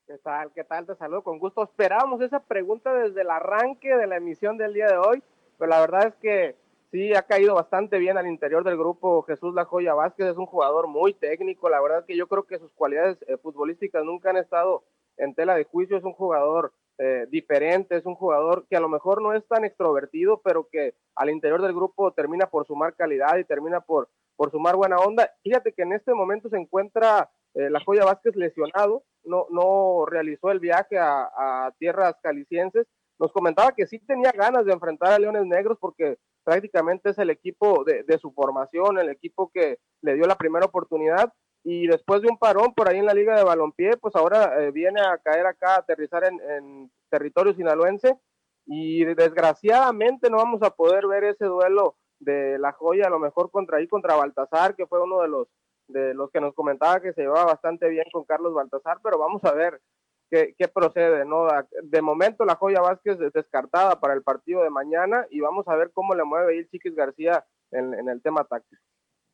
¿Qué 0.07 0.17
tal? 0.19 0.51
¿Qué 0.53 0.63
tal? 0.63 0.85
Te 0.85 0.95
saludo 0.95 1.23
con 1.23 1.39
gusto. 1.39 1.63
Esperábamos 1.63 2.21
esa 2.21 2.39
pregunta 2.39 2.93
desde 2.93 3.21
el 3.21 3.29
arranque 3.29 3.95
de 3.95 4.07
la 4.07 4.17
emisión 4.17 4.57
del 4.57 4.73
día 4.73 4.87
de 4.87 4.97
hoy, 4.97 5.23
pero 5.57 5.69
la 5.69 5.79
verdad 5.81 6.07
es 6.07 6.15
que 6.15 6.55
sí 6.91 7.13
ha 7.15 7.23
caído 7.23 7.55
bastante 7.55 7.97
bien 7.97 8.17
al 8.17 8.27
interior 8.27 8.63
del 8.63 8.77
grupo. 8.77 9.23
Jesús 9.23 9.55
La 9.55 9.65
Joya 9.65 9.95
Vázquez 9.95 10.27
es 10.27 10.37
un 10.37 10.45
jugador 10.45 10.87
muy 10.87 11.13
técnico. 11.13 11.69
La 11.69 11.81
verdad 11.81 11.99
es 11.99 12.05
que 12.05 12.15
yo 12.15 12.27
creo 12.27 12.43
que 12.43 12.59
sus 12.59 12.71
cualidades 12.73 13.17
eh, 13.27 13.37
futbolísticas 13.37 14.03
nunca 14.03 14.29
han 14.29 14.37
estado 14.37 14.83
en 15.17 15.33
tela 15.33 15.55
de 15.55 15.63
juicio. 15.63 15.97
Es 15.97 16.03
un 16.03 16.13
jugador 16.13 16.71
eh, 16.97 17.27
diferente, 17.29 17.97
es 17.97 18.05
un 18.05 18.15
jugador 18.15 18.65
que 18.69 18.77
a 18.77 18.79
lo 18.79 18.87
mejor 18.87 19.21
no 19.21 19.33
es 19.33 19.45
tan 19.47 19.65
extrovertido, 19.65 20.41
pero 20.43 20.67
que 20.71 20.95
al 21.15 21.29
interior 21.29 21.61
del 21.61 21.73
grupo 21.73 22.13
termina 22.13 22.47
por 22.47 22.65
sumar 22.65 22.95
calidad 22.95 23.37
y 23.37 23.43
termina 23.43 23.81
por, 23.81 24.09
por 24.35 24.51
sumar 24.51 24.75
buena 24.75 24.97
onda. 24.97 25.29
Fíjate 25.43 25.73
que 25.73 25.81
en 25.81 25.93
este 25.93 26.13
momento 26.13 26.49
se 26.49 26.57
encuentra 26.57 27.29
eh, 27.53 27.69
la 27.69 27.81
Joya 27.81 28.05
Vázquez 28.05 28.35
lesionado, 28.35 29.03
no, 29.23 29.47
no 29.49 30.05
realizó 30.05 30.51
el 30.51 30.59
viaje 30.59 30.97
a, 30.97 31.73
tierras 31.79 32.15
calicienses. 32.21 32.87
Nos 33.19 33.31
comentaba 33.31 33.73
que 33.73 33.87
sí 33.87 33.99
tenía 33.99 34.31
ganas 34.31 34.65
de 34.65 34.73
enfrentar 34.73 35.13
a 35.13 35.19
Leones 35.19 35.45
Negros 35.45 35.77
porque 35.79 36.17
prácticamente 36.43 37.09
es 37.09 37.17
el 37.17 37.29
equipo 37.29 37.83
de, 37.83 38.03
de 38.03 38.17
su 38.19 38.31
formación, 38.31 38.99
el 38.99 39.09
equipo 39.09 39.51
que 39.53 39.79
le 40.01 40.15
dio 40.15 40.27
la 40.27 40.35
primera 40.35 40.65
oportunidad 40.65 41.33
y 41.67 41.87
después 41.87 42.21
de 42.21 42.29
un 42.29 42.37
parón 42.37 42.75
por 42.75 42.87
ahí 42.87 42.99
en 42.99 43.07
la 43.07 43.15
liga 43.15 43.35
de 43.35 43.43
balompié, 43.43 43.97
pues 43.97 44.15
ahora 44.15 44.61
eh, 44.61 44.69
viene 44.69 45.01
a 45.01 45.17
caer 45.17 45.47
acá, 45.47 45.73
a 45.73 45.79
aterrizar 45.79 46.23
en, 46.23 46.91
territorio 47.09 47.53
sinaloense 47.53 48.19
y 48.67 49.03
desgraciadamente 49.05 50.29
no 50.29 50.37
vamos 50.37 50.61
a 50.61 50.71
poder 50.71 51.07
ver 51.07 51.23
ese 51.23 51.45
duelo 51.45 51.95
de 52.19 52.59
la 52.59 52.71
joya 52.73 53.07
a 53.07 53.09
lo 53.09 53.19
mejor 53.19 53.49
contra 53.49 53.77
ahí 53.77 53.87
contra 53.87 54.15
Baltasar, 54.15 54.75
que 54.75 54.85
fue 54.85 55.01
uno 55.01 55.21
de 55.21 55.27
los 55.27 55.47
de 55.87 56.13
los 56.13 56.29
que 56.31 56.41
nos 56.41 56.53
comentaba 56.53 56.99
que 56.99 57.13
se 57.13 57.21
llevaba 57.21 57.45
bastante 57.45 57.89
bien 57.89 58.05
con 58.11 58.25
Carlos 58.25 58.53
Baltasar, 58.53 58.99
pero 59.03 59.17
vamos 59.17 59.43
a 59.45 59.53
ver 59.53 59.81
qué, 60.29 60.55
qué 60.57 60.67
procede, 60.67 61.25
¿no? 61.25 61.47
De 61.83 62.01
momento 62.01 62.43
la 62.43 62.55
joya 62.55 62.81
Vázquez 62.81 63.19
es 63.21 63.33
descartada 63.33 63.99
para 63.99 64.13
el 64.13 64.23
partido 64.23 64.61
de 64.63 64.69
mañana 64.69 65.25
y 65.31 65.39
vamos 65.39 65.67
a 65.67 65.75
ver 65.75 65.91
cómo 65.93 66.13
le 66.13 66.25
mueve 66.25 66.57
el 66.57 66.69
Chiquis 66.69 66.95
García 66.95 67.45
en, 67.71 67.93
en 67.93 68.09
el 68.09 68.21
tema 68.21 68.43
táctico 68.43 68.81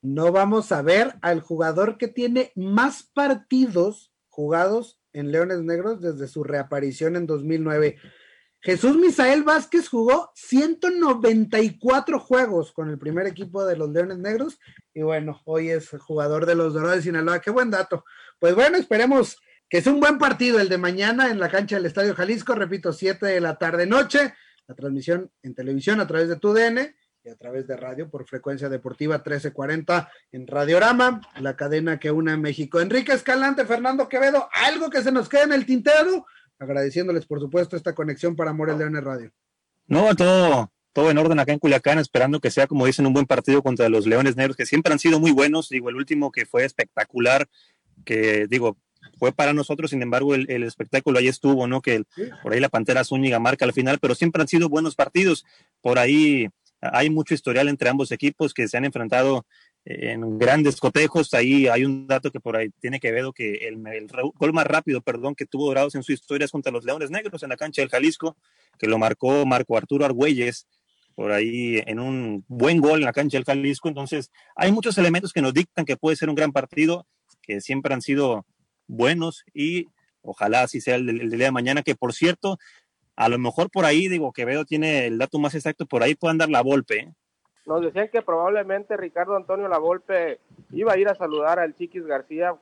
no 0.01 0.31
vamos 0.31 0.71
a 0.71 0.81
ver 0.81 1.15
al 1.21 1.41
jugador 1.41 1.97
que 1.97 2.07
tiene 2.07 2.51
más 2.55 3.03
partidos 3.03 4.11
jugados 4.29 4.99
en 5.13 5.31
Leones 5.31 5.61
Negros 5.61 6.01
desde 6.01 6.27
su 6.27 6.43
reaparición 6.43 7.15
en 7.15 7.27
2009. 7.27 7.97
Jesús 8.63 8.95
Misael 8.95 9.43
Vázquez 9.43 9.89
jugó 9.89 10.31
194 10.35 12.19
juegos 12.19 12.71
con 12.71 12.89
el 12.89 12.99
primer 12.99 13.27
equipo 13.27 13.65
de 13.65 13.75
los 13.75 13.89
Leones 13.89 14.19
Negros 14.19 14.59
y 14.93 15.01
bueno, 15.01 15.41
hoy 15.45 15.69
es 15.69 15.89
jugador 15.89 16.45
de 16.45 16.55
los 16.55 16.73
Dorados 16.73 16.97
de 16.97 17.01
Sinaloa. 17.03 17.39
Qué 17.39 17.49
buen 17.49 17.71
dato. 17.71 18.03
Pues 18.39 18.55
bueno, 18.55 18.77
esperemos 18.77 19.37
que 19.69 19.81
sea 19.81 19.93
un 19.93 19.99
buen 19.99 20.17
partido 20.17 20.59
el 20.59 20.69
de 20.69 20.77
mañana 20.77 21.31
en 21.31 21.39
la 21.39 21.49
cancha 21.49 21.77
del 21.77 21.85
Estadio 21.85 22.13
Jalisco, 22.13 22.53
repito, 22.53 22.93
7 22.93 23.25
de 23.25 23.41
la 23.41 23.57
tarde 23.57 23.85
noche, 23.85 24.33
la 24.67 24.75
transmisión 24.75 25.31
en 25.43 25.55
televisión 25.55 25.99
a 25.99 26.07
través 26.07 26.27
de 26.27 26.35
TUDN 26.35 26.93
y 27.23 27.29
a 27.29 27.35
través 27.35 27.67
de 27.67 27.77
radio 27.77 28.09
por 28.09 28.25
frecuencia 28.25 28.67
deportiva 28.67 29.17
1340 29.17 30.09
en 30.31 30.47
Radiorama, 30.47 31.21
la 31.39 31.55
cadena 31.55 31.99
que 31.99 32.11
une 32.11 32.31
a 32.31 32.37
México. 32.37 32.81
Enrique 32.81 33.13
Escalante, 33.13 33.65
Fernando 33.65 34.09
Quevedo, 34.09 34.49
algo 34.53 34.89
que 34.89 35.03
se 35.03 35.11
nos 35.11 35.29
quede 35.29 35.43
en 35.43 35.53
el 35.53 35.65
tintero, 35.65 36.25
agradeciéndoles 36.57 37.25
por 37.27 37.39
supuesto 37.39 37.75
esta 37.75 37.93
conexión 37.93 38.35
para 38.35 38.53
Morel 38.53 38.79
Leones 38.79 39.03
Radio. 39.03 39.31
No, 39.87 40.15
todo, 40.15 40.71
todo 40.93 41.11
en 41.11 41.17
orden 41.17 41.39
acá 41.39 41.53
en 41.53 41.59
Culiacán, 41.59 41.99
esperando 41.99 42.39
que 42.39 42.49
sea, 42.49 42.65
como 42.65 42.85
dicen, 42.85 43.05
un 43.05 43.13
buen 43.13 43.27
partido 43.27 43.61
contra 43.61 43.89
los 43.89 44.07
Leones 44.07 44.35
Negros, 44.35 44.57
que 44.57 44.65
siempre 44.65 44.91
han 44.91 44.99
sido 44.99 45.19
muy 45.19 45.31
buenos. 45.31 45.69
Digo, 45.69 45.89
el 45.89 45.97
último 45.97 46.31
que 46.31 46.47
fue 46.47 46.65
espectacular, 46.65 47.47
que 48.03 48.47
digo, 48.49 48.77
fue 49.19 49.31
para 49.31 49.53
nosotros, 49.53 49.91
sin 49.91 50.01
embargo, 50.01 50.33
el, 50.33 50.63
espectáculo 50.63 51.19
ahí 51.19 51.27
estuvo, 51.27 51.67
¿no? 51.67 51.81
Que 51.81 52.03
por 52.41 52.53
ahí 52.53 52.59
la 52.59 52.69
Pantera 52.69 53.03
Zúñiga 53.03 53.39
marca 53.39 53.65
al 53.65 53.73
final, 53.73 53.99
pero 53.99 54.15
siempre 54.15 54.41
han 54.41 54.47
sido 54.47 54.69
buenos 54.69 54.95
partidos. 54.95 55.45
Por 55.81 55.99
ahí 55.99 56.49
hay 56.81 57.09
mucho 57.09 57.33
historial 57.33 57.69
entre 57.69 57.89
ambos 57.89 58.11
equipos 58.11 58.53
que 58.53 58.67
se 58.67 58.77
han 58.77 58.85
enfrentado 58.85 59.45
en 59.85 60.37
grandes 60.37 60.77
cotejos. 60.77 61.33
Ahí 61.33 61.67
hay 61.67 61.85
un 61.85 62.07
dato 62.07 62.31
que 62.31 62.39
por 62.39 62.57
ahí 62.57 62.69
tiene 62.79 62.99
que 62.99 63.11
ver 63.11 63.25
que 63.35 63.67
el, 63.67 63.83
gol 64.35 64.53
más 64.53 64.65
rápido, 64.65 65.01
perdón, 65.01 65.35
que 65.35 65.45
tuvo 65.45 65.67
Dorados 65.67 65.95
en 65.95 66.03
su 66.03 66.11
historia 66.11 66.45
es 66.45 66.51
contra 66.51 66.71
los 66.71 66.83
Leones 66.83 67.11
Negros 67.11 67.43
en 67.43 67.49
la 67.49 67.57
cancha 67.57 67.81
del 67.81 67.89
Jalisco, 67.89 68.35
que 68.79 68.87
lo 68.87 68.97
marcó 68.97 69.45
Marco 69.45 69.77
Arturo 69.77 70.05
Argüelles 70.05 70.67
por 71.13 71.31
ahí 71.31 71.81
en 71.85 71.99
un 71.99 72.45
buen 72.47 72.79
gol 72.79 72.99
en 72.99 73.05
la 73.05 73.13
cancha 73.13 73.37
del 73.37 73.45
Jalisco. 73.45 73.89
Entonces, 73.89 74.31
hay 74.55 74.71
muchos 74.71 74.97
elementos 74.97 75.33
que 75.33 75.41
nos 75.41 75.53
dictan 75.53 75.85
que 75.85 75.97
puede 75.97 76.15
ser 76.15 76.29
un 76.29 76.35
gran 76.35 76.51
partido, 76.51 77.05
que 77.41 77.61
siempre 77.61 77.93
han 77.93 78.01
sido 78.01 78.45
buenos 78.87 79.43
y 79.53 79.87
ojalá 80.21 80.63
así 80.63 80.81
sea 80.81 80.95
el, 80.95 81.09
el 81.09 81.29
día 81.29 81.45
de 81.45 81.51
mañana, 81.51 81.81
que 81.83 81.95
por 81.95 82.13
cierto, 82.13 82.57
a 83.21 83.29
lo 83.29 83.37
mejor 83.37 83.69
por 83.69 83.85
ahí, 83.85 84.07
digo, 84.07 84.33
que 84.33 84.45
veo 84.45 84.65
tiene 84.65 85.05
el 85.05 85.19
dato 85.19 85.37
más 85.37 85.53
exacto, 85.53 85.85
por 85.85 86.01
ahí 86.01 86.15
puede 86.15 86.31
andar 86.31 86.49
la 86.49 86.63
Volpe. 86.63 87.01
¿eh? 87.01 87.13
Nos 87.67 87.81
decían 87.81 88.09
que 88.11 88.23
probablemente 88.23 88.97
Ricardo 88.97 89.35
Antonio 89.35 89.67
La 89.67 89.77
Volpe 89.77 90.39
iba 90.71 90.93
a 90.93 90.97
ir 90.97 91.07
a 91.07 91.13
saludar 91.13 91.59
al 91.59 91.75
Chiquis 91.75 92.03
García. 92.03 92.55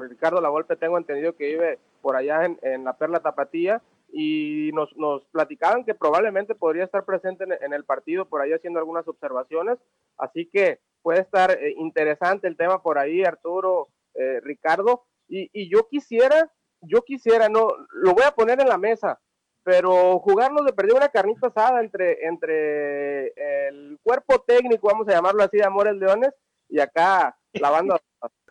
Ricardo 0.00 0.40
La 0.40 0.48
Volpe 0.48 0.76
tengo 0.76 0.96
entendido 0.96 1.36
que 1.36 1.48
vive 1.48 1.78
por 2.00 2.16
allá 2.16 2.46
en, 2.62 2.84
la 2.84 2.94
Perla 2.94 3.20
Tapatía 3.20 3.82
y 4.10 4.70
nos, 4.72 4.88
platicaban 5.32 5.84
que 5.84 5.94
probablemente 5.94 6.54
podría 6.54 6.84
estar 6.84 7.04
presente 7.04 7.44
en, 7.44 7.74
el 7.74 7.84
partido 7.84 8.24
por 8.24 8.40
ahí 8.40 8.54
haciendo 8.54 8.78
algunas 8.78 9.06
observaciones. 9.06 9.76
Así 10.16 10.48
que 10.50 10.80
puede 11.02 11.20
estar 11.20 11.50
eh, 11.50 11.74
interesante 11.76 12.48
el 12.48 12.56
tema 12.56 12.82
por 12.82 12.96
ahí, 12.96 13.22
Arturo, 13.22 13.88
eh, 14.14 14.40
Ricardo. 14.42 15.04
Y, 15.28 15.50
y 15.52 15.68
yo 15.68 15.86
quisiera, 15.90 16.50
yo 16.80 17.02
quisiera, 17.02 17.50
no, 17.50 17.68
lo 17.90 18.14
voy 18.14 18.24
a 18.26 18.30
poner 18.30 18.62
en 18.62 18.68
la 18.68 18.78
mesa 18.78 19.20
pero 19.66 20.20
jugarnos 20.20 20.64
de 20.64 20.72
perder 20.72 20.94
una 20.94 21.08
carnita 21.08 21.48
asada 21.48 21.80
entre, 21.80 22.24
entre 22.24 23.32
el 23.66 23.98
cuerpo 24.00 24.40
técnico, 24.46 24.86
vamos 24.86 25.08
a 25.08 25.12
llamarlo 25.14 25.42
así, 25.42 25.56
de 25.56 25.64
Amores 25.64 25.96
Leones, 25.96 26.30
y 26.68 26.78
acá 26.78 27.36
la 27.52 27.70
banda. 27.70 28.00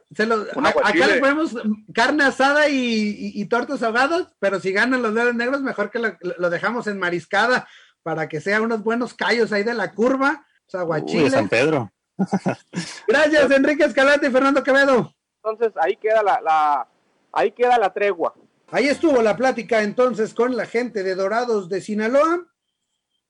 acá 0.84 1.08
le 1.08 1.20
ponemos 1.22 1.56
carne 1.94 2.26
asada 2.26 2.68
y, 2.68 3.32
y, 3.34 3.46
tortos 3.46 3.82
ahogados, 3.82 4.36
pero 4.40 4.60
si 4.60 4.74
ganan 4.74 5.02
los 5.02 5.14
Leones 5.14 5.36
Negros, 5.36 5.62
mejor 5.62 5.90
que 5.90 6.00
lo, 6.00 6.50
dejamos 6.50 6.86
en 6.88 7.00
mariscada 7.00 7.66
para 8.04 8.28
que 8.28 8.42
sea 8.42 8.62
unos 8.62 8.84
buenos 8.84 9.14
callos 9.14 9.54
ahí 9.54 9.64
de 9.64 9.74
la 9.74 9.94
curva, 9.94 10.46
o 10.74 11.30
San 11.30 11.48
Pedro. 11.48 11.94
Gracias, 13.08 13.52
Enrique 13.52 13.86
Escalante 13.86 14.28
y 14.28 14.32
Fernando 14.32 14.62
Quevedo. 14.64 15.16
Entonces 15.42 15.72
ahí 15.82 15.96
queda 15.96 16.22
la, 16.22 16.42
la, 16.42 16.88
ahí 17.32 17.54
queda 17.54 17.78
la 17.78 17.94
tregua 17.94 18.34
Ahí 18.68 18.88
estuvo 18.88 19.22
la 19.22 19.38
plática 19.38 19.84
entonces 19.84 20.34
con 20.34 20.56
la 20.56 20.66
gente 20.66 21.04
de 21.04 21.16
Dorados 21.16 21.70
de 21.70 21.82
Sinaloa. 21.82 22.52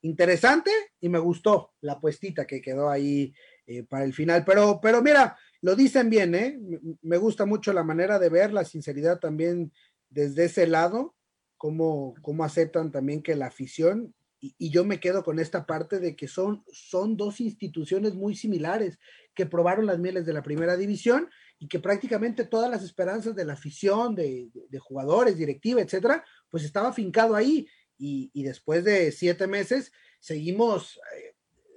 Interesante 0.00 0.70
y 1.00 1.08
me 1.08 1.18
gustó 1.18 1.74
la 1.80 2.00
puestita 2.00 2.46
que 2.46 2.62
quedó 2.62 2.88
ahí 2.88 3.34
eh, 3.66 3.82
para 3.82 4.04
el 4.04 4.14
final. 4.14 4.44
Pero, 4.46 4.80
pero 4.80 5.02
mira, 5.02 5.36
lo 5.60 5.76
dicen 5.76 6.08
bien, 6.08 6.34
¿eh? 6.34 6.58
Me 7.02 7.18
gusta 7.18 7.44
mucho 7.44 7.72
la 7.72 7.84
manera 7.84 8.18
de 8.18 8.30
ver, 8.30 8.52
la 8.52 8.64
sinceridad 8.64 9.18
también 9.18 9.72
desde 10.08 10.44
ese 10.44 10.66
lado, 10.66 11.14
cómo, 11.58 12.14
cómo 12.22 12.44
aceptan 12.44 12.90
también 12.90 13.22
que 13.22 13.36
la 13.36 13.46
afición, 13.46 14.14
y, 14.40 14.70
yo 14.70 14.84
me 14.84 15.00
quedo 15.00 15.24
con 15.24 15.38
esta 15.38 15.66
parte 15.66 15.98
de 15.98 16.14
que 16.14 16.28
son, 16.28 16.62
son 16.70 17.16
dos 17.16 17.40
instituciones 17.40 18.14
muy 18.14 18.34
similares 18.34 18.98
que 19.34 19.46
probaron 19.46 19.86
las 19.86 19.98
mieles 19.98 20.26
de 20.26 20.32
la 20.32 20.42
primera 20.42 20.76
división 20.76 21.28
y 21.58 21.68
que 21.68 21.78
prácticamente 21.78 22.44
todas 22.44 22.70
las 22.70 22.82
esperanzas 22.82 23.34
de 23.34 23.44
la 23.44 23.54
afición, 23.54 24.14
de, 24.14 24.50
jugadores, 24.78 25.36
directiva, 25.36 25.80
etcétera, 25.80 26.24
pues 26.50 26.64
estaba 26.64 26.92
fincado 26.92 27.34
ahí. 27.34 27.66
Y, 27.98 28.30
y 28.34 28.42
después 28.42 28.84
de 28.84 29.10
siete 29.10 29.46
meses 29.46 29.90
seguimos 30.20 31.00
eh, 31.16 31.34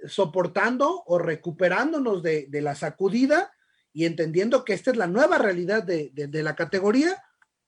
soportando 0.07 1.03
o 1.05 1.17
recuperándonos 1.17 2.21
de, 2.21 2.47
de, 2.49 2.61
la 2.61 2.75
sacudida 2.75 3.53
y 3.93 4.05
entendiendo 4.05 4.65
que 4.65 4.73
esta 4.73 4.91
es 4.91 4.97
la 4.97 5.07
nueva 5.07 5.37
realidad 5.37 5.83
de, 5.83 6.11
de 6.13 6.43
la 6.43 6.55
categoría 6.55 7.23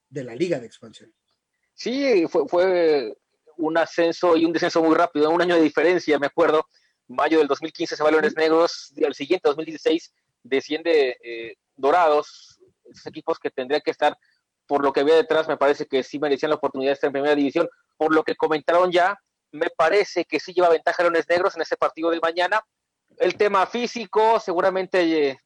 de 0.10 0.24
la 0.26 0.36
Liga 0.36 0.60
de 0.60 0.68
Expansión. 0.68 1.14
Sí, 1.74 2.26
fue, 2.28 2.48
fue 2.48 3.18
un 3.58 3.78
ascenso 3.78 4.36
y 4.36 4.46
un 4.46 4.54
descenso 4.54 4.84
muy 4.84 4.96
rápido, 4.96 5.30
un 5.30 5.42
año 5.42 5.56
de 5.56 5.62
diferencia, 5.62 6.20
me 6.20 6.28
acuerdo. 6.28 6.68
Mayo 7.08 7.40
del 7.40 7.48
2015 7.48 7.96
se 7.96 8.04
va 8.04 8.12
Leones 8.12 8.36
Negros, 8.36 8.94
y 8.96 9.06
al 9.06 9.14
siguiente, 9.14 9.48
2016, 9.50 10.14
desciende 10.44 11.18
eh, 11.24 11.56
Dorados, 11.76 12.60
esos 12.86 13.06
equipos 13.08 13.40
que 13.40 13.50
tendrían 13.50 13.82
que 13.84 13.92
estar, 13.92 14.18
por 14.68 14.84
lo 14.84 14.94
que 14.94 15.02
había 15.02 15.16
detrás, 15.16 15.48
me 15.48 15.58
parece 15.58 15.86
que 15.86 16.04
sí 16.04 16.20
merecían 16.20 16.50
la 16.50 16.56
oportunidad 16.56 16.92
de 16.92 16.94
estar 16.94 17.08
en 17.08 17.14
primera 17.14 17.36
división. 17.36 17.68
Por 17.98 18.14
lo 18.14 18.24
que 18.24 18.36
comentaron 18.36 18.92
ya, 18.92 19.18
me 19.52 19.68
parece 19.76 20.26
que 20.26 20.40
sí 20.40 20.54
lleva 20.54 20.70
ventaja 20.70 21.04
Leones 21.04 21.28
Negros 21.30 21.56
en 21.56 21.62
ese 21.62 21.78
partido 21.78 22.10
de 22.10 22.20
mañana. 22.20 22.62
El 23.18 23.36
tema 23.36 23.66
físico, 23.68 24.40
seguramente 24.40 25.30
eh, 25.30 25.38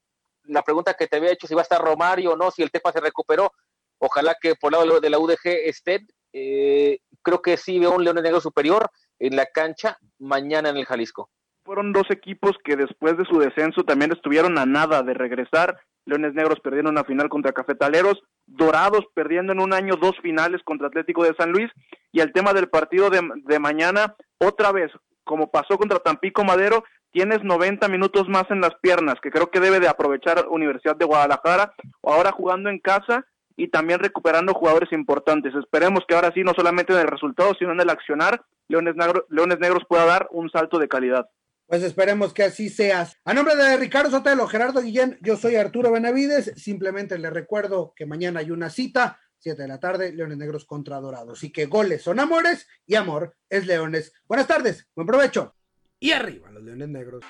la 0.43 0.61
pregunta 0.61 0.93
que 0.93 1.07
te 1.07 1.17
había 1.17 1.32
hecho 1.32 1.47
si 1.47 1.55
va 1.55 1.61
a 1.61 1.63
estar 1.63 1.82
Romario 1.82 2.34
o 2.34 2.38
no, 2.38 2.51
si 2.51 2.61
el 2.61 2.71
tema 2.71 2.91
se 2.91 3.01
recuperó, 3.01 3.51
ojalá 3.97 4.36
que 4.39 4.55
por 4.55 4.71
lado 4.71 4.99
de 4.99 5.09
la 5.09 5.19
UDG 5.19 5.47
estén. 5.65 6.07
Eh, 6.34 6.99
creo 7.21 7.41
que 7.41 7.57
sí 7.57 7.80
veo 7.80 7.95
un 7.95 8.03
Leones 8.03 8.23
Negro 8.23 8.41
superior 8.41 8.89
en 9.19 9.36
la 9.36 9.45
cancha 9.45 9.97
mañana 10.19 10.69
en 10.69 10.78
el 10.78 10.86
Jalisco. 10.86 11.30
Fueron 11.63 11.93
dos 11.93 12.05
equipos 12.11 12.51
que 12.63 12.76
después 12.76 13.17
de 13.17 13.26
su 13.26 13.39
descenso 13.39 13.84
también 13.84 14.11
estuvieron 14.11 14.57
a 14.59 14.65
nada 14.65 15.01
de 15.01 15.13
regresar. 15.13 15.80
Leones 16.06 16.34
Negros 16.34 16.60
perdieron 16.60 16.91
una 16.91 17.03
final 17.03 17.30
contra 17.30 17.51
Cafetaleros, 17.51 18.22
Dorados 18.45 19.06
perdiendo 19.14 19.53
en 19.53 19.60
un 19.60 19.74
año 19.74 19.95
dos 19.95 20.14
finales 20.22 20.62
contra 20.64 20.88
Atlético 20.88 21.24
de 21.24 21.36
San 21.38 21.51
Luis 21.51 21.72
y 22.12 22.20
el 22.20 22.32
tema 22.32 22.53
del 22.53 22.70
partido 22.70 23.10
de, 23.10 23.22
de 23.45 23.60
mañana, 23.60 24.16
otra 24.38 24.72
vez, 24.72 24.91
como 25.24 25.49
pasó 25.49 25.78
contra 25.78 25.99
Tampico 25.99 26.43
Madero, 26.43 26.84
tienes 27.12 27.43
90 27.43 27.88
minutos 27.88 28.28
más 28.28 28.43
en 28.49 28.62
las 28.62 28.76
piernas, 28.82 29.16
que 29.22 29.32
creo 29.32 29.49
que 29.49 29.60
debe 29.60 29.80
de 29.80 29.88
aprovechar 29.88 30.47
Universidad 30.49 30.95
de 30.95 31.06
Guadalajara, 31.06 31.74
ahora 32.03 32.32
jugando 32.32 32.70
en 32.70 32.80
casa 32.80 33.26
y 33.58 33.70
también 33.70 33.99
recuperando 33.99 34.53
jugadores 34.53 34.91
importantes. 34.91 35.53
Esperemos 35.56 36.03
que 36.08 36.16
ahora 36.16 36.32
sí, 36.34 36.43
no 36.43 36.53
solamente 36.53 36.93
en 36.93 36.99
el 36.99 37.08
resultado, 37.08 37.53
sino 37.58 37.72
en 37.72 37.80
el 37.80 37.89
accionar, 37.89 38.41
Leones, 38.68 38.95
Leones 39.30 39.60
Negros 39.60 39.84
pueda 39.88 40.06
dar 40.06 40.28
un 40.32 40.49
salto 40.49 40.78
de 40.78 40.88
calidad. 40.88 41.30
Pues 41.68 41.82
esperemos 41.82 42.34
que 42.34 42.43
así 42.43 42.70
sea. 42.70 43.09
A 43.24 43.34
nombre 43.34 43.55
de 43.55 43.78
Ricardo 43.78 44.11
Sotelo, 44.11 44.47
Gerardo 44.47 44.82
Guillén, 44.82 45.18
yo 45.22 45.36
soy 45.36 45.55
Arturo 45.55 45.91
Benavides. 45.91 46.53
Simplemente 46.55 47.18
les 47.18 47.34
recuerdo 47.34 47.93
que 47.95 48.05
mañana 48.05 48.41
hay 48.41 48.51
una 48.51 48.70
cita, 48.70 49.20
7 49.39 49.61
de 49.61 49.68
la 49.68 49.80
tarde, 49.80 50.13
Leones 50.13 50.38
Negros 50.38 50.66
contra 50.66 50.99
Dorados. 50.99 51.39
Así 51.39 51.51
que 51.51 51.66
goles 51.66 52.03
son 52.03 52.20
amores 52.20 52.68
y 52.86 52.95
amor 52.95 53.36
es 53.49 53.66
Leones. 53.66 54.13
Buenas 54.28 54.47
tardes, 54.47 54.88
buen 54.95 55.07
provecho. 55.07 55.55
Y 55.99 56.11
arriba 56.11 56.51
los 56.51 56.63
Leones 56.63 56.89
Negros. 56.89 57.24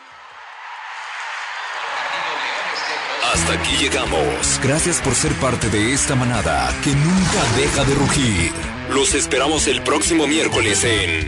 Hasta 3.33 3.53
aquí 3.53 3.75
llegamos. 3.77 4.59
Gracias 4.63 5.01
por 5.01 5.13
ser 5.13 5.33
parte 5.33 5.69
de 5.69 5.93
esta 5.93 6.15
manada 6.15 6.69
que 6.83 6.91
nunca 6.91 7.43
deja 7.57 7.83
de 7.83 7.95
rugir. 7.95 8.51
Los 8.93 9.13
esperamos 9.13 9.67
el 9.67 9.81
próximo 9.81 10.27
miércoles 10.27 10.83
en 10.83 11.27